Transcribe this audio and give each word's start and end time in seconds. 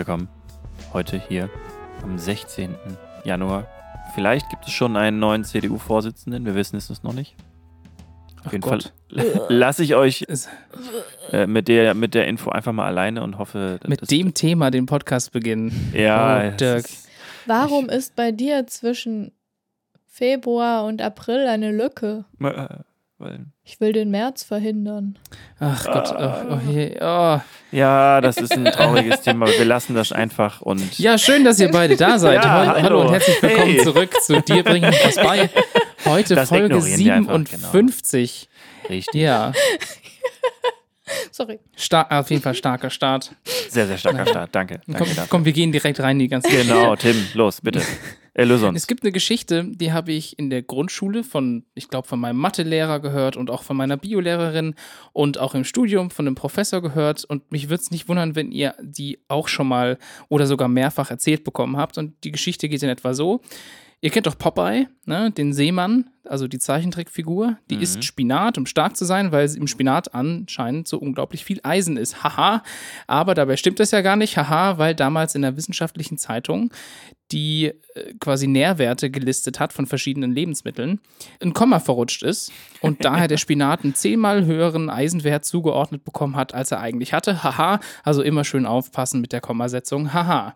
willkommen. 0.00 0.28
Heute 0.94 1.18
hier 1.28 1.50
am 2.02 2.18
16. 2.18 2.74
Januar. 3.24 3.66
Vielleicht 4.14 4.48
gibt 4.48 4.66
es 4.66 4.72
schon 4.72 4.96
einen 4.96 5.18
neuen 5.18 5.44
CDU-Vorsitzenden, 5.44 6.46
wir 6.46 6.54
wissen 6.54 6.76
es 6.76 7.02
noch 7.02 7.12
nicht. 7.12 7.36
Auf 8.40 8.46
Ach 8.46 8.52
jeden 8.52 8.62
Gott. 8.62 8.94
Fall 9.14 9.46
lasse 9.50 9.84
ich 9.84 9.94
euch 9.96 10.24
äh, 11.32 11.46
mit, 11.46 11.68
der, 11.68 11.92
mit 11.94 12.14
der 12.14 12.26
Info 12.28 12.48
einfach 12.50 12.72
mal 12.72 12.86
alleine 12.86 13.22
und 13.22 13.36
hoffe, 13.36 13.76
dass 13.80 13.88
Mit 13.90 14.10
dem 14.10 14.32
Thema 14.32 14.70
den 14.70 14.86
Podcast 14.86 15.32
beginnen. 15.32 15.92
ja, 15.94 16.50
Oh, 16.50 16.56
Dirk. 16.56 16.78
ist- 16.86 17.08
Warum 17.46 17.90
ist 17.90 18.16
bei 18.16 18.32
dir 18.32 18.66
zwischen 18.66 19.32
Februar 20.06 20.84
und 20.86 21.02
April 21.02 21.46
eine 21.46 21.72
Lücke? 21.72 22.24
äh, 22.40 22.68
weil, 23.18 23.46
Ich 23.72 23.80
will 23.80 23.92
den 23.92 24.10
März 24.10 24.42
verhindern. 24.42 25.16
Ach 25.60 25.86
Gott. 25.86 26.12
Oh, 26.18 26.54
oh, 26.54 26.70
je, 26.72 26.96
oh. 27.00 27.38
ja, 27.70 28.20
das 28.20 28.36
ist 28.38 28.52
ein 28.52 28.64
trauriges 28.64 29.20
Thema. 29.22 29.46
Wir 29.46 29.64
lassen 29.64 29.94
das 29.94 30.10
einfach 30.10 30.60
und 30.60 30.98
Ja, 30.98 31.16
schön, 31.18 31.44
dass 31.44 31.60
ihr 31.60 31.70
beide 31.70 31.94
da 31.96 32.18
seid. 32.18 32.42
Ja, 32.42 32.50
hallo. 32.66 32.82
hallo 32.82 33.00
und 33.02 33.12
herzlich 33.12 33.40
willkommen 33.40 33.74
Hey. 33.74 33.84
zurück 33.84 34.12
zu 34.22 34.42
dir 34.42 34.64
bringen 34.64 34.92
was 35.04 35.14
bei. 35.14 35.48
Heute 36.04 36.34
Das 36.34 36.48
Folge 36.48 36.64
ignorieren 36.74 36.98
wir 37.04 37.14
einfach, 37.14 37.32
genau. 37.48 37.70
57. 37.70 38.48
richtig. 38.88 39.14
Ja, 39.20 39.52
Sorry. 41.30 41.58
star 41.76 42.06
auf 42.10 42.30
jeden 42.30 42.42
Fall 42.42 42.54
starker 42.54 42.90
Start. 42.90 43.34
Sehr, 43.68 43.86
sehr 43.86 43.98
starker 43.98 44.26
Start. 44.26 44.54
Danke. 44.54 44.80
Komm, 44.84 44.94
Danke 44.94 45.08
dafür. 45.10 45.26
komm, 45.28 45.44
wir 45.44 45.52
gehen 45.52 45.72
direkt 45.72 46.00
rein 46.00 46.16
in 46.16 46.20
die 46.20 46.28
ganze 46.28 46.48
Genau, 46.50 46.96
Tim, 46.96 47.16
los, 47.34 47.60
bitte. 47.60 47.82
Erlöse 48.32 48.68
uns. 48.68 48.78
Es 48.78 48.86
gibt 48.86 49.02
eine 49.02 49.10
Geschichte, 49.10 49.64
die 49.66 49.92
habe 49.92 50.12
ich 50.12 50.38
in 50.38 50.50
der 50.50 50.62
Grundschule 50.62 51.24
von, 51.24 51.64
ich 51.74 51.88
glaube, 51.88 52.06
von 52.06 52.20
meinem 52.20 52.36
Mathelehrer 52.38 53.00
gehört 53.00 53.36
und 53.36 53.50
auch 53.50 53.64
von 53.64 53.76
meiner 53.76 53.96
Biolehrerin 53.96 54.76
und 55.12 55.38
auch 55.38 55.54
im 55.54 55.64
Studium 55.64 56.10
von 56.10 56.26
einem 56.26 56.36
Professor 56.36 56.80
gehört. 56.80 57.24
Und 57.24 57.50
mich 57.50 57.68
würde 57.68 57.82
es 57.82 57.90
nicht 57.90 58.08
wundern, 58.08 58.36
wenn 58.36 58.52
ihr 58.52 58.74
die 58.80 59.18
auch 59.26 59.48
schon 59.48 59.66
mal 59.66 59.98
oder 60.28 60.46
sogar 60.46 60.68
mehrfach 60.68 61.10
erzählt 61.10 61.42
bekommen 61.42 61.76
habt. 61.76 61.98
Und 61.98 62.14
die 62.22 62.30
Geschichte 62.30 62.68
geht 62.68 62.82
in 62.84 62.88
etwa 62.88 63.14
so. 63.14 63.40
Ihr 64.02 64.08
kennt 64.10 64.26
doch 64.26 64.38
Popeye, 64.38 64.88
ne? 65.04 65.30
den 65.30 65.52
Seemann, 65.52 66.08
also 66.24 66.48
die 66.48 66.58
Zeichentrickfigur. 66.58 67.58
Die 67.68 67.76
Mhm. 67.76 67.82
isst 67.82 68.02
Spinat, 68.04 68.56
um 68.56 68.64
stark 68.64 68.96
zu 68.96 69.04
sein, 69.04 69.30
weil 69.30 69.46
im 69.54 69.66
Spinat 69.66 70.14
anscheinend 70.14 70.88
so 70.88 70.96
unglaublich 70.98 71.44
viel 71.44 71.60
Eisen 71.64 71.98
ist. 71.98 72.22
Haha. 72.24 72.62
Aber 73.06 73.34
dabei 73.34 73.58
stimmt 73.58 73.78
das 73.78 73.90
ja 73.90 74.00
gar 74.00 74.16
nicht. 74.16 74.38
Haha, 74.38 74.78
weil 74.78 74.94
damals 74.94 75.34
in 75.34 75.42
der 75.42 75.56
wissenschaftlichen 75.56 76.16
Zeitung 76.16 76.72
die 77.30 77.66
äh, 77.66 78.14
quasi 78.18 78.46
Nährwerte 78.46 79.10
gelistet 79.10 79.60
hat 79.60 79.72
von 79.72 79.86
verschiedenen 79.86 80.32
Lebensmitteln, 80.32 81.00
ein 81.42 81.52
Komma 81.52 81.78
verrutscht 81.78 82.22
ist 82.22 82.52
und 82.80 83.04
daher 83.04 83.28
der 83.28 83.36
Spinat 83.36 83.84
einen 83.84 83.94
zehnmal 83.94 84.46
höheren 84.46 84.88
Eisenwert 84.88 85.44
zugeordnet 85.44 86.04
bekommen 86.04 86.36
hat, 86.36 86.54
als 86.54 86.70
er 86.72 86.80
eigentlich 86.80 87.12
hatte. 87.12 87.42
Haha, 87.44 87.80
also 88.02 88.22
immer 88.22 88.44
schön 88.44 88.64
aufpassen 88.64 89.20
mit 89.20 89.32
der 89.32 89.42
Kommasetzung. 89.42 90.14
Haha. 90.14 90.54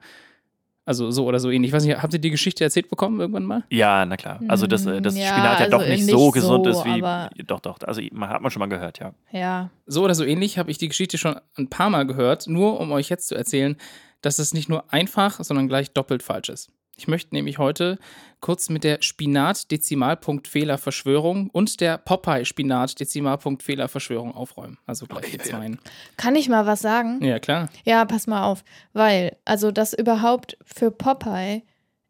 Also 0.87 1.11
so 1.11 1.25
oder 1.25 1.41
so 1.41 1.51
ähnlich. 1.51 1.71
Ich 1.71 1.75
weiß 1.75 1.85
nicht, 1.85 2.03
habt 2.03 2.13
ihr 2.13 2.19
die 2.19 2.31
Geschichte 2.31 2.63
erzählt 2.63 2.91
bekommen 2.91 3.19
irgendwann 3.19 3.45
mal? 3.45 3.65
Ja, 3.71 4.05
na 4.05 4.17
klar. 4.17 4.41
Also, 4.49 4.67
dass, 4.67 4.85
äh, 4.85 5.01
dass 5.01 5.17
Ja, 5.17 5.29
Spinat 5.29 5.59
ja 5.59 5.65
also 5.65 5.79
doch 5.79 5.87
nicht 5.87 6.05
nicht 6.05 6.11
so 6.11 6.31
gesund 6.31 6.67
so, 6.67 6.71
ist 6.71 6.85
wie. 6.85 7.43
Doch, 7.45 7.61
doch. 7.61 7.79
Also, 7.83 8.03
man 8.13 8.29
hat 8.29 8.43
man 8.43 8.51
schon 8.51 8.61
mal 8.61 8.69
gehört, 8.69 8.99
ja. 8.99 9.15
Ja. 9.33 9.71
So 9.87 10.05
oder 10.05 10.15
so 10.15 10.25
ähnlich 10.25 10.59
habe 10.59 10.71
ich 10.71 10.77
die 10.77 10.89
Geschichte 10.89 11.17
schon 11.17 11.37
ein 11.57 11.71
paar 11.71 11.89
Mal 11.89 12.07
gehört, 12.07 12.47
nur 12.47 12.79
um 12.81 12.93
euch 12.93 13.09
jetzt 13.09 13.29
zu 13.29 13.35
erzählen, 13.35 13.77
dass 14.21 14.39
es 14.39 14.53
nicht 14.53 14.69
nur 14.69 14.93
einfach, 14.93 15.43
sondern 15.43 15.69
gleich 15.69 15.93
doppelt 15.93 16.23
falsch 16.23 16.51
ist. 16.51 16.71
Ich 16.97 17.09
möchte 17.09 17.35
nämlich 17.35 17.59
heute 17.59 17.99
kurz 18.41 18.69
mit 18.69 18.85
der 18.85 18.99
Spinat-Dezimalpunkt-Fehler-Verschwörung 19.01 21.51
und 21.51 21.81
der 21.81 21.99
Popeye-Spinat-Dezimalpunkt-Fehler-Verschwörung 21.99 24.33
aufräumen. 24.35 24.79
Also 24.87 25.07
gleich 25.07 25.31
die 25.31 25.39
zwei. 25.39 25.73
Kann 26.17 26.37
ich 26.37 26.49
mal 26.49 26.67
was 26.67 26.81
sagen? 26.81 27.25
Ja, 27.25 27.39
klar. 27.39 27.69
Ja, 27.85 28.05
pass 28.05 28.27
mal 28.27 28.45
auf. 28.45 28.65
Weil, 28.93 29.37
also, 29.45 29.71
dass 29.71 29.93
überhaupt 29.93 30.57
für 30.65 30.91
Popeye 30.91 31.63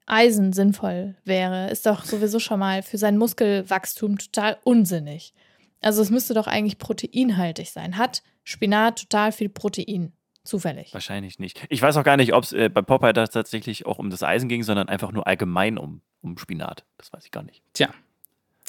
Eisen 0.07 0.53
sinnvoll 0.53 1.17
wäre, 1.25 1.71
ist 1.71 1.87
doch 1.87 2.05
sowieso 2.05 2.39
schon 2.39 2.61
mal 2.61 2.83
für 2.83 2.99
sein 2.99 3.17
Muskelwachstum 3.17 4.19
total 4.19 4.59
unsinnig. 4.65 5.33
Also, 5.81 6.03
es 6.03 6.11
müsste 6.11 6.35
doch 6.35 6.47
eigentlich 6.47 6.77
proteinhaltig 6.79 7.71
sein. 7.71 7.97
Hat 7.97 8.23
Spinat 8.43 9.01
total 9.03 9.33
viel 9.33 9.49
Protein? 9.49 10.13
Zufällig. 10.45 10.93
Wahrscheinlich 10.93 11.39
nicht. 11.39 11.65
Ich 11.71 11.81
weiß 11.81 11.97
auch 11.97 12.05
gar 12.05 12.19
nicht, 12.19 12.35
ob 12.35 12.45
es 12.45 12.53
äh, 12.53 12.69
bei 12.69 12.83
Popeye 12.83 13.15
tatsächlich 13.15 13.87
auch 13.87 13.99
um 13.99 14.11
das 14.11 14.23
Eisen 14.23 14.49
ging, 14.49 14.63
sondern 14.63 14.89
einfach 14.89 15.11
nur 15.11 15.27
allgemein 15.27 15.79
um, 15.79 16.03
um 16.21 16.37
Spinat. 16.37 16.85
Das 16.99 17.13
weiß 17.13 17.25
ich 17.25 17.31
gar 17.31 17.43
nicht. 17.43 17.63
Tja. 17.73 17.89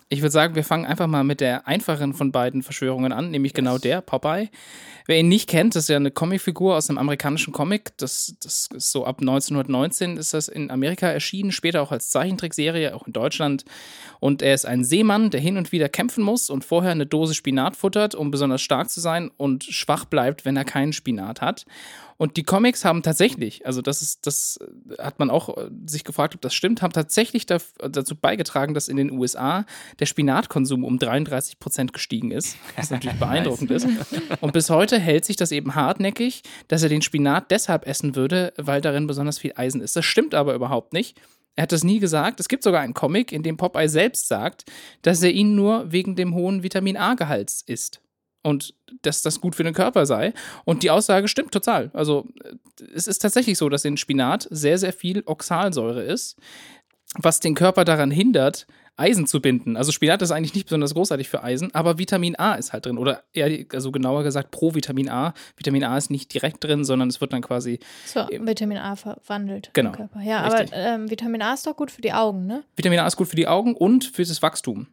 Ich 0.07 0.21
würde 0.21 0.31
sagen, 0.31 0.53
wir 0.53 0.63
fangen 0.63 0.85
einfach 0.85 1.07
mal 1.07 1.23
mit 1.23 1.41
der 1.41 1.67
einfacheren 1.67 2.13
von 2.13 2.31
beiden 2.31 2.61
Verschwörungen 2.61 3.11
an, 3.11 3.31
nämlich 3.31 3.53
genau 3.53 3.79
der, 3.79 4.01
Popeye. 4.01 4.49
Wer 5.07 5.19
ihn 5.19 5.29
nicht 5.29 5.49
kennt, 5.49 5.75
das 5.75 5.83
ist 5.83 5.89
ja 5.89 5.95
eine 5.95 6.11
Comicfigur 6.11 6.75
aus 6.75 6.89
einem 6.89 6.99
amerikanischen 6.99 7.51
Comic. 7.53 7.97
Das, 7.97 8.35
das 8.41 8.69
ist 8.71 8.91
so 8.91 9.05
ab 9.05 9.17
1919 9.21 10.17
ist 10.17 10.35
das 10.35 10.47
in 10.47 10.69
Amerika 10.69 11.07
erschienen, 11.07 11.51
später 11.51 11.81
auch 11.81 11.91
als 11.91 12.09
Zeichentrickserie, 12.09 12.93
auch 12.95 13.07
in 13.07 13.13
Deutschland. 13.13 13.65
Und 14.19 14.43
er 14.43 14.53
ist 14.53 14.65
ein 14.65 14.83
Seemann, 14.83 15.31
der 15.31 15.41
hin 15.41 15.57
und 15.57 15.71
wieder 15.71 15.89
kämpfen 15.89 16.23
muss 16.23 16.51
und 16.51 16.63
vorher 16.63 16.91
eine 16.91 17.07
Dose 17.07 17.33
Spinat 17.33 17.75
futtert, 17.75 18.13
um 18.13 18.29
besonders 18.29 18.61
stark 18.61 18.91
zu 18.91 18.99
sein 18.99 19.31
und 19.37 19.63
schwach 19.63 20.05
bleibt, 20.05 20.45
wenn 20.45 20.55
er 20.55 20.65
keinen 20.65 20.93
Spinat 20.93 21.41
hat. 21.41 21.65
Und 22.17 22.37
die 22.37 22.43
Comics 22.43 22.85
haben 22.85 23.03
tatsächlich, 23.03 23.65
also 23.65 23.81
das 23.81 24.01
ist, 24.01 24.25
das 24.25 24.57
hat 24.99 25.19
man 25.19 25.29
auch 25.29 25.57
äh, 25.57 25.69
sich 25.85 26.03
gefragt, 26.05 26.35
ob 26.35 26.41
das 26.41 26.53
stimmt, 26.53 26.81
haben 26.81 26.93
tatsächlich 26.93 27.45
dazu 27.45 28.15
beigetragen, 28.15 28.73
dass 28.73 28.87
in 28.87 28.95
den 28.95 29.11
USA 29.11 29.65
der 29.99 30.05
Spinatkonsum 30.05 30.85
um 30.85 30.97
33 30.97 31.59
Prozent 31.59 31.91
gestiegen 31.91 32.31
ist, 32.31 32.57
was 32.77 32.89
natürlich 32.89 33.19
beeindruckend 33.19 33.71
ist. 33.71 33.87
Und 34.39 34.53
bis 34.53 34.69
heute 34.69 34.97
hält 34.97 35.25
sich 35.25 35.35
das 35.35 35.51
eben 35.51 35.75
hartnäckig, 35.75 36.43
dass 36.69 36.83
er 36.83 36.89
den 36.89 37.01
Spinat 37.01 37.51
deshalb 37.51 37.85
essen 37.85 38.15
würde, 38.15 38.53
weil 38.57 38.79
darin 38.79 39.07
besonders 39.07 39.39
viel 39.39 39.53
Eisen 39.55 39.81
ist. 39.81 39.95
Das 39.95 40.05
stimmt 40.05 40.35
aber 40.35 40.53
überhaupt 40.53 40.93
nicht. 40.93 41.19
Er 41.57 41.63
hat 41.63 41.71
das 41.71 41.83
nie 41.83 41.99
gesagt. 41.99 42.39
Es 42.39 42.47
gibt 42.47 42.63
sogar 42.63 42.81
einen 42.81 42.93
Comic, 42.93 43.31
in 43.31 43.43
dem 43.43 43.57
Popeye 43.57 43.87
selbst 43.87 44.27
sagt, 44.27 44.65
dass 45.01 45.23
er 45.23 45.31
ihn 45.31 45.55
nur 45.55 45.91
wegen 45.91 46.15
dem 46.15 46.33
hohen 46.33 46.63
Vitamin 46.63 46.97
A-Gehalts 46.97 47.63
isst. 47.65 48.01
Und 48.45 48.75
dass 49.01 49.23
das 49.23 49.41
gut 49.41 49.55
für 49.55 49.63
den 49.63 49.73
Körper 49.73 50.05
sei. 50.05 50.31
Und 50.65 50.83
die 50.83 50.91
Aussage 50.91 51.27
stimmt 51.27 51.51
total. 51.51 51.89
Also 51.93 52.27
äh, 52.43 52.53
es 52.93 53.07
ist 53.07 53.19
tatsächlich 53.19 53.57
so, 53.57 53.69
dass 53.69 53.85
in 53.85 53.97
Spinat 53.97 54.47
sehr, 54.51 54.77
sehr 54.77 54.93
viel 54.93 55.23
Oxalsäure 55.25 56.03
ist, 56.03 56.35
was 57.17 57.39
den 57.39 57.55
Körper 57.55 57.85
daran 57.85 58.11
hindert, 58.11 58.67
Eisen 58.97 59.25
zu 59.25 59.41
binden. 59.41 59.75
Also 59.77 59.91
Spinat 59.91 60.21
ist 60.21 60.29
eigentlich 60.31 60.53
nicht 60.53 60.65
besonders 60.67 60.93
großartig 60.93 61.27
für 61.27 61.43
Eisen, 61.43 61.73
aber 61.73 61.97
Vitamin 61.97 62.35
A 62.37 62.53
ist 62.53 62.71
halt 62.71 62.85
drin. 62.85 62.97
Oder 62.99 63.23
eher, 63.33 63.65
also 63.73 63.91
genauer 63.91 64.23
gesagt, 64.23 64.51
Pro-Vitamin 64.51 65.09
A. 65.09 65.33
Vitamin 65.57 65.83
A 65.83 65.97
ist 65.97 66.11
nicht 66.11 66.31
direkt 66.33 66.63
drin, 66.63 66.85
sondern 66.85 67.09
es 67.09 67.19
wird 67.19 67.33
dann 67.33 67.41
quasi. 67.41 67.79
So, 68.05 68.27
Vitamin 68.29 68.77
A 68.77 68.95
verwandelt 68.95 69.71
Genau, 69.73 69.89
im 69.89 69.95
Körper. 69.95 70.21
Ja, 70.21 70.47
richtig. 70.47 70.71
aber 70.73 70.81
ähm, 70.81 71.09
Vitamin 71.09 71.41
A 71.41 71.53
ist 71.55 71.65
doch 71.65 71.75
gut 71.75 71.89
für 71.91 72.01
die 72.01 72.13
Augen, 72.13 72.45
ne? 72.45 72.63
Vitamin 72.75 72.99
A 72.99 73.07
ist 73.07 73.17
gut 73.17 73.27
für 73.27 73.35
die 73.35 73.47
Augen 73.47 73.75
und 73.75 74.05
für 74.05 74.23
das 74.23 74.41
Wachstum. 74.41 74.87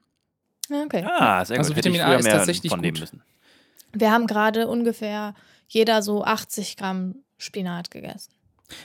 Ja, 0.71 0.83
Okay. 0.85 1.05
Ah, 1.07 1.45
sehr 1.45 1.57
gut. 1.59 1.65
Also 1.67 1.75
Hätte 1.75 1.89
ich 1.91 1.95
Vitamin 1.97 2.15
A 2.15 2.19
ist 2.19 2.29
tatsächlich 2.31 2.71
von 2.71 2.81
nehmen 2.81 2.95
gut. 2.95 3.01
müssen. 3.03 3.23
Wir 3.93 4.11
haben 4.11 4.27
gerade 4.27 4.69
ungefähr 4.69 5.35
jeder 5.69 6.03
so 6.03 6.25
80 6.25 6.77
Gramm 6.77 7.17
Spinat 7.39 7.91
gegessen. 7.91 8.33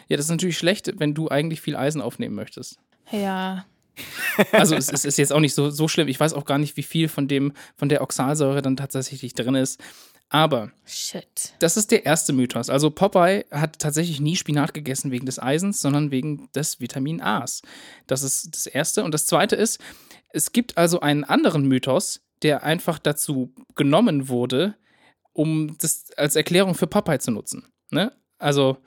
Ja, 0.07 0.17
das 0.17 0.25
ist 0.25 0.31
natürlich 0.31 0.57
schlecht, 0.57 0.91
wenn 0.99 1.13
du 1.13 1.29
eigentlich 1.29 1.61
viel 1.61 1.75
Eisen 1.75 2.01
aufnehmen 2.01 2.35
möchtest. 2.35 2.79
Ja. 3.11 3.65
Also 4.51 4.75
es, 4.75 4.91
es 4.91 5.05
ist 5.05 5.17
jetzt 5.17 5.33
auch 5.33 5.39
nicht 5.39 5.55
so, 5.55 5.69
so 5.69 5.87
schlimm. 5.87 6.07
Ich 6.07 6.19
weiß 6.19 6.33
auch 6.33 6.45
gar 6.45 6.59
nicht, 6.59 6.77
wie 6.77 6.83
viel 6.83 7.07
von 7.07 7.27
dem, 7.27 7.53
von 7.75 7.89
der 7.89 8.01
Oxalsäure 8.01 8.61
dann 8.61 8.77
tatsächlich 8.77 9.33
drin 9.33 9.55
ist. 9.55 9.81
Aber 10.29 10.71
Shit. 10.85 11.53
das 11.59 11.77
ist 11.77 11.91
der 11.91 12.05
erste 12.05 12.33
Mythos. 12.33 12.69
Also 12.69 12.91
Popeye 12.91 13.45
hat 13.49 13.79
tatsächlich 13.79 14.19
nie 14.19 14.35
Spinat 14.35 14.73
gegessen 14.73 15.09
wegen 15.09 15.25
des 15.25 15.39
Eisens, 15.39 15.79
sondern 15.79 16.11
wegen 16.11 16.49
des 16.53 16.81
Vitamin 16.81 17.21
A's. 17.21 17.61
Das 18.07 18.23
ist 18.23 18.53
das 18.53 18.67
erste. 18.67 19.03
Und 19.03 19.13
das 19.13 19.25
zweite 19.25 19.55
ist, 19.55 19.79
es 20.31 20.51
gibt 20.51 20.77
also 20.77 20.99
einen 20.99 21.23
anderen 21.23 21.65
Mythos, 21.65 22.21
der 22.41 22.63
einfach 22.63 22.99
dazu 22.99 23.53
genommen 23.75 24.27
wurde, 24.27 24.75
um 25.37 25.77
das 25.79 26.11
als 26.17 26.35
Erklärung 26.35 26.75
für 26.75 26.87
Popeye 26.87 27.19
zu 27.19 27.31
nutzen. 27.31 27.65
Ne? 27.91 28.11
Also 28.37 28.77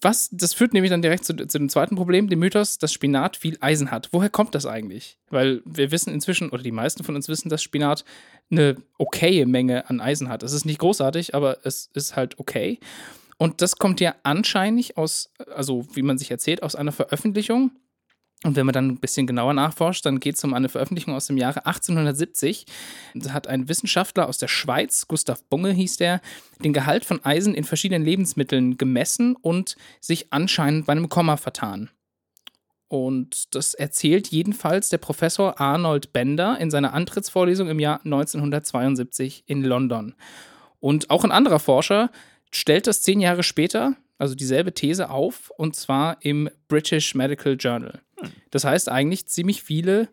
was, 0.00 0.28
das 0.32 0.54
führt 0.54 0.72
nämlich 0.72 0.90
dann 0.90 1.02
direkt 1.02 1.24
zu, 1.24 1.34
zu 1.34 1.58
dem 1.58 1.68
zweiten 1.68 1.96
Problem, 1.96 2.28
dem 2.28 2.38
Mythos, 2.38 2.78
dass 2.78 2.92
Spinat 2.92 3.36
viel 3.36 3.56
Eisen 3.60 3.90
hat. 3.90 4.08
Woher 4.12 4.30
kommt 4.30 4.54
das 4.54 4.66
eigentlich? 4.66 5.18
Weil 5.30 5.62
wir 5.64 5.90
wissen 5.90 6.12
inzwischen, 6.12 6.50
oder 6.50 6.62
die 6.62 6.72
meisten 6.72 7.04
von 7.04 7.16
uns 7.16 7.28
wissen, 7.28 7.48
dass 7.48 7.62
Spinat 7.62 8.04
eine 8.50 8.76
okaye 8.98 9.46
Menge 9.46 9.88
an 9.88 10.00
Eisen 10.00 10.28
hat. 10.28 10.42
Es 10.42 10.52
ist 10.52 10.64
nicht 10.64 10.78
großartig, 10.78 11.34
aber 11.34 11.58
es 11.64 11.90
ist 11.94 12.16
halt 12.16 12.38
okay. 12.38 12.78
Und 13.36 13.62
das 13.62 13.76
kommt 13.76 14.00
ja 14.00 14.14
anscheinend 14.22 14.96
aus, 14.96 15.32
also 15.54 15.86
wie 15.94 16.02
man 16.02 16.18
sich 16.18 16.30
erzählt, 16.30 16.62
aus 16.62 16.76
einer 16.76 16.92
Veröffentlichung. 16.92 17.72
Und 18.44 18.56
wenn 18.56 18.66
man 18.66 18.74
dann 18.74 18.88
ein 18.88 18.98
bisschen 18.98 19.26
genauer 19.26 19.54
nachforscht, 19.54 20.04
dann 20.04 20.20
geht 20.20 20.36
es 20.36 20.44
um 20.44 20.52
eine 20.52 20.68
Veröffentlichung 20.68 21.14
aus 21.14 21.26
dem 21.26 21.38
Jahre 21.38 21.64
1870. 21.64 22.66
Da 23.14 23.32
hat 23.32 23.46
ein 23.46 23.68
Wissenschaftler 23.70 24.28
aus 24.28 24.36
der 24.36 24.48
Schweiz, 24.48 25.08
Gustav 25.08 25.42
Bunge 25.44 25.72
hieß 25.72 25.96
der, 25.96 26.20
den 26.62 26.74
Gehalt 26.74 27.06
von 27.06 27.24
Eisen 27.24 27.54
in 27.54 27.64
verschiedenen 27.64 28.04
Lebensmitteln 28.04 28.76
gemessen 28.76 29.34
und 29.34 29.76
sich 30.00 30.26
anscheinend 30.30 30.84
bei 30.84 30.92
einem 30.92 31.08
Komma 31.08 31.38
vertan. 31.38 31.88
Und 32.88 33.54
das 33.54 33.72
erzählt 33.72 34.28
jedenfalls 34.28 34.90
der 34.90 34.98
Professor 34.98 35.58
Arnold 35.58 36.12
Bender 36.12 36.58
in 36.60 36.70
seiner 36.70 36.92
Antrittsvorlesung 36.92 37.68
im 37.68 37.80
Jahr 37.80 38.00
1972 38.04 39.44
in 39.46 39.64
London. 39.64 40.14
Und 40.80 41.08
auch 41.08 41.24
ein 41.24 41.32
anderer 41.32 41.60
Forscher 41.60 42.10
stellt 42.50 42.86
das 42.86 43.00
zehn 43.00 43.20
Jahre 43.20 43.42
später, 43.42 43.96
also 44.18 44.34
dieselbe 44.34 44.74
These 44.74 45.08
auf, 45.08 45.50
und 45.56 45.74
zwar 45.74 46.18
im 46.20 46.50
British 46.68 47.14
Medical 47.14 47.56
Journal. 47.58 48.00
Das 48.50 48.64
heißt 48.64 48.88
eigentlich 48.88 49.26
ziemlich 49.26 49.62
viele, 49.62 50.08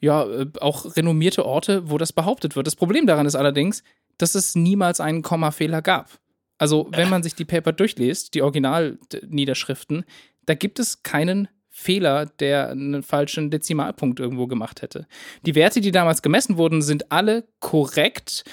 ja, 0.00 0.24
äh, 0.24 0.46
auch 0.60 0.96
renommierte 0.96 1.44
Orte, 1.44 1.90
wo 1.90 1.98
das 1.98 2.12
behauptet 2.12 2.56
wird. 2.56 2.66
Das 2.66 2.76
Problem 2.76 3.06
daran 3.06 3.26
ist 3.26 3.34
allerdings, 3.34 3.82
dass 4.18 4.34
es 4.34 4.54
niemals 4.54 5.00
einen 5.00 5.22
Kommafehler 5.22 5.82
gab. 5.82 6.10
Also, 6.58 6.88
wenn 6.92 7.10
man 7.10 7.22
sich 7.22 7.34
die 7.34 7.44
Paper 7.44 7.72
durchliest, 7.72 8.34
die 8.34 8.42
Originalniederschriften, 8.42 10.04
da 10.46 10.54
gibt 10.54 10.78
es 10.78 11.02
keinen 11.02 11.48
Fehler, 11.68 12.26
der 12.26 12.70
einen 12.70 13.02
falschen 13.02 13.50
Dezimalpunkt 13.50 14.20
irgendwo 14.20 14.46
gemacht 14.46 14.80
hätte. 14.80 15.08
Die 15.44 15.56
Werte, 15.56 15.80
die 15.80 15.90
damals 15.90 16.22
gemessen 16.22 16.56
wurden, 16.56 16.82
sind 16.82 17.10
alle 17.10 17.48
korrekt 17.58 18.44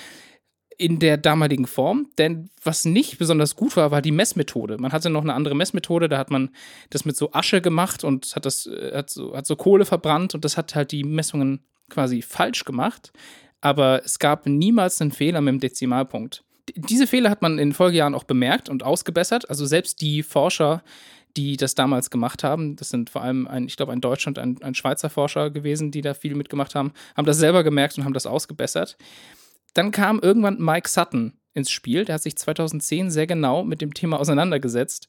in 0.81 0.97
der 0.97 1.17
damaligen 1.17 1.67
Form, 1.67 2.07
denn 2.17 2.49
was 2.63 2.85
nicht 2.85 3.19
besonders 3.19 3.55
gut 3.55 3.77
war, 3.77 3.91
war 3.91 4.01
die 4.01 4.11
Messmethode. 4.11 4.79
Man 4.79 4.91
hatte 4.91 5.11
noch 5.11 5.21
eine 5.21 5.35
andere 5.35 5.53
Messmethode, 5.53 6.09
da 6.09 6.17
hat 6.17 6.31
man 6.31 6.49
das 6.89 7.05
mit 7.05 7.15
so 7.15 7.31
Asche 7.33 7.61
gemacht 7.61 8.03
und 8.03 8.35
hat 8.35 8.47
das 8.47 8.65
äh, 8.65 8.91
hat 8.95 9.11
so, 9.11 9.37
hat 9.37 9.45
so 9.45 9.55
Kohle 9.55 9.85
verbrannt 9.85 10.33
und 10.33 10.43
das 10.43 10.57
hat 10.57 10.73
halt 10.73 10.91
die 10.91 11.03
Messungen 11.03 11.59
quasi 11.87 12.23
falsch 12.23 12.65
gemacht. 12.65 13.13
Aber 13.61 14.01
es 14.03 14.17
gab 14.17 14.47
niemals 14.47 14.99
einen 15.01 15.11
Fehler 15.11 15.39
mit 15.41 15.53
dem 15.53 15.59
Dezimalpunkt. 15.59 16.43
Diese 16.75 17.05
Fehler 17.05 17.29
hat 17.29 17.43
man 17.43 17.53
in 17.53 17.69
den 17.69 17.73
Folgejahren 17.73 18.15
auch 18.15 18.23
bemerkt 18.23 18.67
und 18.67 18.81
ausgebessert. 18.81 19.47
Also 19.51 19.67
selbst 19.67 20.01
die 20.01 20.23
Forscher, 20.23 20.81
die 21.37 21.57
das 21.57 21.75
damals 21.75 22.09
gemacht 22.09 22.43
haben, 22.43 22.75
das 22.75 22.89
sind 22.89 23.11
vor 23.11 23.21
allem 23.21 23.47
ein, 23.47 23.67
ich 23.67 23.77
glaube, 23.77 23.91
ein 23.91 24.01
Deutscher 24.01 24.29
und 24.29 24.39
ein, 24.39 24.59
ein 24.63 24.73
Schweizer 24.73 25.11
Forscher 25.11 25.51
gewesen, 25.51 25.91
die 25.91 26.01
da 26.01 26.15
viel 26.15 26.33
mitgemacht 26.33 26.73
haben, 26.73 26.93
haben 27.15 27.27
das 27.27 27.37
selber 27.37 27.63
gemerkt 27.63 27.99
und 27.99 28.03
haben 28.03 28.13
das 28.13 28.25
ausgebessert. 28.25 28.97
Dann 29.73 29.91
kam 29.91 30.19
irgendwann 30.19 30.59
Mike 30.59 30.89
Sutton 30.89 31.33
ins 31.53 31.71
Spiel. 31.71 32.05
Der 32.05 32.15
hat 32.15 32.23
sich 32.23 32.37
2010 32.37 33.11
sehr 33.11 33.27
genau 33.27 33.63
mit 33.63 33.81
dem 33.81 33.93
Thema 33.93 34.19
auseinandergesetzt, 34.19 35.07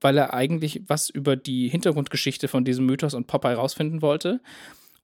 weil 0.00 0.18
er 0.18 0.34
eigentlich 0.34 0.82
was 0.86 1.08
über 1.10 1.36
die 1.36 1.68
Hintergrundgeschichte 1.68 2.48
von 2.48 2.64
diesem 2.64 2.86
Mythos 2.86 3.14
und 3.14 3.26
Popeye 3.26 3.54
rausfinden 3.54 4.02
wollte 4.02 4.40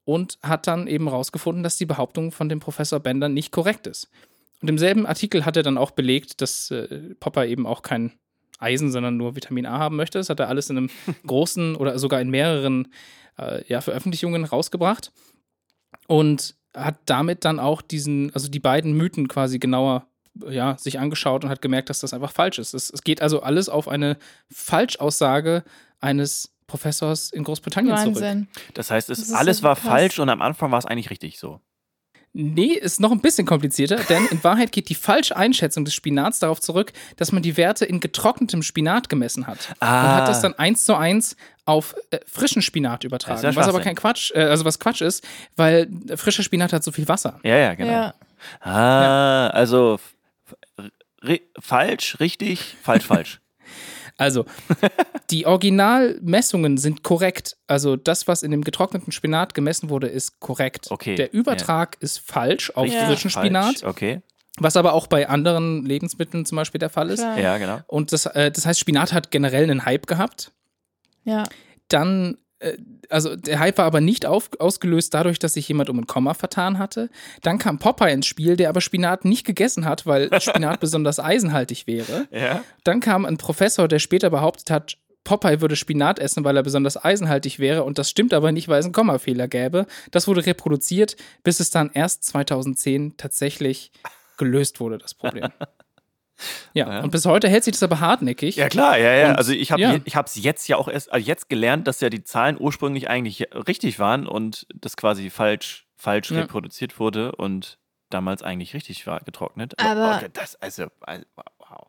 und 0.05 0.39
hat 0.43 0.67
dann 0.67 0.87
eben 0.87 1.09
rausgefunden, 1.09 1.62
dass 1.62 1.77
die 1.77 1.87
Behauptung 1.87 2.33
von 2.33 2.49
dem 2.49 2.61
Professor 2.61 3.01
Bender 3.01 3.29
nicht 3.29 3.53
korrekt 3.53 3.87
ist. 3.87 4.11
Und 4.61 4.69
im 4.69 4.79
selben 4.79 5.07
Artikel 5.07 5.47
hat 5.47 5.57
er 5.57 5.62
dann 5.62 5.79
auch 5.79 5.93
belegt, 5.93 6.41
dass 6.41 6.71
äh, 6.71 7.15
Popeye 7.19 7.49
eben 7.49 7.67
auch 7.67 7.83
kein 7.83 8.12
Eisen, 8.59 8.93
sondern 8.93 9.17
nur 9.17 9.37
Vitamin 9.37 9.67
A 9.67 9.79
haben 9.79 9.97
möchte. 9.97 10.19
Das 10.19 10.29
hat 10.29 10.41
er 10.41 10.49
alles 10.49 10.69
in 10.69 10.77
einem 10.77 10.91
großen 11.27 11.77
oder 11.77 11.99
sogar 11.99 12.21
in 12.21 12.31
mehreren 12.31 12.89
äh, 13.39 13.65
ja, 13.67 13.81
Veröffentlichungen 13.81 14.45
rausgebracht. 14.45 15.12
Und 16.07 16.57
hat 16.77 16.99
damit 17.07 17.45
dann 17.45 17.59
auch 17.59 17.83
diesen, 17.83 18.33
also 18.35 18.49
die 18.49 18.61
beiden 18.61 18.93
Mythen 18.95 19.29
quasi 19.29 19.59
genauer 19.59 20.07
ja, 20.49 20.77
sich 20.79 20.99
angeschaut 21.01 21.43
und 21.45 21.51
hat 21.51 21.61
gemerkt, 21.61 21.91
dass 21.91 21.99
das 22.01 22.15
einfach 22.15 22.31
falsch 22.33 22.59
ist. 22.59 22.73
Es, 22.75 22.91
es 22.91 23.03
geht 23.03 23.21
also 23.21 23.43
alles 23.43 23.69
auf 23.69 23.89
eine 23.89 24.17
Falschaussage 24.51 25.65
eines 26.01 26.53
Professors 26.67 27.31
in 27.33 27.43
Großbritannien 27.43 27.95
Wahnsinn. 27.97 28.49
zurück. 28.55 28.73
Das 28.75 28.91
heißt, 28.91 29.11
es, 29.11 29.19
Das 29.19 29.33
alles 29.33 29.59
so 29.59 29.63
war 29.65 29.75
krass. 29.75 29.85
falsch 29.85 30.19
und 30.21 30.29
am 30.29 30.41
Anfang 30.41 30.71
war 30.71 30.79
es 30.79 30.87
eigentlich 30.87 31.11
richtig 31.11 31.39
so. 31.39 31.61
Nee, 32.32 32.75
ist 32.75 33.00
noch 33.00 33.11
ein 33.11 33.21
bisschen 33.21 33.44
komplizierter, 33.44 33.97
denn 34.09 34.25
in 34.27 34.43
Wahrheit 34.44 34.71
geht 34.71 34.88
die 34.88 34.94
falsche 34.94 35.37
Einschätzung 35.37 35.85
des 35.85 35.94
Spinats 35.94 36.38
darauf 36.38 36.61
zurück, 36.61 36.93
dass 37.17 37.32
man 37.32 37.43
die 37.43 37.56
Werte 37.56 37.85
in 37.85 37.99
getrocknetem 37.99 38.62
Spinat 38.62 39.09
gemessen 39.09 39.49
hat. 39.49 39.69
Und 39.71 39.77
Ah. 39.81 40.17
hat 40.19 40.29
das 40.29 40.41
dann 40.41 40.55
eins 40.55 40.85
zu 40.85 40.94
eins 40.94 41.37
auf 41.65 41.97
äh, 42.11 42.19
frischen 42.27 42.62
Spinat 42.62 43.03
übertragen. 43.03 43.43
Ja 43.43 43.56
was 43.56 43.67
aber 43.67 43.81
kein 43.81 43.97
Quatsch, 43.97 44.31
äh, 44.32 44.43
also 44.43 44.65
was 44.65 44.79
Quatsch 44.79 45.00
ist, 45.00 45.27
weil 45.56 45.88
frischer 46.15 46.44
Spinat 46.44 46.73
hat 46.73 46.85
so 46.85 46.93
viel 46.93 47.09
Wasser. 47.09 47.41
Ja, 47.43 47.56
ja, 47.56 47.75
genau. 47.75 47.91
Ja. 47.91 48.15
Ah, 48.61 49.49
also 49.49 49.94
f- 49.97 50.15
ri- 51.23 51.43
falsch, 51.59 52.19
richtig, 52.21 52.76
falsch, 52.83 53.06
falsch. 53.06 53.41
Also, 54.21 54.45
die 55.31 55.47
Originalmessungen 55.47 56.77
sind 56.79 57.03
korrekt. 57.03 57.57
Also, 57.67 57.97
das, 57.97 58.29
was 58.29 58.43
in 58.43 58.51
dem 58.51 58.63
getrockneten 58.63 59.13
Spinat 59.13 59.55
gemessen 59.55 59.89
wurde, 59.91 60.07
ist 60.09 60.41
korrekt. 60.41 60.89
Okay, 60.91 61.15
Der 61.15 61.33
Übertrag 61.33 61.97
ist 62.01 62.19
falsch 62.21 62.71
auf 62.77 62.87
Ja. 62.87 63.07
frischen 63.07 63.31
falsch. 63.31 63.47
Spinat, 63.47 63.83
Okay. 63.85 64.21
was 64.59 64.77
aber 64.77 64.93
auch 64.93 65.07
bei 65.07 65.29
anderen 65.29 65.85
Lebensmitteln 65.87 66.45
zum 66.45 66.57
Beispiel 66.57 66.79
der 66.79 66.91
Fall 66.91 67.11
ist. 67.11 67.21
Klar. 67.21 67.39
Ja, 67.39 67.59
genau. 67.59 67.81
Und 67.87 68.13
das, 68.13 68.27
äh, 68.27 68.51
das 68.51 68.67
heißt, 68.67 68.79
Spinat 68.79 69.13
hat 69.13 69.31
generell 69.31 69.65
einen 69.65 69.85
Hype 69.85 70.07
gehabt. 70.07 70.53
Ja. 71.25 71.45
Dann, 71.89 72.37
äh, 72.59 72.77
also 73.11 73.37
der 73.37 73.59
Hype 73.59 73.79
war 73.79 73.85
aber 73.85 74.01
nicht 74.01 74.27
auf, 74.27 74.51
ausgelöst 74.59 75.12
dadurch, 75.15 75.39
dass 75.39 75.55
sich 75.55 75.69
jemand 75.69 75.91
um 75.91 75.99
ein 75.99 76.07
Komma 76.07 76.35
vertan 76.35 76.79
hatte. 76.79 77.11
Dann 77.43 77.59
kam 77.59 77.79
Popeye 77.79 78.12
ins 78.12 78.27
Spiel, 78.27 78.57
der 78.57 78.69
aber 78.69 78.81
Spinat 78.81 79.25
nicht 79.25 79.45
gegessen 79.45 79.85
hat, 79.85 80.07
weil 80.07 80.31
Spinat 80.41 80.81
besonders 80.81 81.21
eisenhaltig 81.21 81.87
wäre. 81.87 82.29
Ja. 82.31 82.62
Dann 82.85 83.01
kam 83.01 83.25
ein 83.25 83.37
Professor, 83.37 83.89
der 83.89 83.99
später 83.99 84.31
behauptet 84.31 84.71
hat, 84.71 84.97
Popeye 85.25 85.61
würde 85.61 85.77
Spinat 85.77 86.19
essen, 86.19 86.45
weil 86.45 86.57
er 86.57 86.62
besonders 86.62 87.03
eisenhaltig 87.03 87.59
wäre. 87.59 87.85
Und 87.85 87.99
das 87.99 88.11
stimmt 88.11 88.33
aber 88.33 88.53
nicht, 88.53 88.69
weil 88.69 88.81
es 88.81 88.87
einen 88.87 88.95
Kommafehler 88.95 89.49
gäbe. 89.49 89.87
Das 90.11 90.27
wurde 90.27 90.47
reproduziert, 90.47 91.17
bis 91.43 91.61
es 91.61 91.71
dann 91.71 91.91
erst 91.93 92.25
2010 92.25 93.17
tatsächlich 93.17 93.93
gelöst 94.39 94.81
wurde, 94.81 94.99
das 94.99 95.15
Problem. 95.15 95.51
Ja, 96.75 96.89
Ja. 96.93 97.01
und 97.03 97.11
bis 97.11 97.25
heute 97.27 97.49
hält 97.49 97.65
sich 97.65 97.73
das 97.73 97.83
aber 97.83 98.01
hartnäckig. 98.01 98.57
Ja, 98.57 98.69
klar, 98.69 98.99
ja, 98.99 99.13
ja. 99.13 99.31
Und- 99.31 99.37
also 99.37 99.53
ich 99.53 99.73
habe 99.73 99.83
ja. 99.83 99.97
ich 100.05 100.15
es 100.17 100.35
jetzt 100.43 100.69
ja 100.69 100.77
auch 100.77 100.89
erst 100.89 101.13
also 101.13 101.27
jetzt 101.27 101.49
gelernt, 101.49 101.87
dass 101.87 102.01
ja 102.01 102.11
die 102.11 102.23
Zahlen 102.25 102.57
ursprünglich 102.59 103.09
eigentlich 103.11 103.49
richtig 103.55 103.99
waren 103.99 104.27
und 104.27 104.67
das 104.75 104.97
quasi 104.97 105.31
falsch, 105.31 105.87
falsch 105.97 106.31
Ja. 106.31 106.41
reproduziert 106.41 106.99
wurde 107.01 107.33
und 107.33 107.79
damals 108.11 108.43
eigentlich 108.43 108.75
richtig 108.75 109.07
war, 109.07 109.21
getrocknet. 109.21 109.75
Aber- 109.79 110.21
oh, 110.25 110.29
das, 110.33 110.57
also, 110.57 110.87
also, 111.01 111.25
wow. 111.37 111.87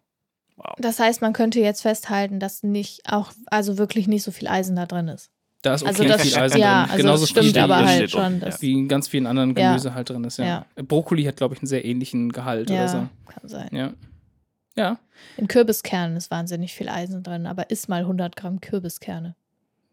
Wow. 0.58 0.76
Das 0.78 1.00
heißt, 1.00 1.22
man 1.22 1.34
könnte 1.34 1.60
jetzt 1.60 1.82
festhalten, 1.82 2.40
dass 2.40 2.62
nicht 2.62 3.12
auch, 3.12 3.32
also 3.48 3.80
wirklich 3.80 4.08
nicht 4.08 4.22
so 4.22 4.30
viel 4.32 4.48
Eisen 4.48 4.76
da 4.76 4.86
drin 4.86 5.08
ist. 5.08 5.32
Da 5.64 5.74
ist 5.74 5.82
okay 5.82 5.90
Also 5.90 6.04
das 6.04 6.22
viel 6.22 6.38
Eisen 6.38 6.60
ja, 6.60 6.82
drin. 6.84 6.92
also 6.92 6.98
Genauso 7.04 7.22
das 7.22 7.30
stimmt 7.32 7.58
aber 7.58 7.78
das 7.80 7.86
halt 7.88 7.98
steht 7.98 8.12
schon. 8.12 8.40
dass, 8.42 8.62
wie 8.62 8.74
in 8.74 8.88
ganz 8.88 9.08
vielen 9.08 9.26
anderen 9.26 9.56
Ja. 9.56 9.70
Gemüse 9.70 9.96
halt 9.96 10.10
drin 10.10 10.24
ist, 10.24 10.38
ja. 10.38 10.46
Ja. 10.46 10.66
Brokkoli 10.84 11.24
hat, 11.24 11.38
glaube 11.38 11.56
ich, 11.56 11.62
einen 11.62 11.68
sehr 11.68 11.84
ähnlichen 11.84 12.32
Gehalt 12.32 12.70
oder 12.70 12.88
so. 12.88 12.98
ja, 12.98 13.10
kann 13.28 13.50
sein. 13.50 13.70
Ja. 13.72 13.92
Ja. 14.76 15.00
In 15.38 15.48
Kürbiskernen 15.48 16.18
ist 16.18 16.32
wahnsinnig 16.32 16.74
viel 16.74 16.90
Eisen 16.90 17.24
drin, 17.24 17.46
aber 17.46 17.70
isst 17.70 17.90
mal 17.90 18.02
100 18.02 18.36
Gramm 18.36 18.62
Kürbiskerne. 18.62 19.36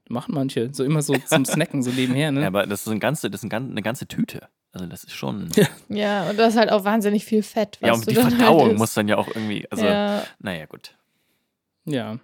Machen 0.08 0.34
manche. 0.34 0.72
So 0.72 0.84
immer 0.84 1.02
so 1.02 1.14
zum 1.14 1.44
Snacken, 1.46 1.82
so 1.82 1.90
nebenher, 1.90 2.32
ne? 2.32 2.42
Ja, 2.42 2.46
aber 2.46 2.66
das 2.66 2.86
ist, 2.86 2.92
ein 2.92 3.00
ganze, 3.00 3.30
das 3.30 3.42
ist 3.42 3.52
eine 3.52 3.82
ganze 3.82 4.06
Tüte. 4.06 4.48
Also 4.72 4.86
das 4.86 5.04
ist 5.04 5.14
schon. 5.14 5.48
Ja, 5.88 6.28
und 6.28 6.38
du 6.38 6.44
hast 6.44 6.56
halt 6.56 6.70
auch 6.70 6.84
wahnsinnig 6.84 7.24
viel 7.24 7.42
Fett. 7.42 7.78
Was 7.80 7.88
Ja, 7.88 7.94
und 7.94 8.06
du 8.06 8.10
die 8.10 8.16
dann 8.16 8.30
Verdauung 8.30 8.68
halt 8.68 8.78
muss 8.78 8.94
dann 8.94 9.08
ja 9.08 9.16
auch 9.16 9.28
irgendwie. 9.28 9.66
Also, 9.70 9.84
ja, 9.84 10.22
naja, 10.38 10.66
gut. 10.66 10.94
Ja. 11.84 12.18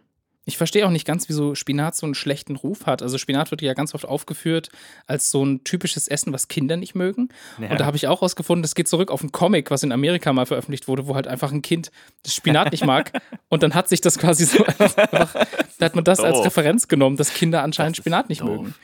Ich 0.46 0.58
verstehe 0.58 0.86
auch 0.86 0.90
nicht 0.90 1.06
ganz, 1.06 1.28
wieso 1.28 1.54
Spinat 1.54 1.96
so 1.96 2.04
einen 2.06 2.14
schlechten 2.14 2.56
Ruf 2.56 2.86
hat. 2.86 3.02
Also 3.02 3.16
Spinat 3.16 3.50
wird 3.50 3.62
ja 3.62 3.72
ganz 3.72 3.94
oft 3.94 4.04
aufgeführt 4.04 4.68
als 5.06 5.30
so 5.30 5.44
ein 5.44 5.64
typisches 5.64 6.06
Essen, 6.06 6.32
was 6.32 6.48
Kinder 6.48 6.76
nicht 6.76 6.94
mögen. 6.94 7.28
Ja. 7.58 7.70
Und 7.70 7.80
da 7.80 7.86
habe 7.86 7.96
ich 7.96 8.08
auch 8.08 8.20
rausgefunden, 8.20 8.62
das 8.62 8.74
geht 8.74 8.88
zurück 8.88 9.10
auf 9.10 9.20
einen 9.22 9.32
Comic, 9.32 9.70
was 9.70 9.82
in 9.82 9.92
Amerika 9.92 10.32
mal 10.32 10.44
veröffentlicht 10.46 10.86
wurde, 10.86 11.06
wo 11.06 11.14
halt 11.14 11.26
einfach 11.26 11.50
ein 11.50 11.62
Kind 11.62 11.90
das 12.22 12.34
Spinat 12.34 12.72
nicht 12.72 12.84
mag. 12.84 13.12
Und 13.48 13.62
dann 13.62 13.74
hat 13.74 13.88
sich 13.88 14.00
das 14.02 14.18
quasi 14.18 14.44
so 14.44 14.64
einfach, 14.78 15.46
da 15.78 15.84
hat 15.86 15.94
man 15.94 16.04
das 16.04 16.20
als 16.20 16.36
Doof. 16.36 16.46
Referenz 16.46 16.88
genommen, 16.88 17.16
dass 17.16 17.32
Kinder 17.32 17.62
anscheinend 17.62 17.96
Das 17.96 18.02
Spinat 18.02 18.28
nicht 18.28 18.42
doof. 18.42 18.48
mögen. 18.48 18.74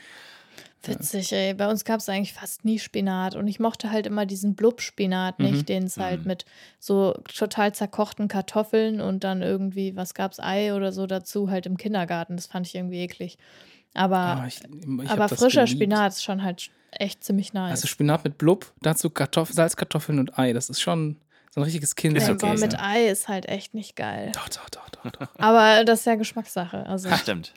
Witzig, 0.87 1.31
ey. 1.33 1.53
Bei 1.53 1.69
uns 1.69 1.83
gab 1.85 1.99
es 1.99 2.09
eigentlich 2.09 2.33
fast 2.33 2.65
nie 2.65 2.79
Spinat. 2.79 3.35
Und 3.35 3.47
ich 3.47 3.59
mochte 3.59 3.91
halt 3.91 4.07
immer 4.07 4.25
diesen 4.25 4.55
Blub-Spinat 4.55 5.39
Mhm. 5.39 5.45
nicht, 5.45 5.69
den 5.69 5.83
es 5.83 5.97
halt 5.97 6.21
Mhm. 6.21 6.27
mit 6.27 6.45
so 6.79 7.13
total 7.33 7.73
zerkochten 7.73 8.27
Kartoffeln 8.27 9.01
und 9.01 9.23
dann 9.23 9.41
irgendwie, 9.41 9.95
was 9.95 10.13
gab's, 10.13 10.39
Ei 10.39 10.73
oder 10.73 10.91
so 10.91 11.07
dazu, 11.07 11.49
halt 11.49 11.65
im 11.65 11.77
Kindergarten. 11.77 12.35
Das 12.35 12.47
fand 12.47 12.67
ich 12.67 12.75
irgendwie 12.75 12.99
eklig. 12.99 13.37
Aber, 13.93 14.17
Ah, 14.17 14.45
ich, 14.47 14.59
ich 15.03 15.09
aber 15.09 15.27
das 15.27 15.39
frischer. 15.39 15.67
Spinat 15.67 16.13
ist 16.13 16.23
schon 16.23 16.43
halt 16.43 16.69
echt 16.91 17.23
ziemlich 17.23 17.53
nice. 17.53 17.71
Also 17.71 17.87
Spinat 17.87 18.23
mit 18.23 18.37
Blub, 18.37 18.71
dazu 18.81 19.09
Kartoff 19.09 19.49
Salzkartoffeln 19.51 20.19
und 20.19 20.39
Ei. 20.39 20.53
Das 20.53 20.69
ist 20.69 20.81
schon 20.81 21.17
so 21.53 21.59
ein 21.59 21.63
richtiges 21.65 21.95
Kind. 21.95 22.15
Ist 22.17 22.27
Ja, 22.27 22.33
okay, 22.33 22.55
mit 22.57 22.79
Ei 22.79 23.07
ist 23.07 23.27
halt 23.27 23.45
echt 23.47 23.73
nicht 23.73 23.95
geil. 23.97 24.31
Doch, 24.33 24.47
doch, 24.47 24.69
doch, 24.69 24.89
doch, 24.89 25.11
doch. 25.11 25.27
Aber 25.37 25.83
das 25.83 25.99
ist 25.99 26.05
ja 26.05 26.15
Geschmackssache. 26.15 26.85
Also 26.85 27.09
Stimmt. 27.17 27.53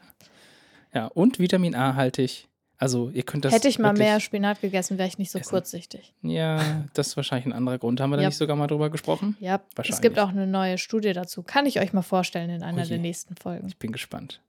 Ja, 0.92 1.06
und 1.06 1.38
Vitamin 1.38 1.74
A 1.76 1.94
haltig. 1.94 2.48
Also 2.76 3.08
ihr 3.10 3.22
könnt 3.22 3.44
das 3.44 3.52
hätte 3.54 3.68
ich 3.68 3.78
mal 3.78 3.90
wirklich- 3.90 4.06
mehr 4.08 4.20
Spinat 4.20 4.60
gegessen, 4.60 4.98
wäre 4.98 5.08
ich 5.08 5.16
nicht 5.16 5.30
so 5.30 5.38
essen. 5.38 5.48
kurzsichtig. 5.50 6.12
Ja, 6.22 6.84
das 6.94 7.08
ist 7.08 7.16
wahrscheinlich 7.16 7.46
ein 7.46 7.52
anderer 7.52 7.78
Grund. 7.78 8.00
Haben 8.00 8.10
wir 8.10 8.16
da 8.16 8.26
nicht 8.26 8.36
sogar 8.36 8.56
mal 8.56 8.66
drüber 8.66 8.90
gesprochen? 8.90 9.36
Ja, 9.40 9.56
es 9.70 9.76
Wahrscheinlich. 9.76 10.02
gibt 10.02 10.18
auch 10.18 10.28
eine 10.30 10.46
neue 10.46 10.76
Studie 10.78 11.12
dazu. 11.12 11.42
Kann 11.42 11.66
ich 11.66 11.80
euch 11.80 11.92
mal 11.92 12.02
vorstellen 12.02 12.50
in 12.50 12.62
einer 12.62 12.82
Oh 12.82 12.86
der 12.86 12.98
nächsten 12.98 13.36
Folgen. 13.36 13.68
Ich 13.68 13.76
bin 13.78 13.92
gespannt. 13.92 14.40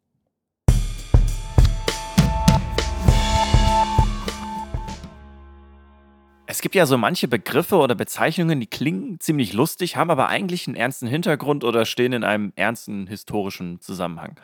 Es 6.47 6.61
gibt 6.61 6.75
ja 6.75 6.85
so 6.85 6.97
manche 6.97 7.27
Begriffe 7.27 7.77
oder 7.77 7.95
Bezeichnungen, 7.95 8.59
die 8.59 8.67
klingen 8.67 9.19
ziemlich 9.19 9.53
lustig, 9.53 9.97
haben 9.97 10.11
aber 10.11 10.27
eigentlich 10.29 10.67
einen 10.67 10.75
ernsten 10.75 11.07
Hintergrund 11.07 11.63
oder 11.63 11.85
stehen 11.85 12.13
in 12.13 12.23
einem 12.23 12.53
ernsten 12.55 13.07
historischen 13.07 13.81
Zusammenhang. 13.81 14.39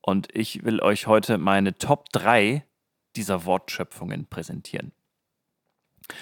Und 0.00 0.28
ich 0.34 0.64
will 0.64 0.80
euch 0.80 1.06
heute 1.06 1.38
meine 1.38 1.78
Top 1.78 2.10
3 2.12 2.64
dieser 3.16 3.44
Wortschöpfungen 3.44 4.26
präsentieren. 4.26 4.92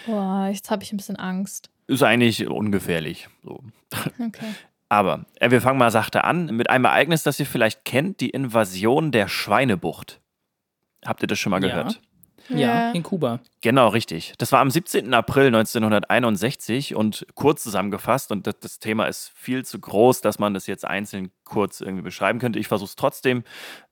Boah, 0.06 0.48
jetzt 0.52 0.70
habe 0.70 0.82
ich 0.82 0.92
ein 0.92 0.96
bisschen 0.96 1.16
Angst. 1.16 1.70
Ist 1.86 2.02
eigentlich 2.02 2.46
ungefährlich. 2.46 3.28
So. 3.42 3.62
Okay. 4.18 4.54
Aber 4.88 5.24
äh, 5.40 5.50
wir 5.50 5.60
fangen 5.60 5.78
mal 5.78 5.90
sachte 5.90 6.24
an 6.24 6.54
mit 6.54 6.70
einem 6.70 6.84
Ereignis, 6.84 7.22
das 7.22 7.40
ihr 7.40 7.46
vielleicht 7.46 7.84
kennt, 7.84 8.20
die 8.20 8.30
Invasion 8.30 9.12
der 9.12 9.28
Schweinebucht. 9.28 10.20
Habt 11.04 11.22
ihr 11.22 11.26
das 11.26 11.38
schon 11.38 11.50
mal 11.50 11.60
gehört? 11.60 11.94
Ja, 11.94 12.00
in 12.92 13.02
Kuba. 13.02 13.40
Genau, 13.60 13.88
richtig. 13.88 14.34
Das 14.38 14.52
war 14.52 14.60
am 14.60 14.70
17. 14.70 15.14
April 15.14 15.46
1961 15.46 16.94
und 16.94 17.26
kurz 17.34 17.62
zusammengefasst, 17.62 18.30
und 18.30 18.46
das, 18.46 18.56
das 18.60 18.78
Thema 18.78 19.06
ist 19.06 19.32
viel 19.34 19.64
zu 19.64 19.78
groß, 19.78 20.20
dass 20.20 20.38
man 20.38 20.52
das 20.52 20.66
jetzt 20.66 20.84
einzeln 20.84 21.30
kurz 21.44 21.80
irgendwie 21.80 22.02
beschreiben 22.02 22.38
könnte. 22.38 22.58
Ich 22.58 22.68
versuche 22.68 22.88
es 22.88 22.96
trotzdem. 22.96 23.44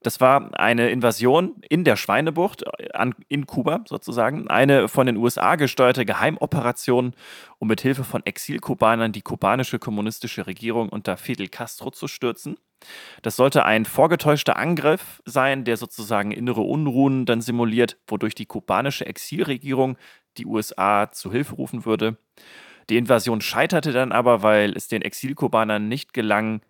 Das 0.03 0.21
war 0.21 0.59
eine 0.59 0.91
Invasion 0.91 1.57
in 1.69 1.85
der 1.85 1.97
Schweinebucht, 1.97 2.65
äh, 2.79 2.93
an, 2.93 3.15
in 3.29 3.47
Kuba 3.47 3.85
sozusagen. 3.89 4.49
Eine 4.49 4.89
von 4.89 5.07
den 5.07 5.17
USA 5.17 5.57
gesteuerte 5.57 6.05
Geheimoperation, 6.05 7.15
um 7.59 7.69
mit 7.69 7.81
Hilfe 7.81 8.05
von 8.05 8.25
Exilkubanern 8.27 9.13
die 9.13 9.23
kubanische 9.23 9.79
kommunistische 9.79 10.47
Regierung 10.47 10.89
unter 10.89 11.17
Fidel 11.17 11.49
Castro 11.49 11.91
zu 11.91 12.09
stürzen. 12.09 12.57
Das 13.23 13.37
sollte 13.37 13.65
ein 13.65 13.85
vorgetäuschter 13.85 14.57
Angriff 14.57 15.23
sein, 15.25 15.65
der 15.65 15.77
sozusagen 15.77 16.31
innere 16.33 16.63
Unruhen 16.63 17.27
dann 17.27 17.41
simuliert, 17.41 17.99
wodurch 18.07 18.35
die 18.35 18.47
kubanische 18.47 19.07
Exilregierung 19.07 19.97
die 20.39 20.47
USA 20.47 21.11
zu 21.13 21.31
Hilfe 21.31 21.55
rufen 21.55 21.85
würde. 21.85 22.17
Die 22.91 22.97
Invasion 22.97 23.41
scheiterte 23.41 23.93
dann 23.93 24.13
aber, 24.13 24.43
weil 24.43 24.77
es 24.77 24.89
den 24.89 25.03
Exilkubanern 25.03 25.89
nicht 25.89 26.13
gelang, 26.13 26.63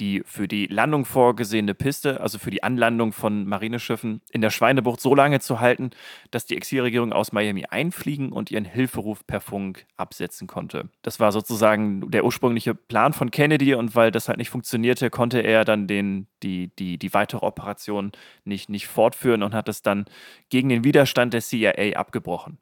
die 0.00 0.22
für 0.24 0.48
die 0.48 0.66
Landung 0.66 1.04
vorgesehene 1.04 1.74
Piste, 1.74 2.20
also 2.20 2.38
für 2.38 2.50
die 2.50 2.62
Anlandung 2.62 3.12
von 3.12 3.46
Marineschiffen 3.46 4.20
in 4.30 4.40
der 4.40 4.50
Schweinebucht 4.50 5.00
so 5.00 5.14
lange 5.14 5.40
zu 5.40 5.60
halten, 5.60 5.90
dass 6.30 6.46
die 6.46 6.56
Exilregierung 6.56 7.12
aus 7.12 7.32
Miami 7.32 7.66
einfliegen 7.66 8.32
und 8.32 8.50
ihren 8.50 8.64
Hilferuf 8.64 9.26
per 9.26 9.40
Funk 9.40 9.86
absetzen 9.96 10.46
konnte. 10.46 10.88
Das 11.02 11.20
war 11.20 11.32
sozusagen 11.32 12.10
der 12.10 12.24
ursprüngliche 12.24 12.74
Plan 12.74 13.12
von 13.12 13.30
Kennedy 13.30 13.74
und 13.74 13.94
weil 13.94 14.10
das 14.10 14.28
halt 14.28 14.38
nicht 14.38 14.50
funktionierte, 14.50 15.10
konnte 15.10 15.40
er 15.40 15.64
dann 15.64 15.86
den, 15.86 16.26
die, 16.42 16.74
die, 16.76 16.98
die 16.98 17.14
weitere 17.14 17.44
Operation 17.44 18.12
nicht, 18.44 18.68
nicht 18.68 18.88
fortführen 18.88 19.42
und 19.42 19.54
hat 19.54 19.68
es 19.68 19.82
dann 19.82 20.06
gegen 20.48 20.68
den 20.68 20.84
Widerstand 20.84 21.34
der 21.34 21.40
CIA 21.40 21.96
abgebrochen 21.96 22.58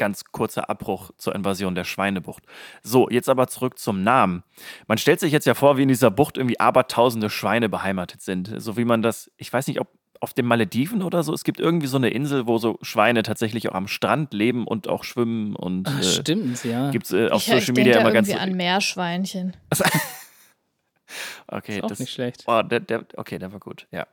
ganz 0.00 0.24
kurzer 0.32 0.70
Abbruch 0.70 1.10
zur 1.18 1.34
Invasion 1.34 1.74
der 1.74 1.84
Schweinebucht. 1.84 2.42
So, 2.82 3.08
jetzt 3.10 3.28
aber 3.28 3.46
zurück 3.46 3.78
zum 3.78 4.02
Namen. 4.02 4.42
Man 4.88 4.98
stellt 4.98 5.20
sich 5.20 5.30
jetzt 5.30 5.46
ja 5.46 5.54
vor, 5.54 5.76
wie 5.76 5.82
in 5.82 5.88
dieser 5.88 6.10
Bucht 6.10 6.38
irgendwie 6.38 6.58
abertausende 6.58 7.28
Schweine 7.28 7.68
beheimatet 7.68 8.22
sind. 8.22 8.52
So 8.56 8.76
wie 8.78 8.86
man 8.86 9.02
das, 9.02 9.30
ich 9.36 9.52
weiß 9.52 9.68
nicht, 9.68 9.78
ob 9.78 9.88
auf 10.22 10.34
den 10.34 10.46
Malediven 10.46 11.02
oder 11.02 11.22
so, 11.22 11.32
es 11.32 11.44
gibt 11.44 11.60
irgendwie 11.60 11.86
so 11.86 11.96
eine 11.96 12.10
Insel, 12.10 12.46
wo 12.46 12.58
so 12.58 12.78
Schweine 12.82 13.22
tatsächlich 13.22 13.70
auch 13.70 13.74
am 13.74 13.88
Strand 13.88 14.34
leben 14.34 14.66
und 14.66 14.88
auch 14.88 15.04
schwimmen 15.04 15.56
und 15.56 15.88
Ach, 15.88 16.00
äh, 16.00 16.02
stimmt, 16.02 16.62
ja. 16.64 16.90
gibt 16.90 17.06
es 17.06 17.12
äh, 17.12 17.28
auf 17.30 17.40
ich, 17.40 17.48
ich 17.48 17.54
Social 17.54 17.74
denke 17.74 17.80
Media 17.80 18.00
immer 18.00 18.12
ganz. 18.12 18.28
irgendwie 18.28 18.42
an 18.42 18.56
Meerschweinchen. 18.56 19.56
Okay, 21.52 21.78
Ist 21.78 21.84
auch 21.84 21.88
das, 21.88 21.98
nicht 21.98 22.12
schlecht. 22.12 22.44
Oh, 22.46 22.62
der, 22.62 22.80
der, 22.80 23.04
okay, 23.16 23.38
der 23.38 23.52
war 23.52 23.58
gut, 23.58 23.86
ja. 23.90 24.06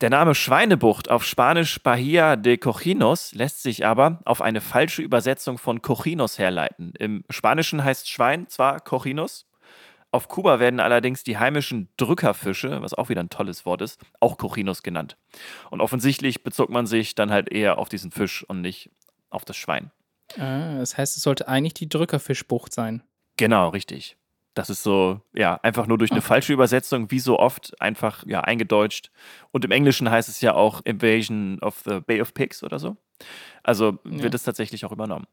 Der 0.00 0.10
Name 0.10 0.34
Schweinebucht 0.34 1.10
auf 1.10 1.24
Spanisch 1.24 1.82
Bahia 1.82 2.36
de 2.36 2.56
Cochinos 2.56 3.32
lässt 3.34 3.62
sich 3.62 3.86
aber 3.86 4.20
auf 4.24 4.42
eine 4.42 4.60
falsche 4.60 5.02
Übersetzung 5.02 5.58
von 5.58 5.82
Cochinos 5.82 6.38
herleiten. 6.38 6.92
Im 6.98 7.24
Spanischen 7.30 7.84
heißt 7.84 8.08
Schwein 8.08 8.48
zwar 8.48 8.80
Cochinos, 8.80 9.46
auf 10.14 10.28
Kuba 10.28 10.60
werden 10.60 10.78
allerdings 10.78 11.24
die 11.24 11.38
heimischen 11.38 11.88
Drückerfische, 11.96 12.80
was 12.82 12.94
auch 12.94 13.08
wieder 13.08 13.20
ein 13.20 13.30
tolles 13.30 13.66
Wort 13.66 13.82
ist, 13.82 14.00
auch 14.20 14.38
Cochinos 14.38 14.84
genannt. 14.84 15.16
Und 15.70 15.80
offensichtlich 15.80 16.44
bezog 16.44 16.70
man 16.70 16.86
sich 16.86 17.16
dann 17.16 17.32
halt 17.32 17.50
eher 17.50 17.78
auf 17.78 17.88
diesen 17.88 18.12
Fisch 18.12 18.44
und 18.44 18.60
nicht 18.60 18.90
auf 19.30 19.44
das 19.44 19.56
Schwein. 19.56 19.90
Ah, 20.38 20.78
das 20.78 20.96
heißt, 20.96 21.16
es 21.16 21.22
sollte 21.24 21.48
eigentlich 21.48 21.74
die 21.74 21.88
Drückerfischbucht 21.88 22.72
sein. 22.72 23.02
Genau, 23.36 23.70
richtig. 23.70 24.16
Das 24.54 24.70
ist 24.70 24.82
so, 24.84 25.20
ja, 25.34 25.58
einfach 25.62 25.86
nur 25.88 25.98
durch 25.98 26.12
eine 26.12 26.20
Ah. 26.20 26.22
falsche 26.22 26.52
Übersetzung, 26.52 27.10
wie 27.10 27.18
so 27.18 27.38
oft, 27.38 27.80
einfach, 27.80 28.24
ja, 28.26 28.40
eingedeutscht. 28.42 29.10
Und 29.50 29.64
im 29.64 29.72
Englischen 29.72 30.08
heißt 30.10 30.28
es 30.28 30.40
ja 30.40 30.54
auch 30.54 30.80
Invasion 30.84 31.58
of 31.60 31.80
the 31.84 32.00
Bay 32.00 32.20
of 32.20 32.34
Pigs 32.34 32.62
oder 32.62 32.78
so. 32.78 32.96
Also 33.64 33.98
Ja. 34.04 34.22
wird 34.22 34.34
es 34.34 34.44
tatsächlich 34.44 34.84
auch 34.84 34.92
übernommen. 34.92 35.26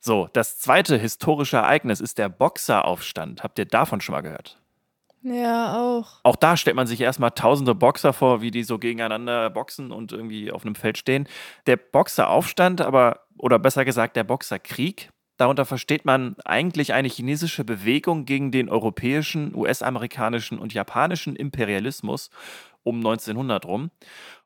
So, 0.00 0.28
das 0.34 0.58
zweite 0.58 0.96
historische 0.98 1.56
Ereignis 1.56 2.00
ist 2.00 2.18
der 2.18 2.28
Boxeraufstand. 2.28 3.42
Habt 3.42 3.58
ihr 3.58 3.64
davon 3.64 4.00
schon 4.00 4.14
mal 4.14 4.20
gehört? 4.20 4.60
Ja, 5.22 5.78
auch. 5.80 6.20
Auch 6.22 6.36
da 6.36 6.56
stellt 6.56 6.76
man 6.76 6.86
sich 6.86 7.00
erstmal 7.00 7.32
tausende 7.32 7.74
Boxer 7.74 8.12
vor, 8.12 8.42
wie 8.42 8.52
die 8.52 8.62
so 8.62 8.78
gegeneinander 8.78 9.50
boxen 9.50 9.90
und 9.90 10.12
irgendwie 10.12 10.52
auf 10.52 10.64
einem 10.64 10.76
Feld 10.76 10.98
stehen. 10.98 11.26
Der 11.66 11.76
Boxeraufstand, 11.76 12.80
aber, 12.82 13.22
oder 13.38 13.58
besser 13.58 13.84
gesagt, 13.84 14.14
der 14.14 14.22
Boxerkrieg, 14.24 15.10
darunter 15.36 15.64
versteht 15.64 16.04
man 16.04 16.36
eigentlich 16.44 16.92
eine 16.92 17.08
chinesische 17.08 17.64
Bewegung 17.64 18.24
gegen 18.24 18.50
den 18.50 18.68
europäischen, 18.68 19.54
US-amerikanischen 19.54 20.58
und 20.58 20.74
japanischen 20.74 21.36
Imperialismus 21.36 22.30
um 22.82 22.96
1900 22.96 23.64
rum. 23.66 23.90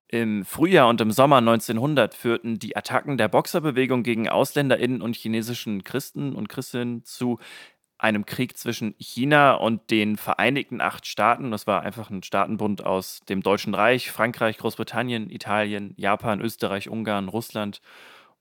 Im 0.08 0.44
Frühjahr 0.44 0.88
und 0.88 1.00
im 1.00 1.12
Sommer 1.12 1.36
1900 1.36 2.14
führten 2.14 2.58
die 2.58 2.76
Attacken 2.76 3.16
der 3.16 3.28
Boxerbewegung 3.28 4.02
gegen 4.02 4.28
AusländerInnen 4.28 5.02
und 5.02 5.14
chinesischen 5.14 5.84
Christen 5.84 6.34
und 6.34 6.48
Christinnen 6.48 7.04
zu 7.04 7.38
einem 7.96 8.26
Krieg 8.26 8.56
zwischen 8.56 8.94
China 8.98 9.54
und 9.54 9.90
den 9.90 10.16
Vereinigten 10.16 10.80
Acht 10.80 11.06
Staaten. 11.06 11.50
Das 11.50 11.66
war 11.66 11.82
einfach 11.82 12.10
ein 12.10 12.22
Staatenbund 12.22 12.84
aus 12.84 13.20
dem 13.28 13.42
Deutschen 13.42 13.74
Reich, 13.74 14.10
Frankreich, 14.10 14.58
Großbritannien, 14.58 15.30
Italien, 15.30 15.94
Japan, 15.96 16.40
Österreich, 16.40 16.88
Ungarn, 16.88 17.28
Russland 17.28 17.80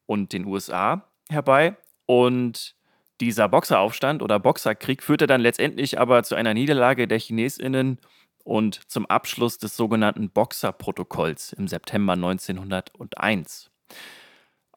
und 0.06 0.34
den 0.34 0.46
USA 0.46 1.04
herbei. 1.30 1.76
Und 2.10 2.74
dieser 3.22 3.48
Boxeraufstand 3.48 4.24
oder 4.24 4.40
Boxerkrieg 4.40 5.04
führte 5.04 5.28
dann 5.28 5.42
letztendlich 5.42 6.00
aber 6.00 6.24
zu 6.24 6.34
einer 6.34 6.56
Niederlage 6.56 7.08
der 7.08 7.20
Chinesinnen 7.20 8.00
und 8.44 8.82
zum 8.90 9.06
Abschluss 9.06 9.60
des 9.60 9.78
sogenannten 9.78 10.32
Boxerprotokolls 10.32 11.54
im 11.54 11.68
September 11.68 12.14
1901. 12.14 13.70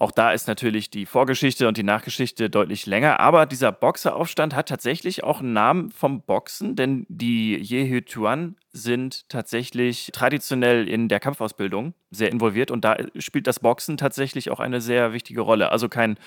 Auch 0.03 0.11
da 0.11 0.33
ist 0.33 0.49
natürlich 0.49 0.91
die 0.91 1.07
Vorgeschichte 1.07 1.69
und 1.69 1.77
die 1.77 1.85
Nachgeschichte 1.85 2.51
deutlich 2.51 2.87
länger, 2.87 3.21
aber 3.21 3.47
dieser 3.47 3.71
Boxeraufstand 3.71 4.53
hat 4.53 4.69
tatsächlich 4.69 5.23
auch 5.23 5.39
einen 5.39 5.53
Namen 5.53 5.91
vom 5.91 6.23
Boxen, 6.23 6.75
denn 6.75 7.07
die 7.09 7.57
Yehutuan 7.57 8.57
sind 8.73 9.29
tatsächlich 9.29 10.11
traditionell 10.13 10.89
in 10.89 11.09
der 11.09 11.21
Kampfausbildung 11.21 11.95
sehr 12.11 12.33
involviert 12.33 12.73
und 12.73 12.85
da 12.85 12.97
spielt 13.21 13.47
das 13.47 13.61
Boxen 13.61 13.97
tatsächlich 13.97 14.51
auch 14.51 14.59
eine 14.59 14.81
sehr 14.81 15.13
wichtige 15.13 15.43
Rolle. 15.43 15.71
Also 15.71 15.89
kein, 15.89 16.19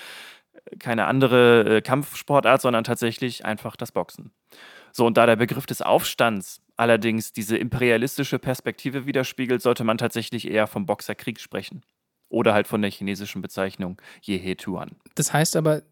keine 0.79 1.05
andere 1.05 1.77
äh, 1.77 1.81
Kampfsportart, 1.81 2.61
sondern 2.61 2.83
tatsächlich 2.83 3.45
einfach 3.45 3.75
das 3.75 3.91
Boxen. 3.91 4.31
So, 4.91 5.05
und 5.05 5.17
da 5.17 5.25
der 5.25 5.35
Begriff 5.35 5.65
des 5.65 5.81
Aufstands 5.81 6.61
allerdings 6.77 7.33
diese 7.33 7.57
imperialistische 7.57 8.39
Perspektive 8.39 9.05
widerspiegelt, 9.05 9.61
sollte 9.61 9.83
man 9.83 9.97
tatsächlich 9.97 10.49
eher 10.49 10.67
vom 10.67 10.85
Boxerkrieg 10.85 11.39
sprechen. 11.39 11.81
Oder 12.29 12.53
halt 12.53 12.67
von 12.67 12.81
der 12.81 12.91
chinesischen 12.91 13.41
Bezeichnung 13.41 14.01
Yehetuan. 14.23 14.91
Das 15.13 15.31
heißt 15.31 15.55
aber, 15.55 15.83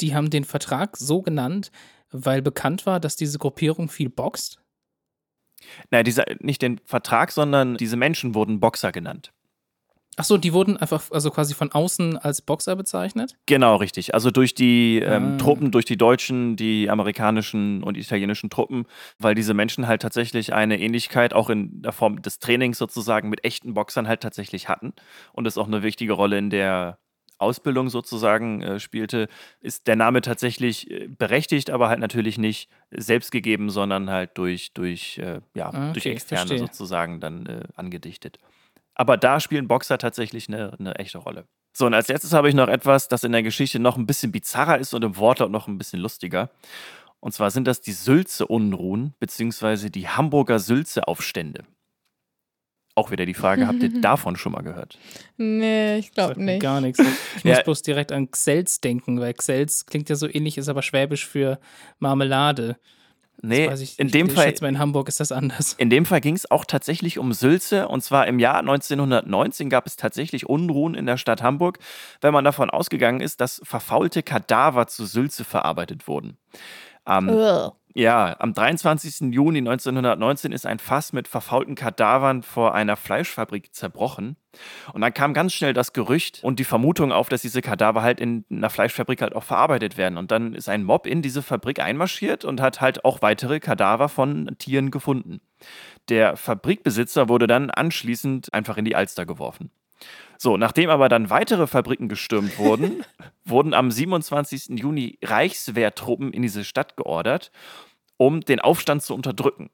die 0.00 0.14
haben 0.14 0.30
den 0.30 0.44
Vertrag 0.44 0.96
so 0.96 1.22
genannt, 1.22 1.70
weil 2.10 2.40
bekannt 2.40 2.86
war, 2.86 2.98
dass 2.98 3.16
diese 3.16 3.38
Gruppierung 3.38 3.88
viel 3.88 4.08
boxt? 4.08 4.60
Naja, 5.90 6.02
dieser, 6.02 6.24
nicht 6.40 6.62
den 6.62 6.78
Vertrag, 6.84 7.30
sondern 7.30 7.76
diese 7.76 7.96
Menschen 7.96 8.34
wurden 8.34 8.58
Boxer 8.58 8.90
genannt. 8.90 9.32
Ach 10.16 10.24
so, 10.24 10.36
die 10.36 10.52
wurden 10.52 10.76
einfach 10.76 11.10
also 11.10 11.30
quasi 11.30 11.54
von 11.54 11.72
außen 11.72 12.18
als 12.18 12.42
Boxer 12.42 12.76
bezeichnet? 12.76 13.34
Genau, 13.46 13.76
richtig. 13.76 14.14
Also 14.14 14.30
durch 14.30 14.54
die 14.54 14.98
ähm, 14.98 15.34
Ah. 15.34 15.36
Truppen, 15.38 15.70
durch 15.70 15.86
die 15.86 15.96
deutschen, 15.96 16.54
die 16.56 16.90
amerikanischen 16.90 17.82
und 17.82 17.96
italienischen 17.96 18.50
Truppen, 18.50 18.84
weil 19.18 19.34
diese 19.34 19.54
Menschen 19.54 19.86
halt 19.86 20.02
tatsächlich 20.02 20.52
eine 20.52 20.78
Ähnlichkeit 20.78 21.32
auch 21.32 21.48
in 21.48 21.80
der 21.80 21.92
Form 21.92 22.20
des 22.20 22.38
Trainings 22.40 22.76
sozusagen 22.76 23.30
mit 23.30 23.42
echten 23.44 23.72
Boxern 23.72 24.06
halt 24.06 24.20
tatsächlich 24.20 24.68
hatten 24.68 24.92
und 25.32 25.46
es 25.46 25.56
auch 25.56 25.66
eine 25.66 25.82
wichtige 25.82 26.12
Rolle 26.12 26.36
in 26.36 26.50
der 26.50 26.98
Ausbildung 27.38 27.88
sozusagen 27.88 28.62
äh, 28.62 28.78
spielte, 28.78 29.28
ist 29.60 29.88
der 29.88 29.96
Name 29.96 30.20
tatsächlich 30.20 30.90
äh, 30.90 31.08
berechtigt, 31.08 31.70
aber 31.70 31.88
halt 31.88 31.98
natürlich 31.98 32.38
nicht 32.38 32.68
selbst 32.92 33.32
gegeben, 33.32 33.68
sondern 33.70 34.10
halt 34.10 34.36
durch, 34.38 34.72
durch, 34.74 35.18
äh, 35.18 35.40
ja, 35.54 35.70
Ah, 35.72 35.92
durch 35.92 36.04
okay, 36.04 36.12
Externe 36.12 36.46
verstehe. 36.46 36.58
sozusagen 36.58 37.18
dann 37.18 37.46
äh, 37.46 37.62
angedichtet. 37.74 38.38
Aber 38.94 39.16
da 39.16 39.40
spielen 39.40 39.68
Boxer 39.68 39.98
tatsächlich 39.98 40.48
eine, 40.48 40.72
eine 40.78 40.94
echte 40.96 41.18
Rolle. 41.18 41.46
So, 41.74 41.86
und 41.86 41.94
als 41.94 42.08
letztes 42.08 42.32
habe 42.34 42.48
ich 42.48 42.54
noch 42.54 42.68
etwas, 42.68 43.08
das 43.08 43.24
in 43.24 43.32
der 43.32 43.42
Geschichte 43.42 43.78
noch 43.78 43.96
ein 43.96 44.04
bisschen 44.06 44.30
bizarrer 44.32 44.78
ist 44.78 44.92
und 44.92 45.02
im 45.02 45.16
Wortlaut 45.16 45.50
noch 45.50 45.66
ein 45.68 45.78
bisschen 45.78 46.00
lustiger. 46.00 46.50
Und 47.20 47.32
zwar 47.32 47.50
sind 47.50 47.66
das 47.66 47.80
die 47.80 47.92
Sülze-Unruhen, 47.92 49.14
beziehungsweise 49.20 49.90
die 49.90 50.08
Hamburger 50.08 50.58
Sülze-Aufstände. 50.58 51.64
Auch 52.94 53.10
wieder 53.10 53.24
die 53.24 53.32
Frage, 53.32 53.66
habt 53.66 53.82
ihr 53.82 53.88
davon 54.02 54.36
schon 54.36 54.52
mal 54.52 54.60
gehört? 54.62 54.98
Nee, 55.38 55.96
ich 55.96 56.12
glaube 56.12 56.42
nicht. 56.42 56.60
Gar 56.60 56.82
nichts. 56.82 56.98
Ich 57.38 57.44
muss 57.44 57.56
Ja. 57.56 57.62
bloß 57.62 57.80
direkt 57.82 58.12
an 58.12 58.30
Xels 58.30 58.80
denken, 58.82 59.18
weil 59.18 59.32
Xels 59.32 59.86
klingt 59.86 60.10
ja 60.10 60.16
so 60.16 60.28
ähnlich, 60.28 60.58
ist 60.58 60.68
aber 60.68 60.82
schwäbisch 60.82 61.26
für 61.26 61.58
Marmelade. 62.00 62.76
Nee, 63.40 63.68
ich, 63.72 63.98
in 63.98 64.06
ich, 64.06 64.12
dem 64.12 64.26
ich 64.26 64.34
Fall, 64.34 64.44
schätze 64.44 64.62
mal, 64.62 64.68
in 64.68 64.78
Hamburg 64.78 65.08
ist 65.08 65.18
das 65.18 65.32
anders. 65.32 65.74
in 65.78 65.90
dem 65.90 66.06
Fall 66.06 66.20
ging 66.20 66.36
es 66.36 66.48
auch 66.50 66.64
tatsächlich 66.64 67.18
um 67.18 67.32
Sülze. 67.32 67.88
Und 67.88 68.02
zwar 68.02 68.26
im 68.28 68.38
Jahr 68.38 68.58
1919 68.58 69.68
gab 69.68 69.86
es 69.86 69.96
tatsächlich 69.96 70.48
Unruhen 70.48 70.94
in 70.94 71.06
der 71.06 71.16
Stadt 71.16 71.42
Hamburg, 71.42 71.78
weil 72.20 72.30
man 72.30 72.44
davon 72.44 72.70
ausgegangen 72.70 73.20
ist, 73.20 73.40
dass 73.40 73.60
verfaulte 73.64 74.22
Kadaver 74.22 74.86
zu 74.86 75.06
Sülze 75.06 75.44
verarbeitet 75.44 76.06
wurden. 76.06 76.36
Am, 77.04 77.28
Ugh. 77.28 77.72
ja, 77.94 78.36
am 78.38 78.54
23. 78.54 79.32
Juni 79.32 79.58
1919 79.58 80.52
ist 80.52 80.66
ein 80.66 80.78
Fass 80.78 81.12
mit 81.12 81.26
verfaulten 81.26 81.74
Kadavern 81.74 82.42
vor 82.42 82.74
einer 82.74 82.96
Fleischfabrik 82.96 83.74
zerbrochen. 83.74 84.36
Und 84.92 85.00
dann 85.00 85.14
kam 85.14 85.34
ganz 85.34 85.52
schnell 85.52 85.72
das 85.72 85.92
Gerücht 85.92 86.40
und 86.42 86.58
die 86.58 86.64
Vermutung 86.64 87.10
auf, 87.10 87.28
dass 87.28 87.42
diese 87.42 87.62
Kadaver 87.62 88.02
halt 88.02 88.20
in 88.20 88.44
einer 88.50 88.70
Fleischfabrik 88.70 89.22
halt 89.22 89.34
auch 89.34 89.44
verarbeitet 89.44 89.96
werden. 89.96 90.18
Und 90.18 90.30
dann 90.30 90.54
ist 90.54 90.68
ein 90.68 90.84
Mob 90.84 91.06
in 91.06 91.22
diese 91.22 91.42
Fabrik 91.42 91.80
einmarschiert 91.80 92.44
und 92.44 92.60
hat 92.60 92.80
halt 92.80 93.04
auch 93.04 93.22
weitere 93.22 93.60
Kadaver 93.60 94.08
von 94.08 94.54
Tieren 94.58 94.90
gefunden. 94.90 95.40
Der 96.08 96.36
Fabrikbesitzer 96.36 97.28
wurde 97.28 97.46
dann 97.46 97.70
anschließend 97.70 98.52
einfach 98.52 98.76
in 98.76 98.84
die 98.84 98.96
Alster 98.96 99.26
geworfen. 99.26 99.70
So, 100.42 100.56
nachdem 100.56 100.90
aber 100.90 101.08
dann 101.08 101.30
weitere 101.30 101.68
Fabriken 101.68 102.08
gestürmt 102.08 102.58
wurden, 102.58 103.04
wurden 103.44 103.74
am 103.74 103.92
27. 103.92 104.70
Juni 104.70 105.16
Reichswehrtruppen 105.22 106.32
in 106.32 106.42
diese 106.42 106.64
Stadt 106.64 106.96
geordert, 106.96 107.52
um 108.16 108.40
den 108.40 108.58
Aufstand 108.58 109.04
zu 109.04 109.14
unterdrücken. 109.14 109.70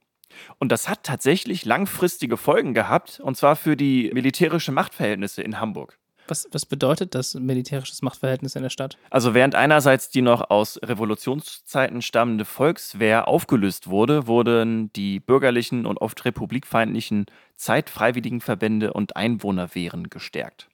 Und 0.58 0.70
das 0.70 0.86
hat 0.86 1.04
tatsächlich 1.04 1.64
langfristige 1.64 2.36
Folgen 2.36 2.74
gehabt, 2.74 3.18
und 3.18 3.34
zwar 3.34 3.56
für 3.56 3.78
die 3.78 4.10
militärische 4.12 4.70
Machtverhältnisse 4.70 5.40
in 5.40 5.58
Hamburg. 5.58 5.97
Was, 6.28 6.48
was 6.52 6.66
bedeutet 6.66 7.14
das 7.14 7.34
militärisches 7.34 8.02
Machtverhältnis 8.02 8.54
in 8.54 8.62
der 8.62 8.70
Stadt? 8.70 8.98
Also 9.10 9.34
während 9.34 9.54
einerseits 9.54 10.10
die 10.10 10.22
noch 10.22 10.50
aus 10.50 10.78
Revolutionszeiten 10.82 12.02
stammende 12.02 12.44
Volkswehr 12.44 13.28
aufgelöst 13.28 13.88
wurde, 13.88 14.26
wurden 14.26 14.92
die 14.92 15.20
bürgerlichen 15.20 15.86
und 15.86 15.98
oft 15.98 16.24
republikfeindlichen 16.24 17.26
Zeitfreiwilligenverbände 17.56 18.92
und 18.92 19.16
Einwohnerwehren 19.16 20.10
gestärkt. 20.10 20.68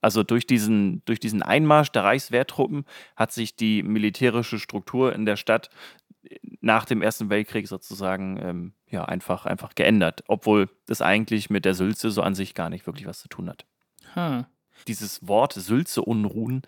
Also 0.00 0.22
durch 0.22 0.46
diesen, 0.46 1.04
durch 1.04 1.20
diesen 1.20 1.42
Einmarsch 1.42 1.92
der 1.92 2.04
Reichswehrtruppen 2.04 2.84
hat 3.16 3.32
sich 3.32 3.56
die 3.56 3.82
militärische 3.82 4.58
Struktur 4.58 5.14
in 5.14 5.26
der 5.26 5.36
Stadt 5.36 5.70
nach 6.60 6.84
dem 6.84 7.02
Ersten 7.02 7.30
Weltkrieg 7.30 7.68
sozusagen 7.68 8.38
ähm, 8.42 8.72
ja, 8.86 9.04
einfach, 9.04 9.46
einfach 9.46 9.74
geändert, 9.74 10.24
obwohl 10.26 10.68
das 10.86 11.00
eigentlich 11.00 11.48
mit 11.48 11.64
der 11.64 11.74
Sülze 11.74 12.10
so 12.10 12.22
an 12.22 12.34
sich 12.34 12.54
gar 12.54 12.70
nicht 12.70 12.86
wirklich 12.86 13.06
was 13.06 13.20
zu 13.20 13.28
tun 13.28 13.48
hat 13.48 13.64
Hm. 14.14 14.46
Dieses 14.86 15.26
Wort 15.26 15.54
Sülze-Unruhen 15.54 16.62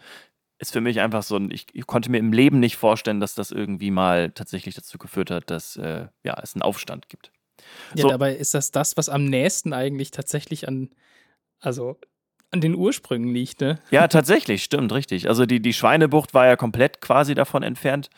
ist 0.59 0.73
für 0.73 0.81
mich 0.81 1.01
einfach 1.01 1.23
so 1.25 1.37
ein, 1.37 1.51
ich, 1.51 1.67
ich 1.73 1.87
konnte 1.87 2.11
mir 2.11 2.19
im 2.19 2.33
Leben 2.33 2.61
nicht 2.61 2.77
vorstellen, 2.77 3.21
dass 3.21 3.35
das 3.35 3.51
irgendwie 3.51 3.91
mal 3.91 4.31
tatsächlich 4.31 4.75
dazu 4.77 4.97
geführt 4.97 5.31
hat, 5.31 5.51
dass 5.51 5.77
äh, 5.77 6.07
ja, 6.23 6.39
es 6.41 6.55
einen 6.55 6.63
Aufstand 6.63 7.09
gibt. 7.09 7.33
Ja, 7.95 8.03
So. 8.03 8.09
dabei 8.09 8.35
ist 8.35 8.55
das 8.55 8.71
das, 8.71 8.97
was 8.97 9.09
am 9.09 9.25
nächsten 9.25 9.73
eigentlich 9.73 10.13
tatsächlich 10.13 10.69
an, 10.69 10.91
also 11.61 11.99
an 12.53 12.61
den 12.61 12.75
Ursprüngen 12.75 13.35
liegt, 13.35 13.61
ne? 13.61 13.79
Ja, 13.91 14.07
tatsächlich, 14.09 14.63
stimmt, 14.63 14.93
richtig. 14.93 15.29
Also 15.29 15.47
die, 15.47 15.61
die 15.61 15.73
Schweinebucht 15.73 16.35
war 16.35 16.47
ja 16.47 16.57
komplett 16.57 17.01
quasi 17.01 17.35
davon 17.35 17.63
entfernt. 17.63 18.11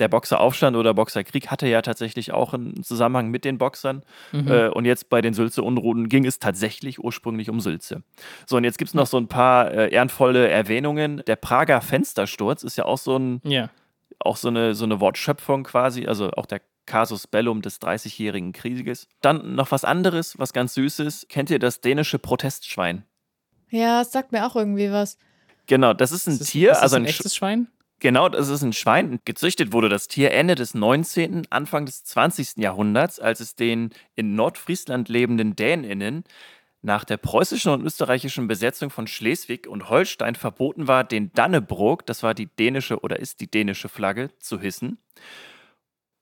Der 0.00 0.08
Boxeraufstand 0.08 0.76
oder 0.76 0.92
Boxerkrieg 0.94 1.50
hatte 1.52 1.68
ja 1.68 1.80
tatsächlich 1.82 2.32
auch 2.32 2.52
einen 2.54 2.82
Zusammenhang 2.82 3.28
mit 3.30 3.44
den 3.44 3.58
Boxern. 3.58 4.02
Mhm. 4.32 4.50
Äh, 4.50 4.68
und 4.68 4.86
jetzt 4.86 5.08
bei 5.08 5.20
den 5.20 5.34
Sülze-Unruhen 5.34 6.08
ging 6.08 6.24
es 6.26 6.40
tatsächlich 6.40 6.98
ursprünglich 6.98 7.48
um 7.50 7.60
Sülze. 7.60 8.02
So, 8.46 8.56
und 8.56 8.64
jetzt 8.64 8.78
gibt 8.78 8.88
es 8.88 8.94
noch 8.94 9.06
so 9.06 9.18
ein 9.18 9.28
paar 9.28 9.70
äh, 9.70 9.92
ehrenvolle 9.92 10.48
Erwähnungen. 10.48 11.22
Der 11.26 11.36
Prager 11.36 11.80
Fenstersturz 11.80 12.64
ist 12.64 12.76
ja 12.76 12.86
auch 12.86 12.98
so 12.98 13.16
ein 13.18 13.40
Ja. 13.44 13.70
auch 14.18 14.36
so 14.36 14.48
eine, 14.48 14.74
so 14.74 14.84
eine 14.84 14.98
Wortschöpfung 15.00 15.62
quasi, 15.62 16.06
also 16.06 16.30
auch 16.32 16.46
der 16.46 16.60
Casus 16.86 17.26
Bellum 17.26 17.62
des 17.62 17.78
Dreißigjährigen 17.78 18.52
Krieges. 18.52 19.08
Dann 19.20 19.54
noch 19.54 19.70
was 19.70 19.84
anderes, 19.84 20.38
was 20.38 20.52
ganz 20.52 20.74
Süßes. 20.74 21.26
Kennt 21.28 21.50
ihr 21.50 21.58
das 21.58 21.80
dänische 21.80 22.18
Protestschwein? 22.18 23.04
Ja, 23.74 24.00
es 24.02 24.12
sagt 24.12 24.32
mir 24.32 24.46
auch 24.46 24.56
irgendwie 24.56 24.90
was. 24.92 25.18
Genau, 25.66 25.94
das 25.94 26.12
ist 26.12 26.26
ein 26.28 26.38
Ist 26.38 26.40
das, 26.40 26.48
Tier, 26.50 26.70
ist 26.70 26.82
das 26.82 26.82
also 26.82 26.96
ein 26.96 27.04
ein, 27.04 27.08
Sch 27.08 27.20
echtes 27.20 27.34
Schwein? 27.36 27.68
genau, 28.00 28.28
das 28.28 28.48
ist 28.48 28.62
ein 28.62 28.72
Schwein. 28.72 29.20
Gezüchtet 29.24 29.72
wurde 29.72 29.88
das 29.88 30.08
Tier 30.08 30.32
Ende 30.32 30.54
des 30.54 30.74
19., 30.74 31.46
Anfang 31.50 31.86
des 31.86 32.04
20. 32.04 32.58
Jahrhunderts, 32.58 33.20
als 33.20 33.40
es 33.40 33.54
den 33.56 33.90
in 34.14 34.34
Nordfriesland 34.34 35.08
lebenden 35.08 35.56
DänInnen 35.56 36.24
nach 36.82 37.04
der 37.04 37.16
preußischen 37.16 37.72
und 37.72 37.82
österreichischen 37.84 38.46
Besetzung 38.46 38.90
von 38.90 39.06
Schleswig 39.06 39.66
und 39.66 39.88
Holstein 39.88 40.34
verboten 40.34 40.86
war, 40.88 41.04
den 41.04 41.32
Dannebrog, 41.32 42.04
das 42.06 42.22
war 42.22 42.34
die 42.34 42.46
dänische 42.46 43.00
oder 43.00 43.18
ist 43.20 43.40
die 43.40 43.50
dänische 43.50 43.88
Flagge, 43.88 44.30
zu 44.38 44.60
hissen. 44.60 44.98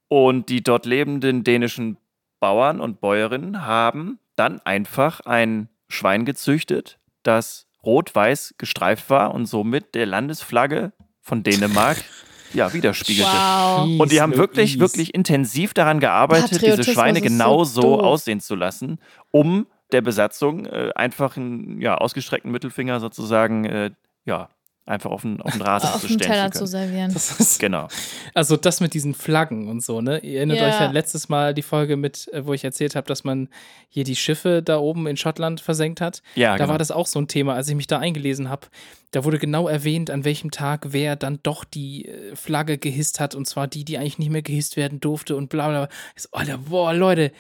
Und 0.09 0.49
die 0.51 0.63
dort 0.63 0.87
lebenden 0.87 1.43
dänischen 1.45 1.97
Bauern 2.41 2.81
und 2.81 3.01
Bäuerinnen 3.01 3.65
haben 3.67 4.19
dann 4.37 4.61
einfach 4.61 5.21
ein 5.21 5.69
Schwein 5.89 6.25
gezüchtet, 6.25 6.99
das 7.23 7.67
rot-weiß 7.85 8.55
gestreift 8.59 9.11
war 9.11 9.35
und 9.35 9.47
somit 9.47 9.95
der 9.95 10.07
Landesflagge 10.07 10.93
von 11.21 11.43
Dänemark 11.43 11.99
ja, 12.53 12.73
widerspiegelte. 12.73 13.31
Wow. 13.31 14.01
Und 14.01 14.13
die 14.13 14.21
haben 14.21 14.37
wirklich, 14.37 14.79
wirklich 14.79 15.15
intensiv 15.15 15.75
daran 15.75 16.01
gearbeitet, 16.01 16.63
diese 16.63 16.85
Schweine 16.85 17.19
so 17.19 17.25
genau 17.25 17.65
so 17.65 17.83
doof. 17.83 18.03
aussehen 18.03 18.41
zu 18.41 18.55
lassen, 18.55 18.99
um 19.31 19.67
der 19.93 20.01
Besatzung 20.01 20.67
äh, 20.67 20.91
einfach 20.95 21.37
einen 21.37 21.81
ja, 21.81 21.97
ausgestreckten 21.97 22.51
Mittelfinger 22.51 23.01
sozusagen 23.01 23.65
äh, 23.65 23.91
ja, 24.25 24.49
einfach 24.85 25.11
auf 25.13 25.23
den, 25.23 25.41
auf 25.41 25.53
den 25.53 25.63
Rasen 25.63 25.89
Auf 25.91 26.01
zu 26.01 26.07
stellen 26.09 26.21
Teller 26.21 26.51
zu 26.51 26.67
servieren. 26.67 27.13
Das 27.15 27.39
ist, 27.39 27.61
Genau. 27.61 27.87
also 28.35 28.57
das 28.57 28.81
mit 28.81 28.95
diesen 28.95 29.15
Flaggen 29.15 29.69
und 29.69 29.83
so, 29.83 30.01
ne? 30.01 30.19
Ihr 30.19 30.39
erinnert 30.39 30.59
Ja. 30.59 30.67
euch 30.69 30.81
ja 30.81 30.91
letztes 30.91 31.29
Mal 31.29 31.55
die 31.55 31.63
Folge 31.63 31.97
mit, 31.97 32.27
äh, 32.33 32.45
wo 32.47 32.53
ich 32.53 32.65
erzählt 32.65 32.97
habe, 32.97 33.07
dass 33.07 33.23
man 33.23 33.49
hier 33.89 34.03
die 34.05 34.17
Schiffe 34.17 34.63
da 34.63 34.79
oben 34.79 35.07
in 35.07 35.17
Schottland 35.17 35.61
versenkt 35.61 36.01
hat. 36.01 36.23
Ja, 36.35 36.53
Da 36.53 36.57
genau. 36.65 36.71
war 36.71 36.79
das 36.79 36.91
auch 36.91 37.07
so 37.07 37.21
ein 37.21 37.29
Thema, 37.29 37.55
als 37.55 37.69
ich 37.69 37.77
mich 37.77 37.87
da 37.87 37.99
eingelesen 37.99 38.49
habe. 38.49 38.67
Da 39.13 39.25
wurde 39.25 39.39
genau 39.39 39.69
erwähnt, 39.69 40.11
an 40.11 40.25
welchem 40.25 40.51
Tag 40.51 40.87
wer 40.93 41.15
dann 41.17 41.39
doch 41.43 41.65
die 41.65 42.09
äh, 42.09 42.35
Flagge 42.35 42.77
gehisst 42.79 43.21
hat. 43.21 43.35
Und 43.37 43.47
zwar 43.47 43.69
die, 43.69 43.85
die 43.85 43.99
eigentlich 43.99 44.19
nicht 44.19 44.31
mehr 44.31 44.43
gehisst 44.43 44.77
werden 44.77 44.99
durfte 45.01 45.37
und 45.37 45.49
bla 45.49 45.69
bla. 45.69 45.87
bla. 45.87 45.97
Ich 46.17 46.23
so, 46.23 46.29
Alter, 46.33 46.59
boah, 46.59 46.93
Leute, 46.93 47.31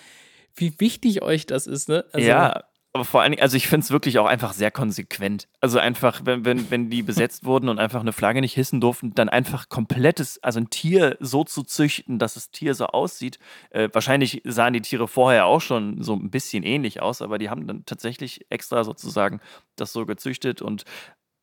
wie 0.55 0.78
wichtig 0.78 1.22
euch 1.22 1.46
das 1.46 1.66
ist, 1.66 1.88
ne? 1.88 2.05
Also, 2.12 2.28
ja, 2.28 2.62
aber 2.94 3.07
vor 3.07 3.22
allen 3.22 3.33
Dingen, 3.33 3.42
also 3.42 3.57
ich 3.57 3.68
finde 3.68 3.85
es 3.85 3.90
wirklich 3.90 4.18
auch 4.18 4.26
einfach 4.26 4.52
sehr 4.52 4.70
konsequent. 4.70 5.48
Also 5.61 5.78
einfach, 5.78 6.20
wenn, 6.24 6.44
wenn, 6.44 6.70
wenn 6.70 6.90
die 6.90 7.02
besetzt 7.02 7.44
wurden 7.44 7.70
und 7.70 7.78
einfach 7.78 8.00
eine 8.00 8.12
Flagge 8.12 8.42
nicht 8.42 8.52
hissen 8.52 8.83
durften, 8.83 9.14
dann 9.14 9.31
einfach 9.31 9.70
komplettes, 9.70 10.42
also 10.42 10.61
ein 10.61 10.68
Tier 10.68 11.16
so 11.18 11.42
zu 11.42 11.62
züchten, 11.62 12.18
dass 12.18 12.35
das 12.35 12.50
Tier 12.50 12.74
so 12.74 12.87
aussieht. 12.87 13.38
Äh, 13.70 13.88
wahrscheinlich 13.92 14.42
sahen 14.44 14.74
die 14.74 14.83
Tiere 14.83 15.09
vorher 15.09 15.46
auch 15.46 15.62
schon 15.62 16.02
so 16.02 16.14
ein 16.14 16.31
bisschen 16.31 16.64
ähnlich 16.64 17.00
aus, 17.00 17.22
aber 17.22 17.38
die 17.38 17.48
haben 17.48 17.66
dann 17.66 17.87
tatsächlich 17.87 18.44
extra 18.50 18.85
sozusagen 18.85 19.40
das 19.76 19.94
so 19.94 20.05
gezüchtet 20.05 20.61
und 20.61 20.85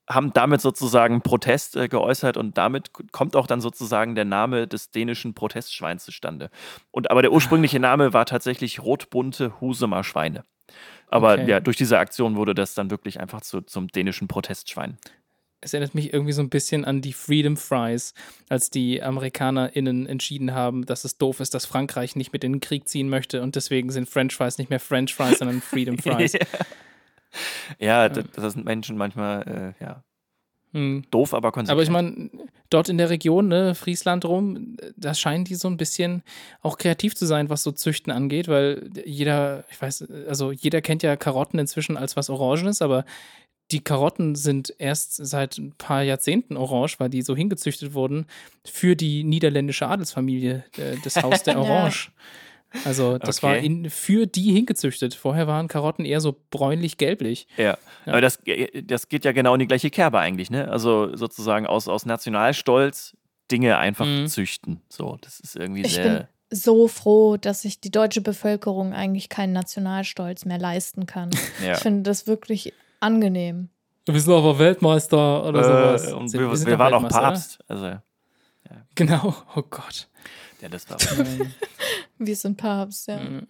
haben 0.10 0.34
damit 0.34 0.60
sozusagen 0.60 1.22
Protest 1.22 1.76
äh, 1.76 1.88
geäußert 1.88 2.36
und 2.36 2.58
damit 2.58 2.92
kommt 3.12 3.36
auch 3.36 3.46
dann 3.48 3.62
sozusagen 3.62 4.16
der 4.16 4.26
Name 4.26 4.68
des 4.68 4.90
dänischen 4.92 5.36
Protestschweins 5.36 6.04
zustande. 6.04 6.50
Und 6.92 7.12
aber 7.12 7.22
der 7.22 7.32
ursprüngliche 7.32 7.80
Name 7.80 8.12
war 8.12 8.26
tatsächlich 8.26 8.82
rotbunte 8.82 9.62
Husumer 9.62 10.04
Schweine. 10.04 10.44
Aber 11.08 11.34
Okay. 11.34 11.50
ja, 11.50 11.60
durch 11.60 11.78
diese 11.78 11.98
Aktion 12.00 12.36
wurde 12.36 12.54
das 12.54 12.74
dann 12.74 12.92
wirklich 12.92 13.20
einfach 13.20 13.42
zu, 13.42 13.62
zum 13.62 13.88
dänischen 13.88 14.28
Protestschwein. 14.28 14.98
Es 15.62 15.74
erinnert 15.74 15.94
mich 15.94 16.14
irgendwie 16.14 16.32
so 16.32 16.42
ein 16.42 16.50
bisschen 16.50 16.86
an 16.86 17.02
die 17.02 17.12
Freedom 17.12 17.58
Fries, 17.58 18.14
als 18.48 18.70
die 18.70 19.04
AmerikanerInnen 19.04 20.06
entschieden 20.08 20.54
haben, 20.54 20.86
dass 20.86 21.04
es 21.04 21.18
doof 21.18 21.42
ist, 21.42 21.54
dass 21.54 21.66
Frankreich 21.66 22.16
nicht 22.16 22.32
mit 22.32 22.44
in 22.44 22.54
den 22.54 22.62
Krieg 22.62 22.88
ziehen 22.88 23.10
möchte 23.10 23.42
und 23.42 23.56
deswegen 23.56 23.90
sind 23.92 24.08
French 24.08 24.36
Fries 24.36 24.58
nicht 24.58 24.70
mehr 24.70 24.80
French 24.80 25.14
Fries, 25.14 25.40
sondern 25.40 25.62
Freedom 25.62 25.98
Fries. 26.00 26.38
Ja, 27.80 28.10
das, 28.10 28.26
das 28.36 28.54
sind 28.54 28.66
Menschen 28.66 28.98
manchmal 28.98 29.76
äh, 29.80 29.84
ja, 29.84 30.04
Hm. 30.74 31.04
doof, 31.10 31.34
aber 31.34 31.52
konsequent. 31.52 31.72
Aber 31.72 31.82
ich 31.84 31.90
meine, 31.90 32.30
dort 32.70 32.90
in 32.90 33.00
der 33.00 33.10
Region, 33.10 33.48
ne, 33.48 33.74
Friesland 33.74 34.24
rum, 34.26 34.78
da 34.96 35.16
scheinen 35.16 35.44
die 35.44 35.56
so 35.56 35.68
ein 35.68 35.78
bisschen 35.78 36.22
auch 36.62 36.78
kreativ 36.78 37.16
zu 37.16 37.26
sein, 37.26 37.50
was 37.50 37.64
so 37.64 37.72
Züchten 37.72 38.12
angeht, 38.14 38.48
weil 38.48 38.90
jeder, 39.04 39.64
ich 39.72 39.82
weiß, 39.82 40.06
also 40.28 40.52
jeder 40.52 40.82
kennt 40.82 41.02
ja 41.02 41.16
Karotten 41.16 41.58
inzwischen 41.60 41.98
als 41.98 42.16
was 42.16 42.30
Orangenes, 42.30 42.84
aber 42.84 43.04
die 43.72 43.84
Karotten 43.84 44.36
sind 44.36 44.74
erst 44.78 45.16
seit 45.16 45.58
ein 45.58 45.74
paar 45.74 46.04
Jahrzehnten 46.04 46.58
orange, 46.58 47.00
weil 47.00 47.10
die 47.10 47.22
so 47.24 47.36
hingezüchtet 47.36 47.94
wurden 47.94 48.26
für 48.66 48.96
die 48.96 49.24
niederländische 49.24 49.88
Adelsfamilie, 49.88 50.66
äh, 50.78 50.98
das 51.04 51.16
Haus 51.24 51.44
der 51.44 51.56
Ja. 51.56 51.60
Orange. 51.62 52.12
Also 52.86 53.18
das 53.18 53.42
war 53.44 53.56
Okay. 53.56 53.66
in, 53.66 53.90
für 53.90 54.28
die 54.28 54.52
hingezüchtet. 54.54 55.16
Vorher 55.16 55.48
waren 55.48 55.68
Karotten 55.68 56.06
eher 56.06 56.22
so 56.22 56.36
bräunlich-gelblich. 56.52 57.48
Ja, 57.58 57.64
Ja. 57.64 57.78
aber 58.06 58.22
das, 58.22 58.40
das 58.84 59.10
geht 59.10 59.26
ja 59.26 59.32
genau 59.32 59.54
in 59.56 59.60
die 59.60 59.68
gleiche 59.68 59.90
Kerbe 59.90 60.20
eigentlich, 60.20 60.50
ne? 60.52 60.70
Also 60.70 61.16
sozusagen 61.16 61.66
aus, 61.68 61.88
aus 61.88 62.06
Nationalstolz 62.06 63.16
Dinge 63.52 63.78
einfach 63.80 64.06
Mhm. 64.06 64.28
züchten. 64.28 64.82
So, 64.90 65.18
das 65.22 65.40
ist 65.40 65.56
irgendwie 65.56 65.82
Ich 65.82 65.94
sehr. 65.96 66.04
bin 66.04 66.28
so 66.52 66.88
froh, 66.88 67.38
dass 67.38 67.64
sich 67.64 67.80
die 67.82 67.92
deutsche 67.92 68.22
Bevölkerung 68.22 68.94
eigentlich 68.94 69.30
keinen 69.30 69.54
Nationalstolz 69.54 70.46
mehr 70.46 70.60
leisten 70.60 71.06
kann. 71.08 71.30
ja. 71.66 71.74
Ich 71.74 71.80
finde 71.80 72.04
das 72.04 72.28
wirklich 72.28 72.74
angenehm. 73.00 73.70
Wir 74.06 74.20
sind 74.20 74.34
aber 74.34 74.58
Weltmeister 74.60 75.46
oder 75.48 75.64
sowas. 75.64 76.08
Äh, 76.10 76.14
und 76.14 76.30
Sind- 76.30 76.40
wir, 76.42 76.52
wir 76.52 76.66
doch 76.74 76.80
waren 76.80 76.94
auch 76.94 77.00
oder? 77.04 77.10
Papst. 77.10 77.60
Also, 77.68 77.86
ja, 77.86 78.04
Genau, 78.96 79.36
oh 79.56 79.64
Gott. 79.70 80.08
das 80.70 80.90
war. 80.90 80.98
Wir 82.20 82.36
sind 82.36 82.58
Papst, 82.58 83.08
ja. 83.08 83.18
Mhm. 83.18 83.48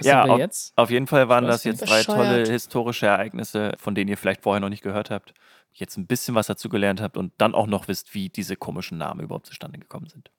Ja, 0.00 0.24
auf, 0.24 0.40
auf, 0.76 0.90
jeden 0.90 1.06
Fall 1.06 1.28
waren 1.28 1.44
das 1.44 1.64
jetzt 1.64 1.80
drei 1.88 2.02
tolle 2.02 2.44
historische 2.44 3.06
Ereignisse, 3.06 3.72
von 3.78 3.94
denen 3.94 4.08
ihr 4.08 4.16
vielleicht 4.16 4.42
vorher 4.42 4.60
noch 4.60 4.70
nicht 4.70 4.82
gehört 4.82 5.10
habt, 5.10 5.34
jetzt 5.72 5.96
ein 5.96 6.06
bisschen 6.06 6.34
was 6.34 6.46
dazu 6.46 6.68
gelernt 6.68 7.00
habt 7.00 7.16
und 7.16 7.32
dann 7.38 7.54
auch 7.54 7.66
noch 7.66 7.88
wisst, 7.88 8.14
wie 8.14 8.28
diese 8.28 8.56
komischen 8.56 8.98
Namen 8.98 9.20
überhaupt 9.20 9.46
zustande 9.46 9.78
gekommen 9.78 10.08
sind. 10.08 10.30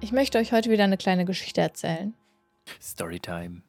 Ich 0.00 0.12
möchte 0.12 0.38
euch 0.38 0.52
heute 0.52 0.70
wieder 0.70 0.84
eine 0.84 0.96
kleine 0.96 1.24
Geschichte 1.24 1.60
erzählen. 1.60 2.14
Storytime. 2.80 3.62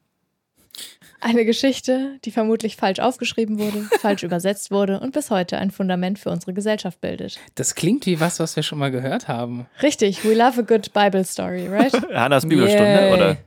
Eine 1.20 1.46
Geschichte, 1.46 2.17
die 2.26 2.32
vermutlich 2.32 2.76
falsch 2.78 3.00
aufgeschrieben 3.00 3.60
wurde, 3.60 3.88
falsch 4.00 4.24
übersetzt 4.24 4.72
wurde 4.72 5.00
und 5.00 5.13
bis 5.13 5.30
heute 5.30 5.60
ein 5.60 5.70
Fundament 5.70 6.17
für 6.17 6.32
unsere 6.32 6.54
Gesellschaft 6.54 7.00
bildet. 7.00 7.39
Das 7.56 7.76
klingt 7.76 8.08
wie 8.08 8.20
was, 8.20 8.39
was 8.39 8.56
wir 8.56 8.63
schon 8.63 8.80
mal 8.80 8.89
gehört 8.89 9.28
haben. 9.28 9.67
Richtig, 9.84 10.26
we 10.26 10.34
love 10.34 10.60
a 10.60 10.63
good 10.63 10.91
Bible 10.94 11.24
story, 11.24 11.67
right? 11.67 11.94
Hannas 12.13 12.48
Bibelstunde, 12.48 12.84
Yay. 12.84 13.13
oder? 13.13 13.38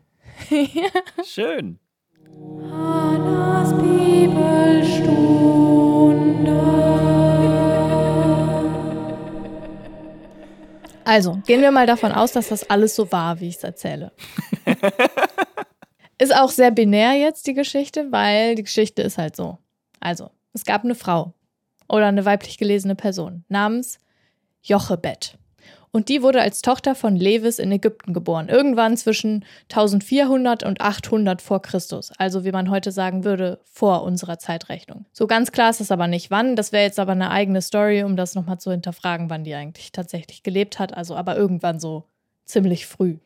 Schön. 1.24 1.78
Hannas 2.70 3.72
Bibelstunde. 3.74 5.24
Also, 11.04 11.38
gehen 11.46 11.60
wir 11.60 11.70
mal 11.70 11.86
davon 11.86 12.12
aus, 12.12 12.32
dass 12.32 12.48
das 12.48 12.70
alles 12.70 12.94
so 12.96 13.12
war, 13.12 13.40
wie 13.40 13.48
ich 13.48 13.56
es 13.56 13.64
erzähle. 13.64 14.12
Ist 16.18 16.34
auch 16.34 16.50
sehr 16.50 16.70
binär 16.70 17.14
jetzt 17.14 17.46
die 17.46 17.54
Geschichte, 17.54 18.12
weil 18.12 18.54
die 18.54 18.62
Geschichte 18.62 19.02
ist 19.02 19.18
halt 19.18 19.34
so. 19.34 19.58
Also, 20.00 20.30
es 20.52 20.64
gab 20.64 20.84
eine 20.84 20.94
Frau 20.94 21.34
oder 21.88 22.06
eine 22.06 22.24
weiblich 22.24 22.58
gelesene 22.58 22.94
Person 22.94 23.44
namens 23.48 23.98
Jochebed. 24.62 25.36
Und 25.90 26.08
die 26.08 26.22
wurde 26.22 26.40
als 26.40 26.60
Tochter 26.60 26.96
von 26.96 27.14
Levis 27.14 27.60
in 27.60 27.70
Ägypten 27.70 28.14
geboren, 28.14 28.48
irgendwann 28.48 28.96
zwischen 28.96 29.44
1400 29.70 30.64
und 30.64 30.80
800 30.80 31.40
vor 31.40 31.62
Christus, 31.62 32.10
also 32.18 32.44
wie 32.44 32.50
man 32.50 32.68
heute 32.68 32.90
sagen 32.90 33.24
würde, 33.24 33.60
vor 33.62 34.02
unserer 34.02 34.40
Zeitrechnung. 34.40 35.06
So 35.12 35.28
ganz 35.28 35.52
klar 35.52 35.70
ist 35.70 35.80
es 35.80 35.92
aber 35.92 36.08
nicht 36.08 36.32
wann, 36.32 36.56
das 36.56 36.72
wäre 36.72 36.82
jetzt 36.82 36.98
aber 36.98 37.12
eine 37.12 37.30
eigene 37.30 37.62
Story, 37.62 38.02
um 38.02 38.16
das 38.16 38.34
nochmal 38.34 38.58
zu 38.58 38.72
hinterfragen, 38.72 39.30
wann 39.30 39.44
die 39.44 39.54
eigentlich 39.54 39.92
tatsächlich 39.92 40.42
gelebt 40.42 40.80
hat, 40.80 40.92
also 40.92 41.14
aber 41.14 41.36
irgendwann 41.36 41.78
so 41.78 42.02
ziemlich 42.44 42.86
früh. 42.86 43.18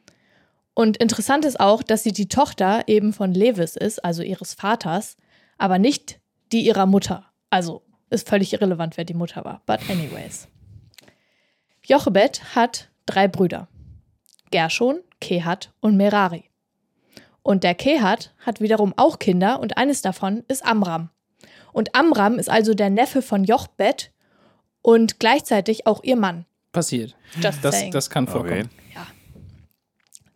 Und 0.79 0.97
interessant 0.99 1.45
ist 1.45 1.59
auch, 1.59 1.83
dass 1.83 2.05
sie 2.05 2.13
die 2.13 2.29
Tochter 2.29 2.85
eben 2.87 3.13
von 3.13 3.35
Levis 3.35 3.75
ist, 3.75 4.05
also 4.05 4.23
ihres 4.23 4.55
Vaters, 4.55 5.17
aber 5.57 5.77
nicht 5.81 6.21
die 6.53 6.61
ihrer 6.61 6.87
Mutter. 6.87 7.27
Also 7.51 7.83
ist 8.11 8.29
völlig 8.29 8.53
irrelevant, 8.53 8.97
wer 8.97 9.05
die 9.05 9.15
Mutter 9.15 9.45
war. 9.45 9.61
But 9.67 9.81
anyways. 9.91 10.47
Jochebed 11.83 12.55
hat 12.55 12.91
drei 13.07 13.27
Brüder. 13.27 13.67
Gershon, 14.53 15.01
Kehat 15.21 15.73
und 15.81 15.97
Merari. 15.97 16.45
Und 17.43 17.65
der 17.65 17.75
Kehat 17.75 18.33
hat 18.39 18.61
wiederum 18.61 18.95
auch 18.97 19.19
Kinder 19.19 19.59
und 19.59 19.79
eines 19.79 20.01
davon 20.01 20.45
ist 20.47 20.65
Amram. 20.65 21.11
Und 21.73 21.97
Amram 21.97 22.39
ist 22.39 22.49
also 22.49 22.75
der 22.75 22.91
Neffe 22.91 23.21
von 23.21 23.43
Jochebed 23.43 24.13
und 24.81 25.19
gleichzeitig 25.19 25.89
auch 25.89 26.05
ihr 26.05 26.15
Mann. 26.15 26.47
Passiert. 26.71 27.17
Just 27.41 27.65
Das, 27.65 27.75
saying. 27.75 27.91
das 27.91 28.09
kann 28.11 28.29
vorkommen. 28.29 28.67
Okay. 28.67 28.79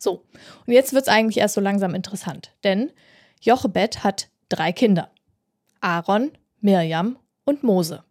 So, 0.02 0.24
und 0.66 0.72
jetzt 0.72 0.92
wird 0.94 1.02
es 1.02 1.08
eigentlich 1.08 1.36
erst 1.36 1.54
so 1.54 1.60
langsam 1.60 1.94
interessant, 1.94 2.50
denn 2.64 2.90
Jochebed 3.40 4.02
hat 4.02 4.30
drei 4.48 4.72
Kinder. 4.72 5.12
Aaron, 5.80 6.32
Mirjam 6.60 7.20
und 7.44 7.62
Mose. 7.62 8.02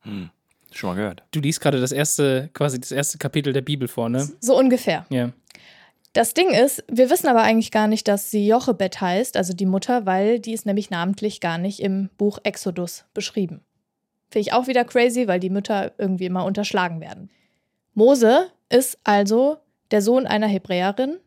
Hm. 0.00 0.28
Schon 0.72 0.90
mal 0.90 0.96
gehört. 0.96 1.22
Du 1.30 1.40
liest 1.40 1.62
gerade 1.62 1.80
das 1.80 1.90
erste, 1.90 2.50
quasi 2.52 2.78
das 2.78 2.92
erste 2.92 3.16
Kapitel 3.16 3.54
der 3.54 3.62
Bibel 3.62 3.88
vor, 3.88 4.10
ne? 4.10 4.28
So 4.40 4.58
ungefähr. 4.58 5.06
Ja. 5.08 5.32
Das 6.12 6.34
Ding 6.34 6.50
ist, 6.50 6.84
wir 6.88 7.08
wissen 7.08 7.28
aber 7.28 7.40
eigentlich 7.40 7.70
gar 7.70 7.86
nicht, 7.86 8.08
dass 8.08 8.30
sie 8.30 8.46
Jochebed 8.46 9.00
heißt, 9.00 9.38
also 9.38 9.54
die 9.54 9.64
Mutter, 9.64 10.04
weil 10.04 10.38
die 10.38 10.52
ist 10.52 10.66
nämlich 10.66 10.90
namentlich 10.90 11.40
gar 11.40 11.56
nicht 11.56 11.80
im 11.80 12.10
Buch 12.18 12.40
Exodus 12.42 13.06
beschrieben. 13.14 13.64
Finde 14.28 14.42
ich 14.42 14.52
auch 14.52 14.66
wieder 14.66 14.84
crazy, 14.84 15.26
weil 15.28 15.40
die 15.40 15.48
Mütter 15.48 15.92
irgendwie 15.96 16.26
immer 16.26 16.44
unterschlagen 16.44 17.00
werden. 17.00 17.30
Mose 17.94 18.50
ist 18.68 18.98
also 19.04 19.61
der 19.92 20.02
Sohn 20.02 20.26
einer 20.26 20.48
Hebräerin, 20.48 21.18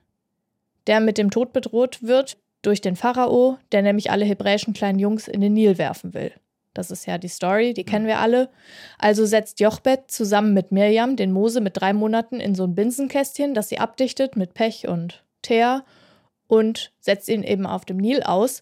der 0.87 0.99
mit 0.99 1.17
dem 1.17 1.31
Tod 1.31 1.53
bedroht 1.53 2.03
wird 2.03 2.37
durch 2.61 2.81
den 2.81 2.95
Pharao, 2.95 3.57
der 3.71 3.81
nämlich 3.81 4.11
alle 4.11 4.25
hebräischen 4.25 4.73
kleinen 4.73 4.99
Jungs 4.99 5.27
in 5.27 5.41
den 5.41 5.53
Nil 5.53 5.77
werfen 5.77 6.13
will. 6.13 6.33
Das 6.73 6.91
ist 6.91 7.05
ja 7.05 7.17
die 7.17 7.29
Story, 7.29 7.73
die 7.73 7.85
kennen 7.85 8.05
wir 8.05 8.19
alle. 8.19 8.49
Also 8.97 9.25
setzt 9.25 9.61
Jochbed 9.61 10.11
zusammen 10.11 10.53
mit 10.53 10.71
Mirjam 10.71 11.15
den 11.15 11.31
Mose 11.31 11.61
mit 11.61 11.77
drei 11.77 11.93
Monaten 11.93 12.41
in 12.41 12.53
so 12.53 12.65
ein 12.65 12.75
Binsenkästchen, 12.75 13.53
das 13.53 13.69
sie 13.69 13.79
abdichtet 13.79 14.35
mit 14.35 14.53
Pech 14.53 14.87
und 14.87 15.23
Teer 15.41 15.85
und 16.47 16.91
setzt 16.99 17.29
ihn 17.29 17.43
eben 17.43 17.65
auf 17.65 17.85
dem 17.85 17.97
Nil 17.97 18.23
aus, 18.23 18.61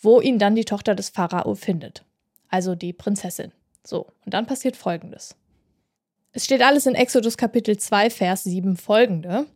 wo 0.00 0.20
ihn 0.20 0.38
dann 0.38 0.54
die 0.54 0.64
Tochter 0.64 0.94
des 0.94 1.08
Pharao 1.08 1.54
findet. 1.56 2.04
Also 2.48 2.76
die 2.76 2.92
Prinzessin. 2.92 3.52
So, 3.84 4.06
und 4.24 4.34
dann 4.34 4.46
passiert 4.46 4.76
Folgendes. 4.76 5.34
Es 6.32 6.44
steht 6.44 6.62
alles 6.62 6.86
in 6.86 6.94
Exodus 6.94 7.36
Kapitel 7.36 7.78
2, 7.78 8.10
Vers 8.10 8.44
7 8.44 8.76
folgende. 8.76 9.46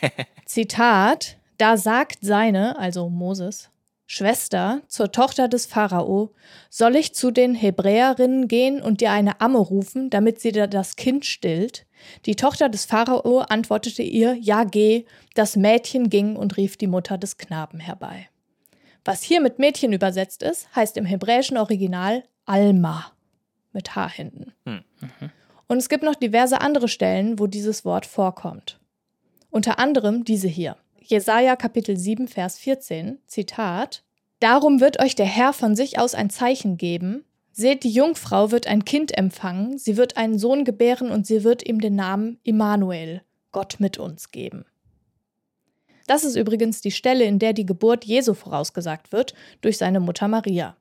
Zitat, 0.46 1.36
da 1.58 1.76
sagt 1.76 2.18
seine, 2.22 2.78
also 2.78 3.10
Moses, 3.10 3.70
Schwester 4.06 4.82
zur 4.86 5.12
Tochter 5.12 5.48
des 5.48 5.66
Pharao, 5.66 6.32
soll 6.70 6.96
ich 6.96 7.14
zu 7.14 7.30
den 7.30 7.54
Hebräerinnen 7.54 8.48
gehen 8.48 8.80
und 8.80 9.00
dir 9.00 9.10
eine 9.10 9.40
Amme 9.40 9.58
rufen, 9.58 10.10
damit 10.10 10.40
sie 10.40 10.52
dir 10.52 10.66
das 10.66 10.96
Kind 10.96 11.26
stillt? 11.26 11.86
Die 12.24 12.36
Tochter 12.36 12.68
des 12.68 12.86
Pharao 12.86 13.40
antwortete 13.40 14.02
ihr, 14.02 14.34
ja 14.34 14.64
geh, 14.64 15.04
das 15.34 15.56
Mädchen 15.56 16.08
ging 16.08 16.36
und 16.36 16.56
rief 16.56 16.76
die 16.76 16.86
Mutter 16.86 17.18
des 17.18 17.36
Knaben 17.36 17.80
herbei. 17.80 18.28
Was 19.04 19.22
hier 19.22 19.40
mit 19.40 19.58
Mädchen 19.58 19.92
übersetzt 19.92 20.42
ist, 20.42 20.74
heißt 20.74 20.96
im 20.96 21.04
hebräischen 21.04 21.58
Original 21.58 22.24
Alma 22.44 23.12
mit 23.72 23.94
H 23.94 24.08
hinten. 24.08 24.52
Hm. 24.64 24.84
Und 25.68 25.78
es 25.78 25.88
gibt 25.88 26.04
noch 26.04 26.14
diverse 26.14 26.60
andere 26.60 26.88
Stellen, 26.88 27.38
wo 27.38 27.46
dieses 27.46 27.84
Wort 27.84 28.06
vorkommt. 28.06 28.78
Unter 29.50 29.78
anderem 29.78 30.24
diese 30.24 30.48
hier. 30.48 30.76
Jesaja 31.00 31.56
Kapitel 31.56 31.96
7, 31.96 32.28
Vers 32.28 32.58
14, 32.58 33.18
Zitat: 33.26 34.02
Darum 34.40 34.80
wird 34.80 35.00
euch 35.00 35.14
der 35.14 35.26
Herr 35.26 35.52
von 35.52 35.74
sich 35.74 35.98
aus 35.98 36.14
ein 36.14 36.30
Zeichen 36.30 36.76
geben. 36.76 37.24
Seht, 37.52 37.84
die 37.84 37.90
Jungfrau 37.90 38.50
wird 38.50 38.66
ein 38.66 38.84
Kind 38.84 39.16
empfangen, 39.16 39.78
sie 39.78 39.96
wird 39.96 40.18
einen 40.18 40.38
Sohn 40.38 40.64
gebären 40.64 41.10
und 41.10 41.26
sie 41.26 41.42
wird 41.42 41.66
ihm 41.66 41.80
den 41.80 41.94
Namen 41.94 42.38
Immanuel, 42.42 43.22
Gott 43.50 43.76
mit 43.78 43.98
uns, 43.98 44.30
geben. 44.30 44.66
Das 46.06 46.22
ist 46.22 46.36
übrigens 46.36 46.82
die 46.82 46.90
Stelle, 46.90 47.24
in 47.24 47.38
der 47.38 47.54
die 47.54 47.64
Geburt 47.64 48.04
Jesu 48.04 48.34
vorausgesagt 48.34 49.10
wird 49.10 49.34
durch 49.62 49.78
seine 49.78 50.00
Mutter 50.00 50.28
Maria. 50.28 50.76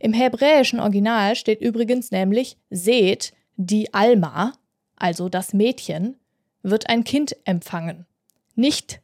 Im 0.00 0.12
hebräischen 0.12 0.80
Original 0.80 1.36
steht 1.36 1.60
übrigens 1.60 2.10
nämlich: 2.10 2.56
Seht, 2.70 3.34
die 3.56 3.92
Alma, 3.94 4.52
also 4.96 5.28
das 5.28 5.52
Mädchen, 5.52 6.16
wird 6.62 6.88
ein 6.88 7.04
Kind 7.04 7.36
empfangen. 7.44 8.06
Nicht 8.54 9.00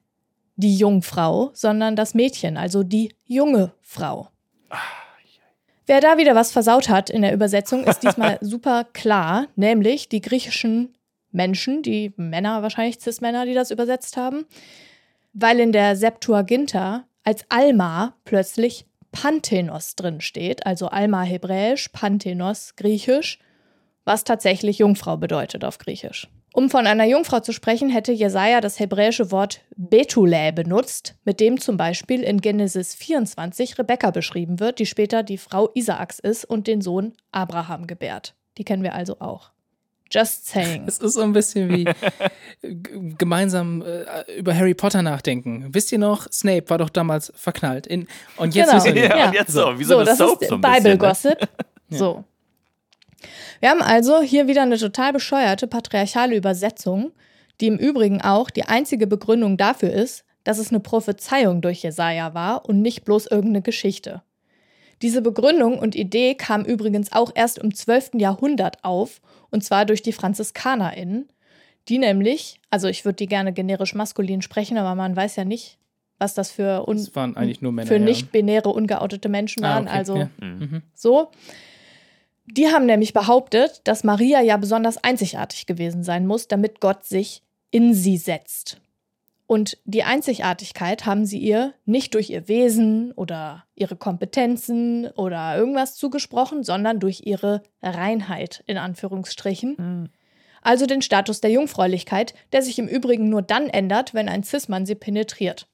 die 0.56 0.76
Jungfrau, 0.76 1.50
sondern 1.54 1.96
das 1.96 2.14
Mädchen, 2.14 2.56
also 2.56 2.82
die 2.82 3.14
junge 3.24 3.72
Frau. 3.80 4.28
Wer 5.86 6.00
da 6.00 6.18
wieder 6.18 6.34
was 6.34 6.52
versaut 6.52 6.88
hat 6.88 7.10
in 7.10 7.22
der 7.22 7.34
Übersetzung, 7.34 7.84
ist 7.84 8.02
diesmal 8.02 8.38
super 8.42 8.84
klar, 8.84 9.48
nämlich 9.56 10.08
die 10.08 10.20
griechischen 10.20 10.94
Menschen, 11.32 11.82
die 11.82 12.12
Männer, 12.16 12.62
wahrscheinlich 12.62 13.00
Cis-Männer, 13.00 13.46
die 13.46 13.54
das 13.54 13.70
übersetzt 13.70 14.16
haben, 14.16 14.46
weil 15.32 15.60
in 15.60 15.72
der 15.72 15.96
Septuaginta 15.96 17.04
als 17.24 17.44
Alma 17.48 18.14
plötzlich 18.24 18.86
Panthenos 19.12 19.96
drin 19.96 20.20
steht, 20.20 20.66
also 20.66 20.88
Alma 20.88 21.22
hebräisch, 21.22 21.88
Panthenos 21.88 22.76
griechisch, 22.76 23.38
was 24.10 24.24
tatsächlich 24.24 24.78
Jungfrau 24.78 25.16
bedeutet 25.16 25.64
auf 25.64 25.78
Griechisch. 25.78 26.26
Um 26.52 26.68
von 26.68 26.88
einer 26.88 27.04
Jungfrau 27.04 27.38
zu 27.38 27.52
sprechen, 27.52 27.90
hätte 27.90 28.10
Jesaja 28.10 28.60
das 28.60 28.80
hebräische 28.80 29.30
Wort 29.30 29.60
Betulä 29.76 30.50
benutzt, 30.50 31.14
mit 31.24 31.38
dem 31.38 31.60
zum 31.60 31.76
Beispiel 31.76 32.22
in 32.24 32.40
Genesis 32.40 32.92
24 32.96 33.78
Rebekka 33.78 34.10
beschrieben 34.10 34.58
wird, 34.58 34.80
die 34.80 34.86
später 34.86 35.22
die 35.22 35.38
Frau 35.38 35.70
Isaaks 35.74 36.18
ist 36.18 36.44
und 36.44 36.66
den 36.66 36.80
Sohn 36.80 37.12
Abraham 37.30 37.86
gebärt. 37.86 38.34
Die 38.58 38.64
kennen 38.64 38.82
wir 38.82 38.94
also 38.96 39.20
auch. 39.20 39.52
Just 40.10 40.48
saying. 40.48 40.82
Es 40.88 40.98
ist 40.98 41.12
so 41.14 41.20
ein 41.20 41.32
bisschen 41.32 41.70
wie 41.70 41.84
gemeinsam 43.16 43.82
äh, 43.82 44.36
über 44.36 44.56
Harry 44.56 44.74
Potter 44.74 45.02
nachdenken. 45.02 45.68
Wisst 45.72 45.92
ihr 45.92 45.98
noch, 46.00 46.26
Snape 46.32 46.64
war 46.68 46.78
doch 46.78 46.90
damals 46.90 47.32
verknallt. 47.36 47.86
In, 47.86 48.08
und 48.36 48.56
jetzt 48.56 48.70
Genau. 48.72 48.82
wissen 48.84 48.94
wir. 48.96 49.04
Ja, 49.04 49.16
Ja. 49.18 49.26
und 49.28 49.34
jetzt 49.34 49.52
so, 49.52 49.78
wie 49.78 49.84
so, 49.84 49.90
So, 49.94 49.96
eine 49.98 50.04
das 50.06 50.18
Soap 50.18 50.42
ist 50.42 50.48
so 50.48 50.54
ein 50.56 50.60
Bible 50.60 50.96
bisschen. 50.96 51.30
Ne? 51.30 51.36
Gossip. 51.38 51.48
So. 51.92 52.22
Wir 53.60 53.70
haben 53.70 53.82
also 53.82 54.20
hier 54.22 54.46
wieder 54.48 54.62
eine 54.62 54.78
total 54.78 55.12
bescheuerte 55.12 55.66
patriarchale 55.66 56.36
Übersetzung, 56.36 57.12
die 57.60 57.66
im 57.66 57.76
Übrigen 57.76 58.20
auch 58.22 58.50
die 58.50 58.64
einzige 58.64 59.06
Begründung 59.06 59.56
dafür 59.56 59.90
ist, 59.92 60.24
dass 60.44 60.58
es 60.58 60.70
eine 60.70 60.80
Prophezeiung 60.80 61.60
durch 61.60 61.82
Jesaja 61.82 62.32
war 62.34 62.66
und 62.68 62.80
nicht 62.80 63.04
bloß 63.04 63.26
irgendeine 63.26 63.62
Geschichte. 63.62 64.22
Diese 65.02 65.22
Begründung 65.22 65.78
und 65.78 65.94
Idee 65.94 66.34
kam 66.34 66.64
übrigens 66.64 67.12
auch 67.12 67.32
erst 67.34 67.58
im 67.58 67.74
12. 67.74 68.12
Jahrhundert 68.14 68.82
auf, 68.84 69.20
und 69.50 69.62
zwar 69.64 69.84
durch 69.86 70.02
die 70.02 70.12
FranziskanerInnen, 70.12 71.28
die 71.88 71.98
nämlich, 71.98 72.60
also 72.70 72.88
ich 72.88 73.04
würde 73.04 73.16
die 73.16 73.26
gerne 73.26 73.52
generisch 73.52 73.94
maskulin 73.94 74.42
sprechen, 74.42 74.78
aber 74.78 74.94
man 74.94 75.16
weiß 75.16 75.36
ja 75.36 75.44
nicht, 75.44 75.78
was 76.18 76.34
das 76.34 76.50
für, 76.50 76.86
un 76.86 76.98
Das 76.98 77.14
waren 77.16 77.34
eigentlich 77.36 77.62
nur 77.62 77.72
Männer. 77.72 77.88
für 77.88 77.98
nicht-binäre, 77.98 78.68
ungeoutete 78.68 79.28
Menschen 79.30 79.64
Ah, 79.64 79.74
waren. 79.76 79.84
okay, 79.88 79.96
Also 79.96 80.16
ja. 80.16 80.30
Mhm. 80.40 80.82
so. 80.94 81.30
Die 82.52 82.68
haben 82.68 82.86
nämlich 82.86 83.12
behauptet, 83.12 83.80
dass 83.84 84.04
Maria 84.04 84.40
ja 84.40 84.56
besonders 84.56 85.02
einzigartig 85.02 85.66
gewesen 85.66 86.02
sein 86.02 86.26
muss, 86.26 86.48
damit 86.48 86.80
Gott 86.80 87.04
sich 87.04 87.42
in 87.70 87.94
sie 87.94 88.16
setzt. 88.16 88.80
Und 89.46 89.78
die 89.84 90.04
Einzigartigkeit 90.04 91.06
haben 91.06 91.26
sie 91.26 91.38
ihr 91.38 91.74
nicht 91.84 92.14
durch 92.14 92.30
ihr 92.30 92.46
Wesen 92.46 93.10
oder 93.12 93.64
ihre 93.74 93.96
Kompetenzen 93.96 95.08
oder 95.16 95.56
irgendwas 95.56 95.96
zugesprochen, 95.96 96.62
sondern 96.62 97.00
durch 97.00 97.22
ihre 97.24 97.62
Reinheit 97.82 98.62
in 98.68 98.78
Anführungsstrichen. 98.78 99.76
Hm. 99.76 100.08
Also 100.62 100.86
den 100.86 101.02
Status 101.02 101.40
der 101.40 101.50
Jungfräulichkeit, 101.50 102.34
der 102.52 102.62
sich 102.62 102.78
im 102.78 102.86
Übrigen 102.86 103.28
nur 103.28 103.42
dann 103.42 103.68
ändert, 103.68 104.14
wenn 104.14 104.28
ein 104.28 104.44
Cis-Mann 104.44 104.86
sie 104.86 104.94
penetriert. 104.94 105.66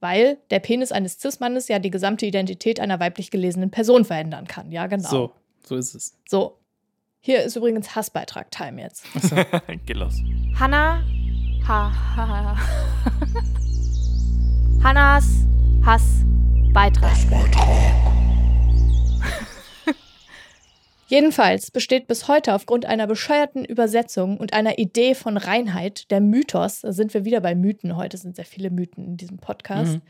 Weil 0.00 0.38
der 0.50 0.58
Penis 0.58 0.90
eines 0.90 1.20
Cis-Mannes 1.20 1.68
ja 1.68 1.78
die 1.78 1.90
gesamte 1.90 2.26
Identität 2.26 2.80
einer 2.80 2.98
weiblich 2.98 3.30
gelesenen 3.30 3.70
Person 3.70 4.04
verändern 4.04 4.48
kann. 4.48 4.72
Ja, 4.72 4.88
genau. 4.88 5.08
So, 5.08 5.32
so 5.66 5.76
ist 5.76 5.94
es. 5.94 6.16
So. 6.28 6.58
Hier 7.20 7.42
ist 7.42 7.56
übrigens 7.56 7.94
Hassbeitrag-Time 7.96 8.82
jetzt. 8.82 9.06
Geh 9.86 9.94
los. 9.94 10.14
Hannah. 10.58 11.02
Ha, 11.66 11.90
ha, 12.16 12.28
ha. 12.28 12.56
Hannas 14.84 15.24
Hassbeitrag. 15.82 17.16
Jedenfalls 21.06 21.70
besteht 21.70 22.06
bis 22.06 22.28
heute 22.28 22.54
aufgrund 22.54 22.86
einer 22.86 23.06
bescheuerten 23.06 23.64
Übersetzung 23.64 24.38
und 24.38 24.54
einer 24.54 24.78
Idee 24.78 25.14
von 25.14 25.36
Reinheit 25.36 26.10
der 26.10 26.20
Mythos, 26.20 26.80
da 26.80 26.92
sind 26.92 27.12
wir 27.12 27.26
wieder 27.26 27.40
bei 27.40 27.54
Mythen, 27.54 27.96
heute 27.96 28.16
sind 28.16 28.36
sehr 28.36 28.46
viele 28.46 28.70
Mythen 28.70 29.04
in 29.04 29.16
diesem 29.18 29.36
Podcast, 29.36 29.96
Mhm. 29.96 30.02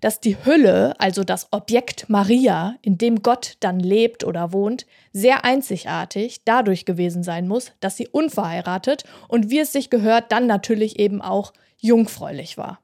dass 0.00 0.18
die 0.18 0.36
Hülle, 0.44 0.94
also 0.98 1.22
das 1.22 1.52
Objekt 1.52 2.08
Maria, 2.08 2.74
in 2.82 2.98
dem 2.98 3.22
Gott 3.22 3.54
dann 3.60 3.78
lebt 3.78 4.24
oder 4.24 4.52
wohnt, 4.52 4.86
sehr 5.12 5.44
einzigartig 5.44 6.40
dadurch 6.44 6.84
gewesen 6.84 7.22
sein 7.22 7.46
muss, 7.46 7.72
dass 7.78 7.96
sie 7.96 8.08
unverheiratet 8.08 9.04
und 9.28 9.50
wie 9.50 9.60
es 9.60 9.72
sich 9.72 9.88
gehört, 9.88 10.32
dann 10.32 10.46
natürlich 10.48 10.98
eben 10.98 11.22
auch 11.22 11.52
jungfräulich 11.78 12.58
war. 12.58 12.80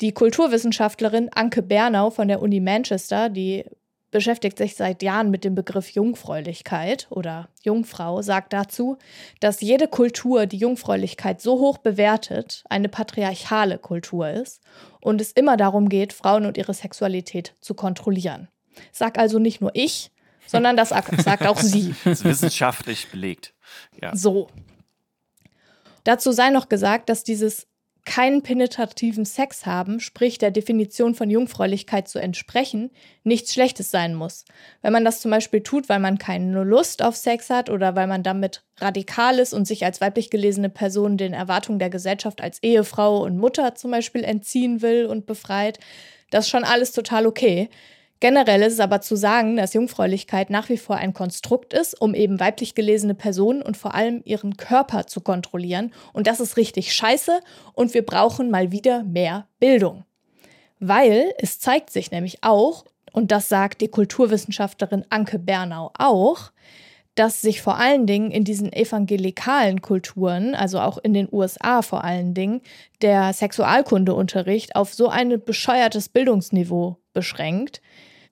Die 0.00 0.12
Kulturwissenschaftlerin 0.12 1.28
Anke 1.32 1.60
Bernau 1.62 2.10
von 2.10 2.28
der 2.28 2.40
Uni 2.40 2.60
Manchester, 2.60 3.28
die 3.28 3.64
beschäftigt 4.10 4.58
sich 4.58 4.76
seit 4.76 5.02
Jahren 5.02 5.30
mit 5.30 5.44
dem 5.44 5.54
Begriff 5.54 5.90
Jungfräulichkeit 5.90 7.06
oder 7.10 7.48
Jungfrau, 7.62 8.22
sagt 8.22 8.52
dazu, 8.52 8.98
dass 9.40 9.60
jede 9.60 9.88
Kultur 9.88 10.46
die 10.46 10.58
Jungfräulichkeit 10.58 11.40
so 11.40 11.58
hoch 11.58 11.78
bewertet, 11.78 12.64
eine 12.68 12.88
patriarchale 12.88 13.78
Kultur 13.78 14.28
ist 14.30 14.60
und 15.00 15.20
es 15.20 15.32
immer 15.32 15.56
darum 15.56 15.88
geht, 15.88 16.12
Frauen 16.12 16.46
und 16.46 16.56
ihre 16.56 16.74
Sexualität 16.74 17.54
zu 17.60 17.74
kontrollieren. 17.74 18.48
Sag 18.92 19.18
also 19.18 19.38
nicht 19.38 19.60
nur 19.60 19.70
ich, 19.74 20.10
sondern 20.46 20.76
das 20.76 20.88
sagt 21.24 21.46
auch 21.46 21.58
sie. 21.58 21.94
Das 22.04 22.20
ist 22.20 22.24
wissenschaftlich 22.24 23.08
belegt. 23.10 23.54
Ja. 24.00 24.14
So. 24.14 24.48
Dazu 26.04 26.32
sei 26.32 26.50
noch 26.50 26.68
gesagt, 26.68 27.08
dass 27.08 27.24
dieses 27.24 27.66
keinen 28.10 28.42
penetrativen 28.42 29.24
Sex 29.24 29.66
haben, 29.66 30.00
sprich 30.00 30.36
der 30.36 30.50
Definition 30.50 31.14
von 31.14 31.30
Jungfräulichkeit 31.30 32.08
zu 32.08 32.18
entsprechen, 32.18 32.90
nichts 33.22 33.54
Schlechtes 33.54 33.92
sein 33.92 34.16
muss. 34.16 34.46
Wenn 34.82 34.92
man 34.92 35.04
das 35.04 35.20
zum 35.20 35.30
Beispiel 35.30 35.60
tut, 35.60 35.88
weil 35.88 36.00
man 36.00 36.18
keine 36.18 36.64
Lust 36.64 37.04
auf 37.04 37.14
Sex 37.14 37.50
hat 37.50 37.70
oder 37.70 37.94
weil 37.94 38.08
man 38.08 38.24
damit 38.24 38.64
radikal 38.80 39.38
ist 39.38 39.52
und 39.52 39.64
sich 39.64 39.84
als 39.84 40.00
weiblich 40.00 40.28
gelesene 40.28 40.70
Person 40.70 41.18
den 41.18 41.32
Erwartungen 41.32 41.78
der 41.78 41.88
Gesellschaft 41.88 42.40
als 42.40 42.60
Ehefrau 42.64 43.22
und 43.22 43.38
Mutter 43.38 43.76
zum 43.76 43.92
Beispiel 43.92 44.24
entziehen 44.24 44.82
will 44.82 45.06
und 45.06 45.26
befreit, 45.26 45.78
das 46.30 46.46
ist 46.46 46.50
schon 46.50 46.64
alles 46.64 46.90
total 46.90 47.28
okay. 47.28 47.68
Generell 48.20 48.60
ist 48.60 48.74
es 48.74 48.80
aber 48.80 49.00
zu 49.00 49.16
sagen, 49.16 49.56
dass 49.56 49.72
Jungfräulichkeit 49.72 50.50
nach 50.50 50.68
wie 50.68 50.76
vor 50.76 50.96
ein 50.96 51.14
Konstrukt 51.14 51.72
ist, 51.72 51.98
um 51.98 52.14
eben 52.14 52.38
weiblich 52.38 52.74
gelesene 52.74 53.14
Personen 53.14 53.62
und 53.62 53.78
vor 53.78 53.94
allem 53.94 54.20
ihren 54.26 54.58
Körper 54.58 55.06
zu 55.06 55.22
kontrollieren. 55.22 55.92
Und 56.12 56.26
das 56.26 56.38
ist 56.38 56.58
richtig 56.58 56.92
scheiße 56.92 57.40
und 57.72 57.94
wir 57.94 58.04
brauchen 58.04 58.50
mal 58.50 58.72
wieder 58.72 59.04
mehr 59.04 59.46
Bildung. 59.58 60.04
Weil 60.80 61.32
es 61.38 61.60
zeigt 61.60 61.88
sich 61.88 62.10
nämlich 62.10 62.38
auch, 62.42 62.84
und 63.12 63.32
das 63.32 63.48
sagt 63.48 63.80
die 63.80 63.88
Kulturwissenschaftlerin 63.88 65.06
Anke 65.08 65.38
Bernau 65.38 65.90
auch, 65.98 66.52
dass 67.14 67.40
sich 67.40 67.62
vor 67.62 67.78
allen 67.78 68.06
Dingen 68.06 68.30
in 68.30 68.44
diesen 68.44 68.72
evangelikalen 68.72 69.80
Kulturen, 69.80 70.54
also 70.54 70.78
auch 70.80 70.98
in 70.98 71.14
den 71.14 71.28
USA 71.32 71.80
vor 71.80 72.04
allen 72.04 72.34
Dingen, 72.34 72.60
der 73.00 73.32
Sexualkundeunterricht 73.32 74.76
auf 74.76 74.92
so 74.92 75.08
ein 75.08 75.42
bescheuertes 75.42 76.10
Bildungsniveau 76.10 76.98
beschränkt 77.12 77.80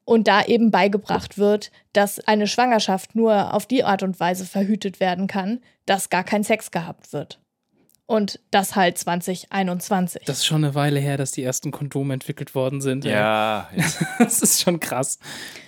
und 0.08 0.26
da 0.26 0.42
eben 0.42 0.70
beigebracht 0.70 1.36
wird, 1.36 1.70
dass 1.92 2.18
eine 2.18 2.46
Schwangerschaft 2.46 3.14
nur 3.14 3.52
auf 3.52 3.66
die 3.66 3.84
Art 3.84 4.02
und 4.02 4.18
Weise 4.18 4.46
verhütet 4.46 5.00
werden 5.00 5.26
kann, 5.26 5.60
dass 5.84 6.08
gar 6.08 6.24
kein 6.24 6.44
Sex 6.44 6.70
gehabt 6.70 7.12
wird. 7.12 7.38
Und 8.06 8.40
das 8.50 8.74
halt 8.74 8.96
2021. 8.96 10.22
Das 10.24 10.38
ist 10.38 10.46
schon 10.46 10.64
eine 10.64 10.74
Weile 10.74 10.98
her, 10.98 11.18
dass 11.18 11.32
die 11.32 11.42
ersten 11.42 11.72
Kondome 11.72 12.14
entwickelt 12.14 12.54
worden 12.54 12.80
sind. 12.80 13.04
Ja, 13.04 13.68
ja. 13.76 13.84
Das 14.18 14.40
ist 14.40 14.62
schon 14.62 14.80
krass. 14.80 15.18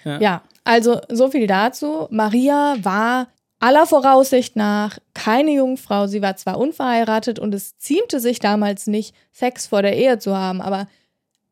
Ja, 0.05 0.40
also 0.64 1.03
so 1.11 1.31
viel 1.31 1.46
dazu. 1.46 2.07
Maria 2.11 2.76
war 2.81 3.29
aller 3.59 3.85
Voraussicht 3.85 4.57
nach 4.57 4.98
keine 5.12 5.50
Jungfrau. 5.50 6.07
Sie 6.07 6.22
war 6.22 6.37
zwar 6.37 6.57
unverheiratet 6.57 7.38
und 7.38 7.55
es 7.55 7.76
ziemte 7.76 8.20
sich 8.20 8.38
damals 8.38 8.87
nicht, 8.87 9.14
Sex 9.33 9.66
vor 9.66 9.83
der 9.83 9.98
Ehe 9.98 10.18
zu 10.18 10.35
haben, 10.35 10.62
aber 10.62 10.88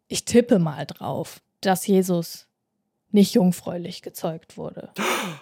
ich 0.07 0.25
tippe 0.25 0.59
mal 0.59 0.87
drauf, 0.87 1.43
dass 1.61 1.87
Jesus 1.87 2.48
nicht 3.11 3.35
jungfräulich 3.35 4.03
gezeugt 4.03 4.57
wurde. 4.57 4.91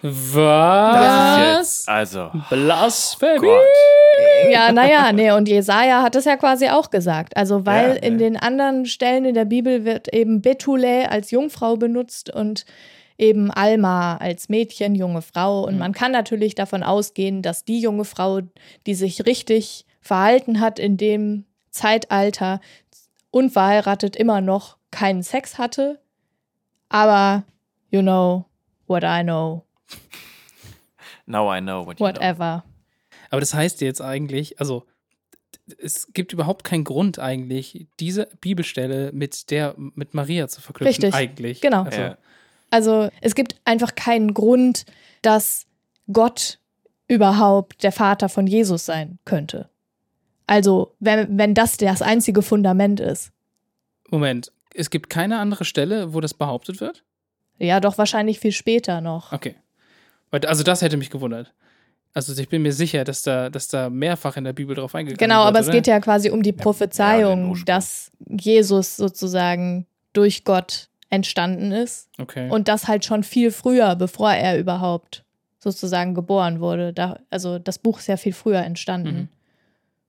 Das 0.01 0.13
ist 0.13 0.35
Was? 0.35 1.57
jetzt, 1.57 1.89
also, 1.89 2.31
Blasphemie. 2.49 3.39
Gott. 3.39 4.49
Ja, 4.49 4.71
naja, 4.71 5.11
nee, 5.11 5.31
und 5.31 5.47
Jesaja 5.49 6.01
hat 6.01 6.15
es 6.15 6.25
ja 6.25 6.37
quasi 6.37 6.69
auch 6.69 6.89
gesagt. 6.89 7.35
Also, 7.35 7.65
weil 7.65 7.95
Ja, 7.95 8.01
in 8.03 8.13
ja. 8.13 8.19
den 8.19 8.37
anderen 8.37 8.85
Stellen 8.85 9.25
in 9.25 9.35
der 9.35 9.45
Bibel 9.45 9.83
wird 9.85 10.13
eben 10.13 10.41
Bethule 10.41 11.11
als 11.11 11.31
Jungfrau 11.31 11.75
benutzt 11.75 12.33
und 12.33 12.65
eben 13.17 13.51
Alma 13.51 14.17
als 14.17 14.47
Mädchen, 14.47 14.95
junge 14.95 15.21
Frau. 15.21 15.63
Und 15.65 15.77
man 15.77 15.91
kann 15.91 16.11
natürlich 16.11 16.55
davon 16.55 16.83
ausgehen, 16.83 17.41
dass 17.41 17.65
die 17.65 17.79
junge 17.79 18.05
Frau, 18.05 18.41
die 18.85 18.93
sich 18.95 19.25
richtig 19.25 19.85
verhalten 20.01 20.59
hat 20.61 20.79
in 20.79 20.97
dem 20.97 21.45
Zeitalter, 21.71 22.61
unverheiratet 23.31 24.15
immer 24.15 24.39
noch 24.41 24.77
keinen 24.91 25.21
Sex 25.23 25.57
hatte. 25.57 25.99
Aber, 26.89 27.43
you 27.89 28.01
know 28.01 28.45
what 28.87 29.03
I 29.03 29.23
know, 29.23 29.65
Now 31.25 31.53
I 31.53 31.59
know 31.59 31.85
what 31.85 31.99
you 31.99 32.05
know. 32.05 32.15
whatever. 32.15 32.63
Aber 33.29 33.41
das 33.41 33.53
heißt 33.53 33.81
jetzt 33.81 34.01
eigentlich, 34.01 34.59
also 34.59 34.85
es 35.77 36.13
gibt 36.13 36.31
überhaupt 36.31 36.63
keinen 36.63 36.85
Grund 36.85 37.19
eigentlich, 37.19 37.87
diese 37.99 38.29
Bibelstelle 38.39 39.11
mit 39.11 39.51
der 39.51 39.75
mit 39.77 40.13
Maria 40.13 40.47
zu 40.47 40.61
verknüpfen. 40.61 41.03
Richtig. 41.03 41.13
Eigentlich. 41.13 41.61
Genau. 41.61 41.83
Also, 41.83 42.01
Ja. 42.01 42.17
Also 42.69 43.09
es 43.21 43.35
gibt 43.35 43.59
einfach 43.65 43.95
keinen 43.95 44.33
Grund, 44.33 44.85
dass 45.21 45.65
Gott 46.11 46.59
überhaupt 47.07 47.83
der 47.83 47.91
Vater 47.91 48.29
von 48.29 48.47
Jesus 48.47 48.85
sein 48.85 49.19
könnte. 49.25 49.69
Also 50.47 50.95
wenn, 50.99 51.37
wenn 51.37 51.53
das 51.53 51.77
das 51.77 52.01
einzige 52.01 52.41
Fundament 52.41 52.99
ist. 52.99 53.31
Moment, 54.09 54.51
es 54.73 54.89
gibt 54.89 55.09
keine 55.09 55.39
andere 55.39 55.65
Stelle, 55.65 56.13
wo 56.13 56.21
das 56.21 56.33
behauptet 56.33 56.81
wird? 56.81 57.03
Ja, 57.59 57.79
doch 57.79 57.97
wahrscheinlich 57.97 58.39
viel 58.39 58.51
später 58.51 59.01
noch. 59.01 59.31
Okay. 59.33 59.55
Also 60.31 60.63
das 60.63 60.81
hätte 60.81 60.97
mich 60.97 61.09
gewundert. 61.09 61.53
Also 62.13 62.39
ich 62.39 62.49
bin 62.49 62.61
mir 62.63 62.73
sicher, 62.73 63.03
dass 63.03 63.21
da, 63.21 63.49
dass 63.49 63.67
da 63.67 63.89
mehrfach 63.89 64.37
in 64.37 64.43
der 64.43 64.53
Bibel 64.53 64.75
drauf 64.75 64.95
eingegangen 64.95 65.17
Genau, 65.19 65.39
wird. 65.41 65.47
aber 65.47 65.59
es 65.59 65.67
oder? 65.67 65.75
geht 65.75 65.87
ja 65.87 65.99
quasi 65.99 66.29
um 66.29 66.41
die 66.43 66.49
Ja, 66.51 66.55
Prophezeiung, 66.55 67.49
Ursprung. 67.51 67.65
dass 67.65 68.11
Jesus 68.27 68.95
sozusagen 68.97 69.85
durch 70.13 70.43
Gott 70.43 70.89
entstanden 71.09 71.71
ist. 71.71 72.09
Okay. 72.19 72.49
Und 72.49 72.67
das 72.67 72.87
halt 72.87 73.05
schon 73.05 73.23
viel 73.23 73.51
früher, 73.51 73.95
bevor 73.95 74.31
er 74.33 74.57
überhaupt 74.59 75.23
sozusagen 75.59 76.13
geboren 76.15 76.59
wurde. 76.59 76.91
Da, 76.93 77.19
also 77.29 77.59
das 77.59 77.79
Buch 77.79 77.99
ist 77.99 78.07
ja 78.07 78.17
viel 78.17 78.33
früher 78.33 78.59
entstanden. 78.63 79.15
Mhm. 79.15 79.27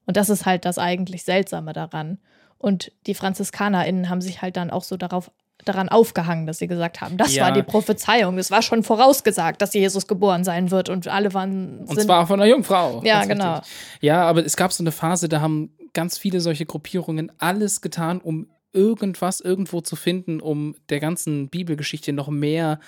Und 0.06 0.16
das 0.16 0.30
ist 0.30 0.46
halt 0.46 0.64
das 0.64 0.78
eigentlich 0.78 1.22
Seltsame 1.24 1.72
daran. 1.72 2.18
Und 2.56 2.90
die 3.06 3.14
FranziskanerInnen 3.14 4.08
haben 4.08 4.20
sich 4.22 4.40
halt 4.42 4.56
dann 4.56 4.70
auch 4.70 4.82
so 4.82 4.96
darauf, 4.96 5.30
daran 5.68 5.88
aufgehangen, 5.88 6.46
dass 6.46 6.58
sie 6.58 6.66
gesagt 6.66 7.00
haben, 7.00 7.16
das 7.16 7.34
Ja. 7.34 7.44
war 7.44 7.52
die 7.52 7.62
Prophezeiung. 7.62 8.38
Es 8.38 8.50
war 8.50 8.62
schon 8.62 8.82
vorausgesagt, 8.82 9.60
dass 9.62 9.74
Jesus 9.74 10.06
geboren 10.06 10.44
sein 10.44 10.70
wird. 10.70 10.88
Und 10.88 11.08
alle 11.08 11.34
waren. 11.34 11.80
Und 11.86 12.00
zwar 12.00 12.26
von 12.26 12.40
einer 12.40 12.48
Jungfrau. 12.50 13.02
Ja, 13.04 13.24
genau. 13.24 13.60
Ja, 14.00 14.22
aber 14.22 14.44
es 14.44 14.56
gab 14.56 14.72
so 14.72 14.82
eine 14.82 14.92
Phase, 14.92 15.28
da 15.28 15.40
haben 15.40 15.70
ganz 15.94 16.18
viele 16.18 16.40
solche 16.40 16.66
Gruppierungen 16.66 17.32
alles 17.38 17.80
getan, 17.80 18.20
um 18.20 18.48
irgendwas 18.72 19.40
irgendwo 19.40 19.80
zu 19.80 19.96
finden, 19.96 20.40
um 20.40 20.74
der 20.90 21.00
ganzen 21.00 21.48
Bibelgeschichte 21.48 22.12
noch 22.12 22.28
mehr, 22.28 22.80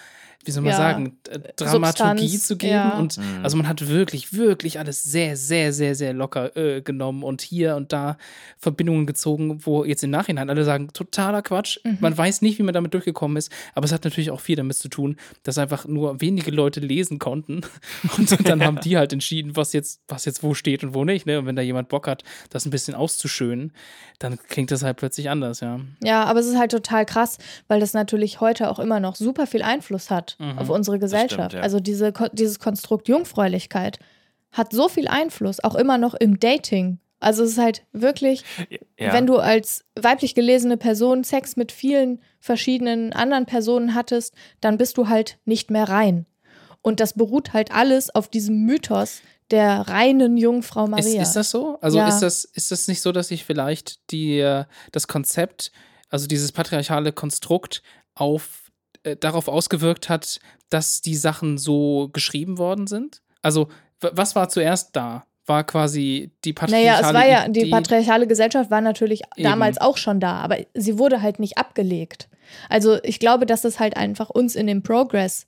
wie 0.44 0.50
soll 0.52 0.62
man 0.62 0.70
Ja, 0.72 0.76
sagen, 0.78 1.18
äh, 1.28 1.38
Dramaturgie 1.56 2.28
Substanz, 2.28 2.46
zu 2.46 2.56
geben. 2.56 2.72
ja. 2.72 2.98
Und 2.98 3.18
Mhm. 3.18 3.40
also 3.44 3.56
man 3.58 3.68
hat 3.68 3.86
wirklich, 3.88 4.32
wirklich 4.32 4.78
alles 4.78 5.02
sehr, 5.02 5.36
sehr, 5.36 5.72
sehr, 5.72 5.94
sehr 5.94 6.12
locker 6.14 6.56
äh, 6.56 6.80
genommen 6.80 7.22
und 7.22 7.42
hier 7.42 7.76
und 7.76 7.92
da 7.92 8.16
Verbindungen 8.58 9.06
gezogen, 9.06 9.64
wo 9.66 9.84
jetzt 9.84 10.02
im 10.02 10.10
Nachhinein 10.10 10.48
alle 10.48 10.64
sagen, 10.64 10.88
totaler 10.94 11.42
Quatsch. 11.42 11.78
Mhm. 11.84 11.98
Man 12.00 12.16
weiß 12.16 12.40
nicht, 12.42 12.58
wie 12.58 12.62
man 12.62 12.72
damit 12.74 12.94
durchgekommen 12.94 13.36
ist, 13.36 13.52
aber 13.74 13.84
es 13.84 13.92
hat 13.92 14.04
natürlich 14.04 14.30
auch 14.30 14.40
viel 14.40 14.56
damit 14.56 14.76
zu 14.76 14.88
tun, 14.88 15.16
dass 15.42 15.58
einfach 15.58 15.86
nur 15.86 16.20
wenige 16.20 16.50
Leute 16.50 16.80
lesen 16.80 17.18
konnten. 17.18 17.60
Und 18.16 18.48
dann 18.48 18.64
haben 18.64 18.80
die 18.80 18.96
halt 18.96 19.12
entschieden, 19.12 19.56
was 19.56 19.72
jetzt, 19.74 20.00
was 20.08 20.24
jetzt 20.24 20.42
wo 20.42 20.54
steht 20.54 20.82
und 20.84 20.94
wo 20.94 21.04
nicht. 21.04 21.26
Ne? 21.26 21.38
Und 21.38 21.46
wenn 21.46 21.56
da 21.56 21.62
jemand 21.62 21.88
Bock 21.88 22.06
hat, 22.06 22.24
das 22.48 22.64
ein 22.64 22.70
bisschen 22.70 22.94
auszuschönen, 22.94 23.72
dann 24.18 24.38
klingt 24.48 24.70
das 24.70 24.82
halt 24.82 24.96
plötzlich 24.96 25.28
anders, 25.30 25.60
ja. 25.60 25.80
Ja, 26.02 26.24
aber 26.24 26.40
es 26.40 26.46
ist 26.46 26.58
halt 26.58 26.70
total 26.70 27.04
krass, 27.06 27.38
weil 27.68 27.80
das 27.80 27.92
natürlich 27.92 28.40
heute 28.40 28.70
auch 28.70 28.78
immer 28.78 29.00
noch 29.00 29.16
super 29.16 29.46
viel 29.46 29.62
Einfluss 29.62 30.10
hat 30.10 30.29
Mhm. 30.38 30.58
auf 30.58 30.68
unsere 30.70 30.98
Gesellschaft. 30.98 31.54
ja. 31.54 31.60
Also 31.60 31.80
diese, 31.80 32.12
dieses 32.32 32.58
Konstrukt 32.58 33.08
Jungfräulichkeit 33.08 33.98
hat 34.52 34.72
so 34.72 34.88
viel 34.88 35.08
Einfluss, 35.08 35.62
auch 35.62 35.74
immer 35.74 35.98
noch 35.98 36.14
im 36.14 36.38
Dating. 36.40 36.98
Also 37.20 37.44
es 37.44 37.50
ist 37.52 37.58
halt 37.58 37.82
wirklich, 37.92 38.44
Ja. 38.98 39.12
wenn 39.12 39.26
du 39.26 39.36
als 39.38 39.84
weiblich 39.94 40.34
gelesene 40.34 40.76
Person 40.76 41.22
Sex 41.22 41.56
mit 41.56 41.70
vielen 41.70 42.20
verschiedenen 42.40 43.12
anderen 43.12 43.46
Personen 43.46 43.94
hattest, 43.94 44.34
dann 44.60 44.78
bist 44.78 44.96
du 44.96 45.08
halt 45.08 45.38
nicht 45.44 45.70
mehr 45.70 45.88
rein. 45.88 46.26
Und 46.82 46.98
das 47.00 47.12
beruht 47.12 47.52
halt 47.52 47.72
alles 47.72 48.08
auf 48.14 48.28
diesem 48.28 48.64
Mythos 48.64 49.20
der 49.50 49.80
reinen 49.88 50.36
Jungfrau 50.38 50.84
Ist, 50.84 50.90
Maria. 50.90 51.22
ist 51.22 51.34
das 51.34 51.50
so? 51.50 51.76
Also 51.82 51.98
Ja. 51.98 52.08
ist, 52.08 52.20
das, 52.20 52.44
ist 52.44 52.70
das 52.70 52.88
nicht 52.88 53.02
so, 53.02 53.12
dass 53.12 53.28
sich 53.28 53.44
vielleicht 53.44 54.10
die, 54.12 54.38
äh, 54.38 54.64
das 54.92 55.06
Konzept, 55.08 55.72
also 56.08 56.26
dieses 56.26 56.52
patriarchale 56.52 57.12
Konstrukt 57.12 57.82
auf, 58.14 58.69
äh, 59.02 59.16
darauf 59.16 59.48
ausgewirkt 59.48 60.08
hat, 60.08 60.38
dass 60.68 61.00
die 61.00 61.16
Sachen 61.16 61.58
so 61.58 62.08
geschrieben 62.12 62.58
worden 62.58 62.86
sind? 62.86 63.22
Also, 63.42 63.68
was 64.00 64.34
war 64.36 64.48
zuerst 64.48 64.94
da? 64.96 65.24
War 65.46 65.64
quasi 65.64 66.30
die 66.44 66.52
patriarchale 66.52 66.84
Naja, 67.02 67.08
es 67.08 67.14
war 67.14 67.26
ja, 67.28 67.48
die 67.48 67.60
Idee- 67.62 67.70
patriarchale 67.70 68.26
Gesellschaft 68.26 68.70
war 68.70 68.80
natürlich 68.80 69.22
Eben. 69.36 69.48
damals 69.48 69.80
auch 69.80 69.96
schon 69.96 70.20
da, 70.20 70.34
aber 70.34 70.58
sie 70.74 70.98
wurde 70.98 71.22
halt 71.22 71.40
nicht 71.40 71.58
abgelegt. 71.58 72.28
Also 72.68 73.02
ich 73.02 73.18
glaube, 73.18 73.46
dass 73.46 73.64
es 73.64 73.80
halt 73.80 73.96
einfach 73.96 74.30
uns 74.30 74.54
in 74.54 74.66
dem 74.66 74.82
Progress 74.82 75.46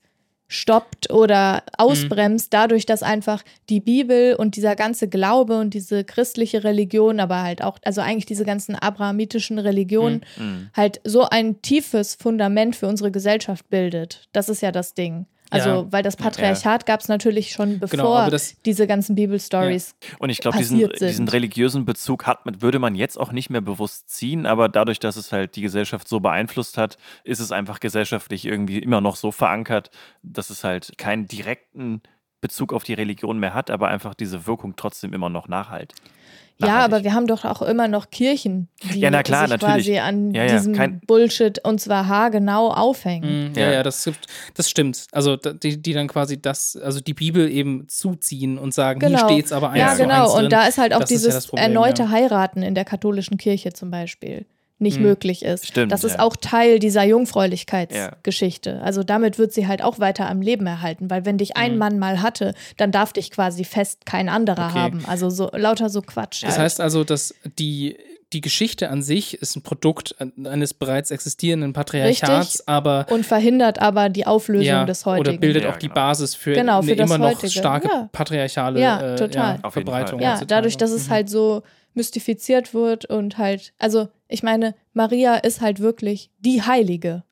stoppt 0.52 1.10
oder 1.10 1.62
ausbremst, 1.78 2.52
dadurch, 2.52 2.84
dass 2.86 3.02
einfach 3.02 3.42
die 3.70 3.80
Bibel 3.80 4.34
und 4.34 4.56
dieser 4.56 4.76
ganze 4.76 5.08
Glaube 5.08 5.58
und 5.58 5.72
diese 5.74 6.04
christliche 6.04 6.62
Religion, 6.62 7.20
aber 7.20 7.42
halt 7.42 7.62
auch, 7.62 7.78
also 7.84 8.00
eigentlich 8.02 8.26
diese 8.26 8.44
ganzen 8.44 8.74
abrahamitischen 8.74 9.58
Religionen, 9.58 10.24
Mhm. 10.36 10.68
halt 10.74 11.00
so 11.04 11.22
ein 11.28 11.62
tiefes 11.62 12.14
Fundament 12.14 12.76
für 12.76 12.86
unsere 12.86 13.10
Gesellschaft 13.10 13.68
bildet. 13.70 14.28
Das 14.32 14.48
ist 14.48 14.60
ja 14.60 14.72
das 14.72 14.94
Ding. 14.94 15.26
Also, 15.52 15.68
Ja. 15.68 15.86
weil 15.92 16.02
das 16.02 16.16
Patriarchat 16.16 16.86
gab 16.86 17.00
es 17.00 17.08
natürlich 17.08 17.50
schon 17.52 17.78
bevor 17.78 17.90
Genau, 17.90 18.30
das- 18.30 18.56
diese 18.64 18.86
ganzen 18.86 19.14
Bibelstories 19.14 19.94
Und 20.18 20.30
ich 20.30 20.38
glaube, 20.38 20.56
diesen, 20.58 20.78
diesen 20.98 21.28
religiösen 21.28 21.84
Bezug 21.84 22.26
hat, 22.26 22.46
man- 22.46 22.62
würde 22.62 22.78
man 22.78 22.94
jetzt 22.94 23.18
auch 23.20 23.32
nicht 23.32 23.50
mehr 23.50 23.60
bewusst 23.60 24.08
ziehen, 24.08 24.46
aber 24.46 24.68
dadurch, 24.68 24.98
dass 24.98 25.16
es 25.16 25.30
halt 25.32 25.54
die 25.56 25.62
Gesellschaft 25.62 26.08
so 26.08 26.20
beeinflusst 26.20 26.78
hat, 26.78 26.96
ist 27.24 27.40
es 27.40 27.52
einfach 27.52 27.80
gesellschaftlich 27.80 28.46
irgendwie 28.46 28.78
immer 28.78 29.00
noch 29.00 29.16
so 29.16 29.30
verankert, 29.30 29.90
dass 30.22 30.50
es 30.50 30.64
halt 30.64 30.92
keinen 30.96 31.26
direkten 31.28 32.00
Bezug 32.40 32.72
auf 32.72 32.82
die 32.82 32.94
Religion 32.94 33.38
mehr 33.38 33.54
hat, 33.54 33.70
aber 33.70 33.88
einfach 33.88 34.14
diese 34.14 34.46
Wirkung 34.46 34.74
trotzdem 34.76 35.12
immer 35.12 35.28
noch 35.28 35.46
nachhalt. 35.48 35.92
Ja, 36.58 36.78
aber 36.84 37.02
wir 37.02 37.12
haben 37.14 37.26
doch 37.26 37.44
auch 37.44 37.60
immer 37.62 37.88
noch 37.88 38.10
Kirchen, 38.10 38.68
die 38.92 39.00
Ja, 39.00 39.10
na 39.10 39.22
klar, 39.24 39.42
sich 39.48 39.50
natürlich. 39.60 39.86
quasi 39.86 39.98
an 39.98 40.32
Ja, 40.32 40.44
ja, 40.44 40.52
diesem 40.52 40.74
kein- 40.74 41.00
Bullshit 41.00 41.58
und 41.64 41.80
zwar 41.80 42.06
haargenau 42.06 42.68
aufhängen. 42.70 43.48
Mhm, 43.50 43.54
ja, 43.56 43.62
Ja. 43.64 43.72
ja, 43.72 43.82
das, 43.82 44.04
gibt- 44.04 44.26
das 44.54 44.70
stimmt. 44.70 45.06
Also 45.10 45.36
die, 45.36 45.82
die 45.82 45.92
dann 45.92 46.06
quasi 46.06 46.40
das, 46.40 46.76
also 46.76 47.00
die 47.00 47.14
Bibel 47.14 47.50
eben 47.50 47.88
zuziehen 47.88 48.58
und 48.58 48.72
sagen, 48.74 49.00
Genau. 49.00 49.18
hier 49.18 49.28
steht's 49.28 49.52
aber 49.52 49.70
eins 49.70 49.80
Ja, 49.80 49.94
zu 49.96 50.02
genau. 50.02 50.22
eins 50.24 50.32
drin. 50.34 50.44
Und 50.44 50.52
da 50.52 50.66
ist 50.66 50.78
halt 50.78 50.94
auch 50.94 51.00
Das 51.00 51.08
dieses 51.08 51.46
Problem, 51.48 51.64
erneute 51.64 52.02
ja. 52.04 52.10
Heiraten 52.10 52.62
in 52.62 52.74
der 52.76 52.84
katholischen 52.84 53.38
Kirche 53.38 53.72
zum 53.72 53.90
Beispiel 53.90 54.46
nicht 54.82 54.98
Mhm. 54.98 55.04
möglich 55.06 55.42
ist. 55.44 55.66
Stimmt, 55.68 55.90
das 55.92 56.04
ist 56.04 56.14
ja. 56.16 56.20
auch 56.20 56.36
Teil 56.36 56.78
dieser 56.78 57.04
Jungfräulichkeitsgeschichte. 57.04 58.80
Also 58.82 59.02
damit 59.02 59.38
wird 59.38 59.52
sie 59.52 59.66
halt 59.66 59.82
auch 59.82 59.98
weiter 59.98 60.28
am 60.28 60.40
Leben 60.42 60.66
erhalten, 60.66 61.10
weil 61.10 61.24
wenn 61.24 61.38
dich 61.38 61.56
ein 61.56 61.72
Mhm. 61.72 61.78
Mann 61.78 61.98
mal 61.98 62.22
hatte, 62.22 62.54
dann 62.76 62.92
darf 62.92 63.12
dich 63.12 63.30
quasi 63.30 63.64
fest 63.64 64.04
kein 64.06 64.28
anderer 64.28 64.68
Okay. 64.70 64.78
haben. 64.78 65.04
Also 65.06 65.30
so 65.30 65.50
lauter 65.52 65.88
so 65.88 66.02
Quatsch. 66.02 66.42
Das 66.42 66.52
halt. 66.52 66.60
heißt 66.62 66.80
also, 66.80 67.04
dass 67.04 67.34
die, 67.58 67.96
die 68.32 68.40
Geschichte 68.40 68.88
an 68.88 69.02
sich 69.02 69.34
ist 69.34 69.56
ein 69.56 69.62
Produkt 69.62 70.14
eines 70.44 70.72
bereits 70.72 71.10
existierenden 71.10 71.72
Patriarchats, 71.74 72.46
Richtig. 72.54 72.68
aber 72.68 73.06
und 73.10 73.26
verhindert 73.26 73.78
aber 73.80 74.08
die 74.08 74.26
Auflösung 74.26 74.64
ja, 74.66 74.84
des 74.86 75.04
heutigen. 75.04 75.28
oder 75.28 75.38
bildet 75.38 75.64
Ja, 75.64 75.70
auch 75.70 75.76
die 75.76 75.88
genau. 75.88 75.94
Basis 75.94 76.34
für 76.34 76.52
Genau, 76.54 76.78
eine 76.78 76.88
für 76.88 76.96
das 76.96 77.10
immer 77.10 77.18
noch 77.18 77.30
heutige. 77.34 77.50
starke 77.52 77.88
Ja. 77.88 78.08
patriarchale 78.10 78.80
Ja, 78.80 79.00
äh, 79.12 79.16
total. 79.16 79.34
Ja, 79.34 79.50
jeden 79.56 79.70
Verbreitung. 79.70 80.20
Ja, 80.20 80.40
dadurch, 80.46 80.76
dass 80.78 80.90
es 80.92 81.08
Mhm. 81.08 81.12
halt 81.12 81.28
so 81.30 81.62
mystifiziert 81.94 82.74
wird 82.74 83.04
und 83.06 83.38
halt, 83.38 83.72
also 83.78 84.08
ich 84.28 84.42
meine, 84.42 84.74
Maria 84.94 85.36
ist 85.36 85.60
halt 85.60 85.80
wirklich 85.80 86.30
die 86.40 86.62
Heilige. 86.62 87.24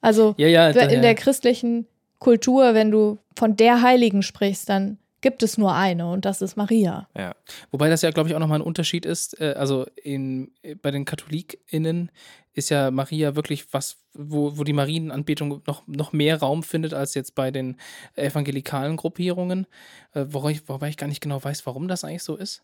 Also 0.00 0.34
ja, 0.38 0.48
ja, 0.48 0.68
in 0.68 0.74
daher- 0.74 1.00
der 1.00 1.14
christlichen 1.14 1.86
Kultur, 2.18 2.74
wenn 2.74 2.90
du 2.90 3.18
von 3.36 3.56
der 3.56 3.82
Heiligen 3.82 4.22
sprichst, 4.22 4.68
dann 4.68 4.98
gibt 5.22 5.42
es 5.42 5.58
nur 5.58 5.74
eine 5.74 6.10
und 6.10 6.24
das 6.24 6.40
ist 6.40 6.56
Maria. 6.56 7.06
Ja. 7.16 7.34
Wobei 7.70 7.90
das 7.90 8.00
ja, 8.00 8.10
glaube 8.10 8.30
ich, 8.30 8.34
auch 8.34 8.38
nochmal 8.40 8.60
ein 8.60 8.64
Unterschied 8.64 9.04
ist. 9.04 9.38
Äh, 9.38 9.54
also 9.56 9.86
in, 10.02 10.50
bei 10.80 10.90
den 10.90 11.04
KatholikInnen 11.04 12.10
ist 12.54 12.70
ja 12.70 12.90
Maria 12.90 13.36
wirklich 13.36 13.72
was, 13.74 13.98
wo, 14.14 14.56
wo 14.56 14.64
die 14.64 14.72
Marienanbetung 14.72 15.62
noch, 15.66 15.86
noch 15.86 16.12
mehr 16.14 16.38
Raum 16.40 16.62
findet 16.62 16.94
als 16.94 17.14
jetzt 17.14 17.34
bei 17.34 17.50
den 17.50 17.76
evangelikalen 18.16 18.96
Gruppierungen. 18.96 19.66
Äh, 20.14 20.24
wobei, 20.30 20.52
ich, 20.52 20.68
wobei 20.68 20.88
ich 20.88 20.96
gar 20.96 21.06
nicht 21.06 21.20
genau 21.20 21.42
weiß, 21.42 21.66
warum 21.66 21.86
das 21.88 22.02
eigentlich 22.04 22.22
so 22.22 22.36
ist. 22.36 22.62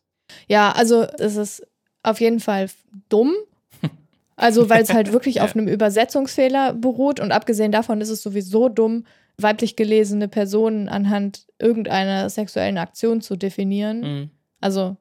Ja, 0.48 0.72
also 0.72 1.02
es 1.18 1.36
ist 1.36 1.66
auf 2.02 2.20
jeden 2.20 2.40
Fall 2.40 2.68
dumm. 3.08 3.34
Also, 4.38 4.68
weil 4.68 4.82
es 4.82 4.92
halt 4.92 5.12
wirklich 5.14 5.40
auf 5.40 5.56
einem 5.56 5.66
Übersetzungsfehler 5.66 6.74
beruht 6.74 7.20
und 7.20 7.32
abgesehen 7.32 7.72
davon 7.72 8.02
ist 8.02 8.10
es 8.10 8.20
sowieso 8.20 8.68
dumm, 8.68 9.06
weiblich 9.38 9.76
gelesene 9.76 10.28
Personen 10.28 10.90
anhand 10.90 11.46
irgendeiner 11.58 12.28
sexuellen 12.28 12.76
Aktion 12.76 13.22
zu 13.22 13.36
definieren. 13.36 14.00
Mhm. 14.00 14.30
Also 14.60 14.98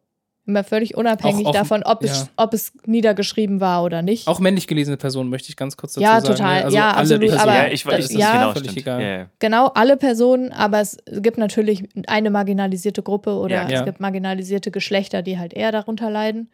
immer 0.47 0.63
völlig 0.63 0.95
unabhängig 0.95 1.45
Auch- 1.45 1.49
auch- 1.49 1.53
davon, 1.55 1.83
ob, 1.83 2.03
ja. 2.03 2.11
es, 2.11 2.29
ob 2.35 2.53
es 2.53 2.71
niedergeschrieben 2.85 3.59
war 3.61 3.83
oder 3.83 4.01
nicht. 4.01 4.27
Auch 4.27 4.39
männlich 4.39 4.67
gelesene 4.67 4.95
Personen 4.97 5.29
möchte 5.29 5.49
ich 5.49 5.57
ganz 5.57 5.75
kurz 5.75 5.93
dazu 5.93 6.01
Ja, 6.03 6.21
sagen. 6.21 6.35
total. 6.35 6.55
ne? 6.59 6.63
Also 6.65 6.77
Ja, 6.77 6.89
alle 6.91 6.97
absolut, 6.99 7.21
Personen, 7.29 7.41
aber- 7.41 7.53
ja, 7.55 7.67
ich 7.73 7.85
weiß, 7.85 7.95
das 7.95 8.05
das 8.05 8.11
ist 8.11 8.19
ja, 8.19 8.31
genau 8.33 8.51
völlig 8.53 8.71
stimmt. 8.71 8.85
egal. 8.85 9.01
Ja, 9.01 9.07
ja. 9.17 9.25
Genau, 9.39 9.67
alle 9.69 9.97
Personen, 9.97 10.51
aber 10.51 10.81
es 10.81 10.97
gibt 11.07 11.37
natürlich 11.37 11.83
eine 12.07 12.29
marginalisierte 12.29 13.01
Gruppe 13.01 13.35
oder 13.35 13.63
Ja, 13.63 13.69
ja. 13.69 13.79
es 13.79 13.85
gibt 13.85 13.99
marginalisierte 13.99 14.69
Geschlechter, 14.71 15.21
die 15.21 15.39
halt 15.39 15.53
eher 15.53 15.71
darunter 15.71 16.09
leiden. 16.11 16.49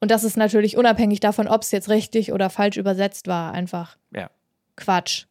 Und 0.00 0.10
das 0.10 0.22
ist 0.24 0.36
natürlich 0.36 0.76
unabhängig 0.76 1.20
davon, 1.20 1.48
ob 1.48 1.62
es 1.62 1.70
jetzt 1.72 1.88
richtig 1.88 2.32
oder 2.32 2.50
falsch 2.50 2.76
übersetzt 2.76 3.26
war, 3.26 3.52
einfach 3.52 3.96
Ja. 4.14 4.30
Quatsch. 4.76 5.24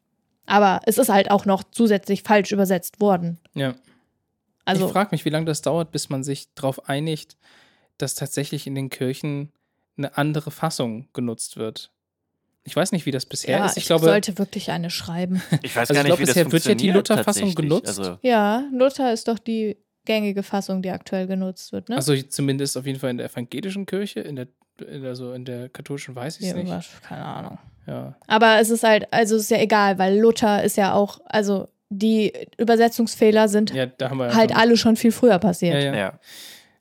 Aber 0.45 0.79
es 0.85 0.97
ist 0.97 1.09
halt 1.09 1.31
auch 1.31 1.45
noch 1.45 1.63
zusätzlich 1.71 2.23
falsch 2.23 2.51
übersetzt 2.53 2.99
worden. 3.01 3.37
Ja. 3.53 3.73
Also 4.67 4.85
ich 4.87 4.91
frage 4.91 5.09
mich, 5.11 5.25
wie 5.25 5.29
lange 5.29 5.45
das 5.45 5.61
dauert, 5.61 5.91
bis 5.91 6.09
man 6.09 6.23
sich 6.23 6.53
darauf 6.55 6.87
einigt, 6.89 7.37
dass 7.97 8.15
tatsächlich 8.15 8.67
in 8.67 8.75
den 8.75 8.89
Kirchen 8.89 9.51
eine 9.97 10.17
andere 10.17 10.51
Fassung 10.51 11.07
genutzt 11.13 11.57
wird. 11.57 11.91
Ich 12.63 12.75
weiß 12.75 12.91
nicht, 12.91 13.05
wie 13.05 13.11
das 13.11 13.25
bisher 13.25 13.59
ja, 13.59 13.65
ist. 13.65 13.77
Ich, 13.77 13.83
ich 13.83 13.85
glaube, 13.87 14.05
sollte 14.05 14.37
wirklich 14.37 14.69
eine 14.71 14.89
schreiben. 14.89 15.41
Ich 15.63 15.75
weiß 15.75 15.89
Also 15.89 15.93
gar 15.93 16.01
ich 16.01 16.03
nicht, 16.03 16.05
glaub, 16.07 16.19
wie 16.19 16.25
das 16.25 16.35
bisher 16.35 16.51
wird 16.51 16.65
ja 16.65 16.75
die 16.75 16.91
Lutherfassung 16.91 17.55
genutzt. 17.55 17.87
Also, 17.87 18.19
Ja, 18.21 18.63
Luther 18.73 19.13
ist 19.13 19.27
doch 19.27 19.39
die 19.39 19.77
gängige 20.05 20.43
Fassung, 20.43 20.81
die 20.81 20.89
aktuell 20.91 21.27
genutzt 21.27 21.71
wird, 21.73 21.89
ne? 21.89 21.95
also 21.97 22.15
zumindest 22.15 22.77
auf 22.77 22.85
jeden 22.85 22.99
Fall 22.99 23.09
in 23.09 23.17
der 23.17 23.25
evangelischen 23.29 23.85
Kirche, 23.85 24.21
in 24.21 24.35
der, 24.37 24.47
in- 24.87 25.05
also 25.05 25.33
in 25.33 25.43
der 25.43 25.67
katholischen 25.69 26.15
weiß 26.15 26.39
ich 26.39 26.47
es 26.47 26.51
Ja, 26.55 26.63
nicht. 26.77 27.01
keine 27.03 27.25
Ahnung. 27.25 27.57
Ja. 27.87 28.15
Aber 28.27 28.59
es 28.59 28.69
ist 28.69 28.83
halt, 28.83 29.11
also 29.11 29.35
es 29.35 29.43
ist 29.43 29.51
ja 29.51 29.59
egal, 29.59 29.97
weil 29.97 30.17
Luther 30.19 30.63
ist 30.63 30.77
ja 30.77 30.93
auch, 30.93 31.19
also 31.25 31.67
die 31.89 32.33
Übersetzungsfehler 32.57 33.47
sind 33.47 33.73
ja, 33.73 33.85
da 33.85 34.09
haben 34.09 34.17
wir 34.17 34.27
ja 34.27 34.35
halt 34.35 34.51
schon- 34.51 34.59
alle 34.59 34.77
schon 34.77 34.95
viel 34.95 35.11
früher 35.11 35.39
passiert 35.39 35.73
Ja, 35.75 35.79
ja. 35.79 35.95
ja. 35.95 36.19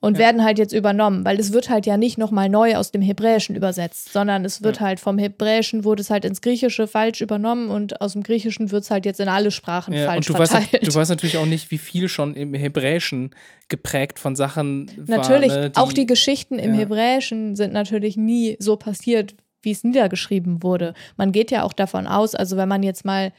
und 0.00 0.14
ja. 0.14 0.18
werden 0.18 0.44
halt 0.44 0.58
jetzt 0.58 0.72
übernommen, 0.72 1.24
weil 1.24 1.38
es 1.38 1.52
wird 1.52 1.70
halt 1.70 1.86
ja 1.86 1.96
nicht 1.96 2.18
nochmal 2.18 2.48
neu 2.48 2.74
aus 2.76 2.90
dem 2.90 3.02
Hebräischen 3.02 3.54
übersetzt, 3.56 4.12
sondern 4.12 4.44
es 4.44 4.62
wird 4.62 4.80
halt 4.80 4.98
vom 5.00 5.16
Hebräischen 5.18 5.84
wurde 5.84 6.00
es 6.02 6.10
halt 6.10 6.24
ins 6.24 6.40
Griechische 6.40 6.86
falsch 6.88 7.20
übernommen 7.20 7.70
und 7.70 8.00
aus 8.00 8.14
dem 8.14 8.22
Griechischen 8.24 8.70
wird 8.72 8.82
es 8.82 8.90
halt 8.90 9.06
jetzt 9.06 9.20
in 9.20 9.28
alle 9.28 9.50
Sprachen 9.52 9.94
Ja, 9.94 10.06
falsch 10.06 10.28
und 10.28 10.36
du 10.36 10.40
weißt, 10.40 10.52
verteilt. 10.52 10.86
du 10.86 10.94
weißt 10.94 11.10
natürlich 11.10 11.36
auch 11.38 11.46
nicht, 11.46 11.70
wie 11.70 11.78
viel 11.78 12.08
schon 12.08 12.34
im 12.34 12.52
Hebräischen 12.54 13.30
geprägt 13.68 14.18
von 14.18 14.34
Sachen 14.36 14.90
natürlich, 15.06 15.50
war. 15.52 15.58
Ne, 15.58 15.72
auch 15.76 15.92
die 15.92 16.06
Geschichten 16.06 16.58
im 16.58 16.74
ja. 16.74 16.80
Hebräischen 16.80 17.54
sind 17.56 17.72
natürlich 17.72 18.16
nie 18.16 18.56
so 18.58 18.76
passiert, 18.76 19.34
wie 19.62 19.70
es 19.72 19.82
niedergeschrieben 19.82 20.62
wurde. 20.62 20.94
Man 21.16 21.32
geht 21.32 21.50
ja 21.50 21.62
auch 21.64 21.72
davon 21.72 22.06
aus, 22.06 22.34
also 22.36 22.56
wenn 22.56 22.68
man 22.68 22.82
jetzt 22.84 23.04
mal 23.04 23.26
äh, 23.26 23.30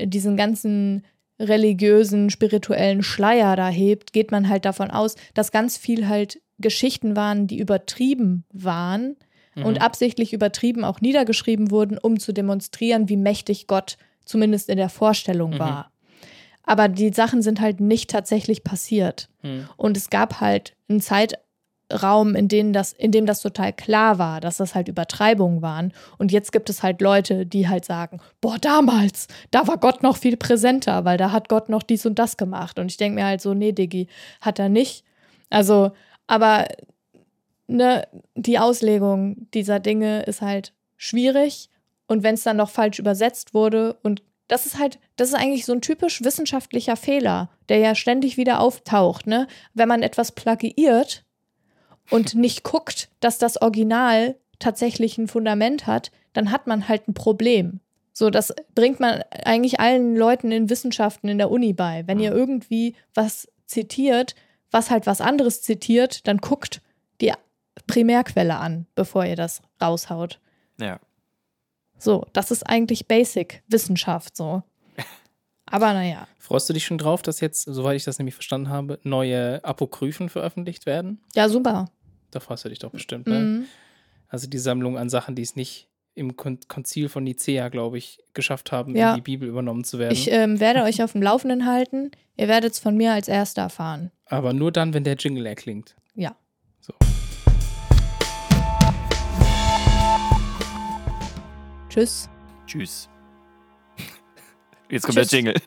diesen 0.00 0.36
ganzen 0.36 1.04
religiösen, 1.38 2.30
spirituellen 2.30 3.02
Schleier 3.02 3.56
da 3.56 3.68
hebt, 3.68 4.12
geht 4.12 4.30
man 4.30 4.48
halt 4.48 4.64
davon 4.64 4.90
aus, 4.90 5.16
dass 5.34 5.50
ganz 5.50 5.76
viel 5.76 6.08
halt 6.08 6.40
Geschichten 6.58 7.16
waren, 7.16 7.46
die 7.46 7.58
übertrieben 7.58 8.44
waren. 8.52 9.16
und 9.56 9.80
absichtlich 9.80 10.32
übertrieben 10.32 10.84
auch 10.84 11.00
niedergeschrieben 11.00 11.70
wurden, 11.70 11.96
um 11.96 12.18
zu 12.18 12.32
demonstrieren, 12.32 13.08
wie 13.08 13.16
mächtig 13.16 13.68
Gott 13.68 13.98
zumindest 14.24 14.68
in 14.68 14.78
der 14.78 14.88
Vorstellung 14.88 15.60
war. 15.60 15.92
Aber 16.64 16.88
die 16.88 17.12
Sachen 17.12 17.42
sind 17.42 17.60
halt 17.60 17.80
nicht 17.80 18.10
tatsächlich 18.10 18.64
passiert. 18.64 19.28
Hm. 19.42 19.68
Und 19.76 19.96
es 19.96 20.10
gab 20.10 20.40
halt 20.40 20.74
einen 20.88 21.00
Zeitraum, 21.88 22.34
in, 22.34 22.48
dem 22.48 22.72
das, 22.72 22.92
in 22.92 23.12
dem 23.12 23.26
das 23.26 23.40
total 23.40 23.72
klar 23.72 24.18
war, 24.18 24.40
dass 24.40 24.56
das 24.56 24.74
halt 24.74 24.88
Übertreibungen 24.88 25.62
waren. 25.62 25.92
Und 26.18 26.32
jetzt 26.32 26.52
gibt 26.52 26.70
es 26.70 26.82
halt 26.82 27.00
Leute, 27.00 27.46
die 27.46 27.68
halt 27.68 27.84
sagen, 27.84 28.20
boah, 28.40 28.58
damals, 28.58 29.28
da 29.50 29.66
war 29.66 29.78
Gott 29.78 30.02
noch 30.02 30.16
viel 30.16 30.36
präsenter, 30.36 31.04
weil 31.04 31.18
da 31.18 31.32
hat 31.32 31.48
Gott 31.48 31.68
noch 31.68 31.82
dies 31.82 32.06
und 32.06 32.18
das 32.18 32.36
gemacht. 32.36 32.78
Und 32.78 32.90
ich 32.90 32.96
denke 32.96 33.16
mir 33.16 33.26
halt 33.26 33.40
so, 33.40 33.54
nee, 33.54 33.72
Diggi, 33.72 34.08
hat 34.40 34.58
er 34.58 34.68
nicht. 34.68 35.04
Also, 35.50 35.92
aber 36.26 36.66
ne, 37.66 38.06
die 38.34 38.58
Auslegung 38.58 39.48
dieser 39.52 39.80
Dinge 39.80 40.22
ist 40.22 40.42
halt 40.42 40.72
schwierig. 40.96 41.70
Und 42.06 42.22
wenn 42.22 42.34
es 42.34 42.42
dann 42.42 42.58
noch 42.58 42.70
falsch 42.70 42.98
übersetzt 42.98 43.54
wurde 43.54 43.94
und 44.02 44.22
das 44.46 44.66
ist 44.66 44.78
halt, 44.78 44.98
das 45.16 45.28
ist 45.28 45.34
eigentlich 45.34 45.64
so 45.64 45.72
ein 45.72 45.80
typisch 45.80 46.22
wissenschaftlicher 46.22 46.96
Fehler, 46.96 47.48
der 47.70 47.78
ja 47.78 47.94
ständig 47.94 48.36
wieder 48.36 48.60
auftaucht, 48.60 49.26
ne? 49.26 49.46
Wenn 49.72 49.88
man 49.88 50.02
etwas 50.02 50.32
plagiiert 50.32 51.24
und 52.10 52.34
nicht 52.34 52.62
guckt, 52.62 53.08
dass 53.20 53.38
das 53.38 53.60
Original 53.60 54.36
tatsächlich 54.58 55.18
ein 55.18 55.28
Fundament 55.28 55.86
hat, 55.86 56.10
dann 56.32 56.50
hat 56.50 56.66
man 56.66 56.88
halt 56.88 57.08
ein 57.08 57.14
Problem. 57.14 57.80
So, 58.12 58.30
das 58.30 58.54
bringt 58.74 59.00
man 59.00 59.22
eigentlich 59.44 59.80
allen 59.80 60.16
Leuten 60.16 60.52
in 60.52 60.70
Wissenschaften 60.70 61.28
in 61.28 61.38
der 61.38 61.50
Uni 61.50 61.72
bei. 61.72 62.04
Wenn 62.06 62.20
ihr 62.20 62.32
irgendwie 62.32 62.94
was 63.12 63.48
zitiert, 63.66 64.34
was 64.70 64.90
halt 64.90 65.06
was 65.06 65.20
anderes 65.20 65.62
zitiert, 65.62 66.26
dann 66.28 66.38
guckt 66.38 66.80
die 67.20 67.32
Primärquelle 67.86 68.56
an, 68.56 68.86
bevor 68.94 69.24
ihr 69.24 69.36
das 69.36 69.62
raushaut. 69.82 70.40
Ja. 70.80 71.00
So, 71.98 72.26
das 72.32 72.50
ist 72.50 72.64
eigentlich 72.64 73.08
Basic 73.08 73.62
Wissenschaft 73.68 74.36
so. 74.36 74.62
Aber 75.66 75.92
naja. 75.92 76.28
Freust 76.38 76.68
du 76.68 76.72
dich 76.74 76.84
schon 76.84 76.98
drauf, 76.98 77.22
dass 77.22 77.40
jetzt, 77.40 77.62
soweit 77.62 77.96
ich 77.96 78.04
das 78.04 78.18
nämlich 78.18 78.34
verstanden 78.34 78.68
habe, 78.68 78.98
neue 79.02 79.64
Apokryphen 79.64 80.28
veröffentlicht 80.28 80.86
werden? 80.86 81.20
Ja, 81.34 81.48
super. 81.48 81.86
Da 82.30 82.40
freust 82.40 82.64
du 82.64 82.68
dich 82.68 82.78
doch 82.80 82.90
bestimmt, 82.90 83.26
ne? 83.26 83.38
Mhm. 83.38 83.64
Also 84.28 84.48
die 84.48 84.58
Sammlung 84.58 84.98
an 84.98 85.08
Sachen, 85.08 85.34
die 85.36 85.42
es 85.42 85.56
nicht 85.56 85.88
im 86.16 86.36
Kon 86.36 86.58
Konzil 86.68 87.08
von 87.08 87.24
Nicea, 87.24 87.68
glaube 87.70 87.98
ich, 87.98 88.20
geschafft 88.34 88.72
haben, 88.72 88.94
Ja. 88.94 89.10
in 89.10 89.16
die 89.16 89.22
Bibel 89.22 89.48
übernommen 89.48 89.84
zu 89.84 89.98
werden. 89.98 90.12
Ich 90.12 90.30
ähm, 90.30 90.60
werde 90.60 90.82
euch 90.82 91.02
auf 91.02 91.12
dem 91.12 91.22
Laufenden 91.22 91.66
halten. 91.66 92.10
Ihr 92.36 92.48
werdet 92.48 92.72
es 92.72 92.78
von 92.78 92.96
mir 92.96 93.12
als 93.12 93.28
Erster 93.28 93.62
erfahren. 93.62 94.10
Aber 94.26 94.52
nur 94.52 94.70
dann, 94.70 94.92
wenn 94.94 95.04
der 95.04 95.14
Jingle 95.16 95.46
erklingt. 95.46 95.94
Ja. 96.14 96.36
So. 96.80 96.92
Tschüss. 101.88 102.28
Tschüss. 102.66 103.08
Jetzt 104.94 105.06
kommt 105.06 105.18
der 105.18 105.24
Jingle. 105.24 105.54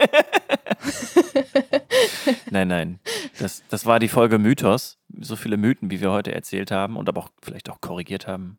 nein, 2.49 2.69
nein. 2.69 2.99
Das, 3.39 3.61
das 3.67 3.85
war 3.85 3.99
die 3.99 4.07
Folge 4.07 4.39
Mythos. 4.39 4.97
So 5.19 5.35
viele 5.35 5.57
Mythen, 5.57 5.91
wie 5.91 5.99
wir 5.99 6.11
heute 6.11 6.33
erzählt 6.33 6.71
haben 6.71 6.95
und 6.95 7.09
aber 7.09 7.21
auch 7.21 7.29
vielleicht 7.41 7.69
auch 7.69 7.81
korrigiert 7.81 8.25
haben. 8.25 8.57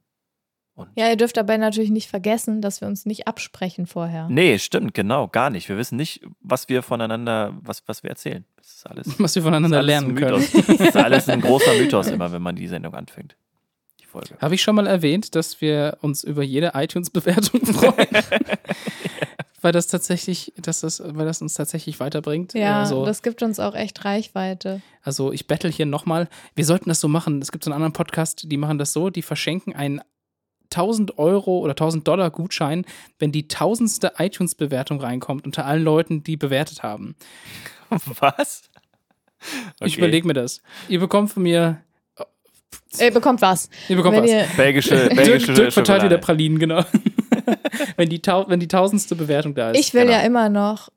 Und 0.74 0.90
Ja, 0.94 1.08
ihr 1.08 1.16
dürft 1.16 1.38
dabei 1.38 1.56
natürlich 1.56 1.90
nicht 1.90 2.10
vergessen, 2.10 2.60
dass 2.60 2.82
wir 2.82 2.88
uns 2.88 3.06
nicht 3.06 3.26
absprechen 3.26 3.86
vorher. 3.86 4.28
Nee, 4.28 4.58
stimmt, 4.58 4.92
genau, 4.92 5.26
gar 5.26 5.48
nicht. 5.48 5.70
Wir 5.70 5.78
wissen 5.78 5.96
nicht, 5.96 6.20
was 6.40 6.68
wir 6.68 6.82
voneinander, 6.82 7.56
was, 7.62 7.82
was 7.86 8.02
wir 8.02 8.10
erzählen. 8.10 8.44
Das 8.56 8.68
ist 8.68 8.86
alles, 8.86 9.18
Was 9.18 9.34
wir 9.36 9.42
voneinander 9.42 9.78
alles 9.78 9.86
lernen 9.86 10.10
ein 10.10 10.16
können. 10.16 10.40
Mythos. 10.40 10.66
Das 10.66 10.80
ist 10.80 10.96
alles 10.96 11.28
ein 11.30 11.40
großer 11.40 11.74
Mythos 11.78 12.08
immer, 12.08 12.30
wenn 12.30 12.42
man 12.42 12.56
die 12.56 12.68
Sendung 12.68 12.94
anfängt. 12.94 13.36
Die 14.08 14.12
Folge. 14.12 14.36
Habe 14.40 14.54
ich 14.54 14.62
schon 14.62 14.74
mal 14.74 14.86
erwähnt, 14.86 15.34
dass 15.34 15.60
wir 15.60 15.98
uns 16.00 16.24
über 16.24 16.42
jede 16.42 16.72
iTunes-Bewertung 16.74 17.64
freuen? 17.66 18.06
weil 19.60 19.72
das 19.72 19.88
tatsächlich, 19.88 20.52
dass 20.56 20.80
das, 20.80 21.02
weil 21.04 21.26
das 21.26 21.42
uns 21.42 21.54
tatsächlich 21.54 22.00
weiterbringt. 22.00 22.54
Ja, 22.54 22.80
also, 22.80 23.04
das 23.04 23.22
gibt 23.22 23.42
uns 23.42 23.58
auch 23.60 23.74
echt 23.74 24.04
Reichweite. 24.04 24.80
also 25.02 25.32
ich 25.32 25.46
bettel 25.46 25.70
hier 25.70 25.84
nochmal. 25.86 26.28
Wir 26.54 26.64
sollten 26.64 26.88
das 26.88 27.00
so 27.00 27.08
machen. 27.08 27.42
Es 27.42 27.52
gibt 27.52 27.64
so 27.64 27.70
einen 27.70 27.74
anderen 27.76 27.92
Podcast, 27.92 28.44
die 28.50 28.56
machen 28.56 28.78
das 28.78 28.92
so, 28.92 29.10
die 29.10 29.22
verschenken 29.22 29.74
einen 29.74 30.00
1000 30.70 31.18
Euro 31.18 31.58
oder 31.58 31.72
1000 31.72 32.06
Dollar 32.06 32.30
Gutschein, 32.30 32.84
wenn 33.18 33.32
die 33.32 33.48
tausendste 33.48 34.12
iTunes-Bewertung 34.18 35.00
reinkommt 35.00 35.44
unter 35.46 35.64
allen 35.66 35.82
Leuten, 35.82 36.22
die 36.22 36.36
bewertet 36.36 36.82
haben. 36.82 37.16
Was? 38.20 38.70
Ich 39.80 39.92
Okay. 39.94 39.98
überlege 39.98 40.26
mir 40.26 40.34
das. 40.34 40.62
Ihr 40.88 41.00
bekommt 41.00 41.30
von 41.32 41.42
mir, 41.42 41.80
Ihr 42.98 43.10
bekommt 43.12 43.42
was. 43.42 43.68
ihr 43.88 43.96
bekommt 43.96 44.16
Wenn 44.16 44.24
was. 44.24 44.30
ihr, 44.30 44.44
Belgische, 44.56 45.08
belgische 45.14 45.46
Dirk, 45.46 45.56
Dirk 45.56 45.72
verteilt 45.72 46.02
wieder. 46.04 46.18
Pralinen, 46.18 46.58
genau. 46.58 46.82
wenn, 47.96 48.08
die 48.08 48.20
wenn 48.22 48.60
die 48.60 48.68
tausendste 48.68 49.14
Bewertung 49.14 49.54
da 49.54 49.70
ist. 49.70 49.78
ich 49.78 49.94
will 49.94 50.02
genau. 50.06 50.14
ja 50.14 50.20
immer 50.22 50.48
noch 50.48 50.88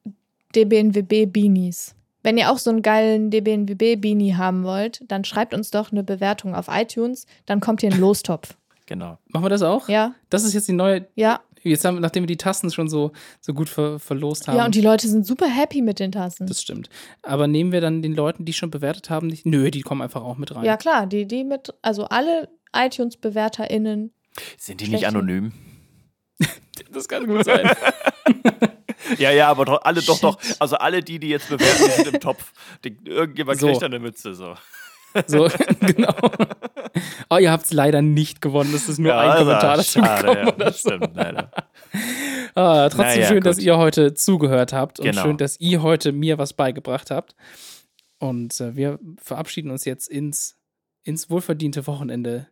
DBNWB-Beanies. 0.55 1.95
Wenn 2.24 2.38
ihr 2.38 2.51
auch 2.51 2.57
so 2.59 2.69
einen 2.69 2.82
geilen 2.82 3.32
DBNWB-Beanie 3.32 4.36
haben 4.36 4.63
wollt, 4.63 5.03
dann 5.07 5.24
schreibt 5.24 5.53
uns 5.53 5.72
doch 5.72 5.91
eine 5.91 6.03
Bewertung 6.03 6.53
auf 6.55 6.67
iTunes, 6.69 7.26
dann 7.45 7.59
kommt 7.59 7.82
hier 7.82 7.91
ein 7.91 7.99
Lostopf. 7.99 8.55
Genau. 8.86 9.17
Machen 9.28 9.45
wir 9.45 9.49
das 9.49 9.61
auch? 9.63 9.88
Ja, 9.89 10.13
Das 10.30 10.43
ist 10.43 10.53
jetzt 10.53 10.67
die 10.67 10.74
neue. 10.74 11.07
ja. 11.15 11.39
Jetzt 11.64 11.86
haben, 11.86 11.99
nachdem 11.99 12.24
wir 12.24 12.28
die 12.28 12.38
Tasten 12.38 12.72
schon 12.72 12.89
so, 12.89 13.12
so 13.39 13.53
gut 13.53 13.70
ver, 13.70 13.99
verlost 13.99 14.47
haben. 14.47 14.57
Ja, 14.57 14.66
und 14.66 14.76
die 14.76 14.82
Leute 14.82 15.07
sind 15.07 15.26
super 15.26 15.47
happy 15.47 15.82
mit 15.82 15.99
den 15.99 16.12
Tassen. 16.12 16.47
das 16.47 16.62
stimmt. 16.62 16.89
Aber 17.22 17.47
nehmen 17.47 17.72
wir 17.72 17.82
dann 17.82 18.01
den 18.01 18.14
Leuten, 18.16 18.45
die 18.45 18.53
schon 18.53 18.72
bewertet 18.72 19.09
haben, 19.09 19.28
nicht? 19.28 19.45
Nö, 19.45 19.70
die 19.72 19.82
kommen 19.82 20.01
einfach 20.01 20.24
auch 20.24 20.38
mit 20.38 20.55
rein. 20.55 20.64
Ja, 20.66 20.78
klar, 20.78 21.05
die, 21.07 21.26
die 21.28 21.43
mit, 21.43 21.74
also 21.82 22.05
alle 22.05 22.49
iTunes-BewerterInnen. 22.74 24.12
Sind 24.57 24.82
die 24.82 24.88
nicht 24.88 25.05
anonym? 25.05 25.51
das 26.93 27.07
kann 27.07 27.26
gut 27.28 27.45
sein. 27.45 27.70
Ja, 29.18 29.32
ja, 29.32 29.49
aber 29.49 29.66
doch, 29.66 29.82
alle 29.84 30.01
doch 30.01 30.20
doch. 30.20 30.38
Also 30.59 30.78
alle 30.78 31.01
die, 31.03 31.20
die 31.20 31.30
jetzt 31.30 31.49
bewerten, 31.49 31.91
sind 31.91 32.14
im 32.14 32.20
Topf. 32.20 32.53
Die, 32.84 32.95
irgendjemand 33.05 33.59
So. 33.59 33.68
kriegt 33.68 33.84
eine 33.84 33.99
Mütze. 33.99 34.34
So. 34.36 34.53
So, 35.28 35.49
genau. 35.80 36.14
Oh, 37.30 37.38
ihr 37.38 37.51
habt 37.51 37.66
es 37.66 37.74
leider 37.74 38.01
nicht 38.01 38.41
gewonnen. 38.41 38.72
Das 38.74 38.88
ist 38.89 38.99
nur 38.99 39.18
ein 39.18 39.28
das 39.30 39.38
Kommentar 39.39 39.78
dazu 39.78 39.99
schade, 39.99 40.28
gekommen. 40.28 40.47
ja, 40.47 40.53
oder 40.53 40.66
das 40.66 40.84
so. 40.84 40.89
stimmt, 40.89 41.16
leider. 41.16 41.51
Ah, 42.55 42.89
trotzdem 42.89 42.97
Naja, 43.22 43.28
schön, 43.28 43.41
dass 43.43 43.57
gut. 43.57 43.66
ihr 43.66 43.78
heute 43.78 44.14
zugehört 44.14 44.74
habt 44.74 44.99
und 44.99 45.05
Genau. 45.05 45.22
schön, 45.22 45.38
dass 45.38 45.59
ihr 45.59 45.82
heute 45.82 46.12
mir 46.12 46.38
was 46.38 46.53
beigebracht 46.53 47.12
habt. 47.12 47.36
Und 48.20 48.59
äh, 48.59 48.76
wir 48.76 48.99
verabschieden 49.22 49.72
uns 49.72 49.86
jetzt 49.86 50.07
ins, 50.09 50.57
ins 51.03 51.30
wohlverdiente 51.30 51.88
Wochenende. 51.88 52.47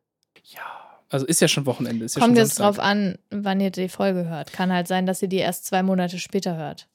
Ja. 0.45 0.61
Also 1.09 1.25
ist 1.25 1.41
ja 1.41 1.47
schon 1.47 1.65
Wochenende. 1.65 2.05
Ist 2.05 2.15
ja 2.15 2.21
Kommt 2.21 2.37
schon 2.37 2.45
jetzt 2.45 2.59
drauf 2.59 2.79
an, 2.79 3.17
wann 3.31 3.59
ihr 3.59 3.71
die 3.71 3.89
Folge 3.89 4.27
hört. 4.29 4.53
Kann 4.53 4.71
halt 4.71 4.87
sein, 4.87 5.05
dass 5.05 5.21
ihr 5.21 5.27
die 5.27 5.37
erst 5.37 5.65
zwei 5.65 5.83
Monate 5.83 6.17
später 6.19 6.55
hört. 6.55 6.87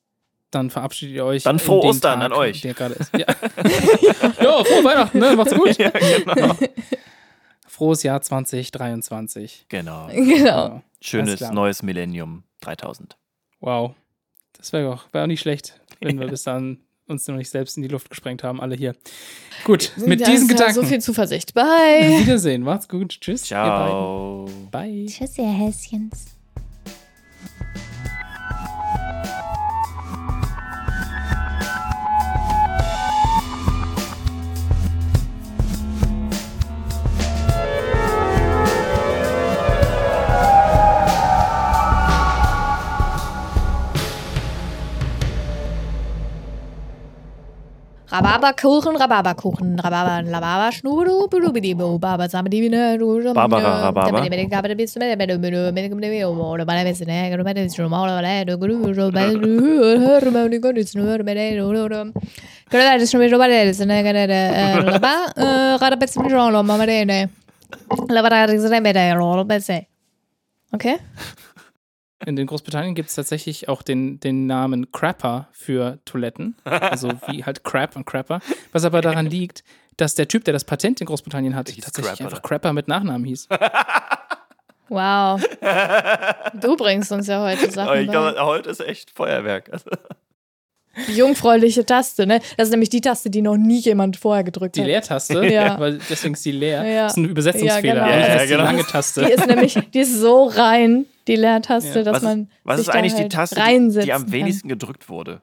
Dann 0.54 0.70
verabschiedet 0.70 1.16
ihr 1.16 1.24
euch. 1.24 1.42
Dann 1.42 1.58
frohe 1.58 1.80
den 1.80 1.90
Ostern 1.90 2.20
Tag, 2.20 2.30
an 2.30 2.32
euch. 2.32 2.60
Der 2.60 2.74
gerade 2.74 2.94
ist. 2.94 3.10
Ja. 3.18 3.26
ja, 4.40 4.64
frohe 4.64 4.84
Weihnachten, 4.84 5.18
ne? 5.18 5.34
Macht's 5.34 5.54
gut. 5.54 5.76
ja, 5.78 5.90
genau. 5.90 6.56
Frohes 7.66 8.04
Jahr 8.04 8.20
2023. 8.20 9.66
genau. 9.68 10.06
Genau. 10.06 10.64
Alles 10.64 10.82
Schönes 11.00 11.40
neues 11.50 11.82
Millennium 11.82 12.44
3000. 12.60 13.16
Wow. 13.60 13.94
Das 14.56 14.72
wäre 14.72 14.92
auch, 14.92 15.04
wär 15.12 15.24
auch 15.24 15.26
nicht 15.26 15.40
schlecht, 15.40 15.80
wenn 16.00 16.20
wir 16.20 16.28
bis 16.28 16.44
dann 16.44 16.78
uns 17.08 17.26
noch 17.26 17.34
nicht 17.36 17.50
selbst 17.50 17.76
in 17.76 17.82
die 17.82 17.88
Luft 17.88 18.08
gesprengt 18.08 18.44
haben, 18.44 18.60
alle 18.60 18.76
hier. 18.76 18.94
Gut, 19.64 19.92
mit 19.96 20.20
Das 20.20 20.30
diesen 20.30 20.46
Gedanken. 20.46 20.74
So 20.74 20.84
viel 20.84 21.00
Zuversicht. 21.00 21.52
Bye. 21.52 22.20
Wiedersehen. 22.20 22.62
Macht's 22.62 22.88
gut. 22.88 23.20
Tschüss. 23.20 23.42
Ciao. 23.42 24.48
Bye. 24.70 25.06
Tschüss, 25.06 25.36
ihr 25.36 25.48
Häschens. 25.48 26.33
Rhabarberkuchen, 48.14 48.94
Rhabarberkuchen, 48.96 49.76
Rhabarber, 49.82 50.22
Rhabarber, 50.30 50.70
Schnudu, 50.70 51.28
Budubidibu, 51.28 51.98
Baba, 51.98 52.28
Samedibine, 52.28 52.96
Barbara, 53.34 53.90
Rhabarber. 53.90 54.22
Okay? 70.72 70.98
In 72.26 72.36
den 72.36 72.46
Großbritannien 72.46 72.94
gibt 72.94 73.08
es 73.10 73.14
tatsächlich 73.16 73.68
auch 73.68 73.82
den, 73.82 74.18
den 74.20 74.46
Namen 74.46 74.90
Crapper 74.92 75.48
für 75.52 75.98
Toiletten. 76.04 76.56
Also 76.64 77.10
wie 77.28 77.44
halt 77.44 77.64
Crap 77.64 77.96
und 77.96 78.06
Crapper. 78.06 78.40
Was 78.72 78.84
aber 78.84 79.00
daran 79.00 79.26
liegt, 79.26 79.62
dass 79.96 80.14
der 80.14 80.26
Typ, 80.28 80.44
der 80.44 80.52
das 80.54 80.64
Patent 80.64 81.00
in 81.00 81.06
Großbritannien 81.06 81.54
hat, 81.54 81.68
Hieß 81.68 81.84
tatsächlich 81.84 82.12
Crapper. 82.18 82.24
einfach 82.30 82.42
Crapper 82.42 82.72
mit 82.72 82.88
Nachnamen 82.88 83.24
hieß. 83.24 83.48
Wow. 84.88 85.42
Du 86.60 86.76
bringst 86.76 87.10
uns 87.10 87.26
ja 87.26 87.42
heute 87.42 87.64
Aber 87.64 87.72
Sachen 87.72 88.00
ich 88.00 88.06
bei. 88.06 88.12
glaube, 88.12 88.44
heute 88.44 88.70
ist 88.70 88.80
echt 88.80 89.10
Feuerwerk. 89.10 89.70
Also, 89.72 89.90
Die 91.08 91.16
jungfräuliche 91.16 91.84
Taste, 91.84 92.26
ne? 92.26 92.40
Das 92.56 92.68
ist 92.68 92.70
nämlich 92.70 92.90
die 92.90 93.00
Taste, 93.00 93.28
die 93.30 93.42
noch 93.42 93.56
nie 93.56 93.78
jemand 93.80 94.16
vorher 94.16 94.44
gedrückt 94.44 94.76
Die 94.76 94.80
hat. 94.80 94.86
Leertaste, 94.86 95.44
Ja. 95.46 95.78
weil 95.80 95.98
deswegen 96.10 96.34
ist 96.34 96.44
die 96.44 96.52
leer. 96.52 96.84
Ja. 96.84 97.02
Das 97.04 97.12
ist 97.12 97.16
ein 97.18 97.24
Übersetzungsfehler. 97.24 97.94
Ja, 97.94 97.94
genau. 97.94 98.04
Eigentlich 98.04 98.26
Ja, 98.28 98.34
heißt 98.34 98.44
die 98.44 98.48
genau. 98.48 98.64
lange 98.64 98.82
Die 98.84 98.90
Taste. 98.90 99.20
ist 99.22 99.46
nämlich, 99.46 99.78
die 99.92 99.98
ist 100.00 100.14
so 100.20 100.44
rein, 100.44 101.06
die 101.28 101.36
Leertaste, 101.36 101.98
Ja. 101.98 102.04
dass 102.04 102.16
was 102.16 102.22
man. 102.22 102.40
ist, 102.42 102.48
was 102.64 102.76
sich 102.78 102.86
ist 102.88 102.94
da 102.94 102.98
eigentlich 102.98 103.14
die 103.14 103.22
halt 103.22 103.32
Taste, 103.32 103.56
die, 103.62 104.00
die 104.04 104.12
am 104.12 104.30
wenigsten 104.32 104.68
gedrückt 104.68 105.08
wurde? 105.08 105.40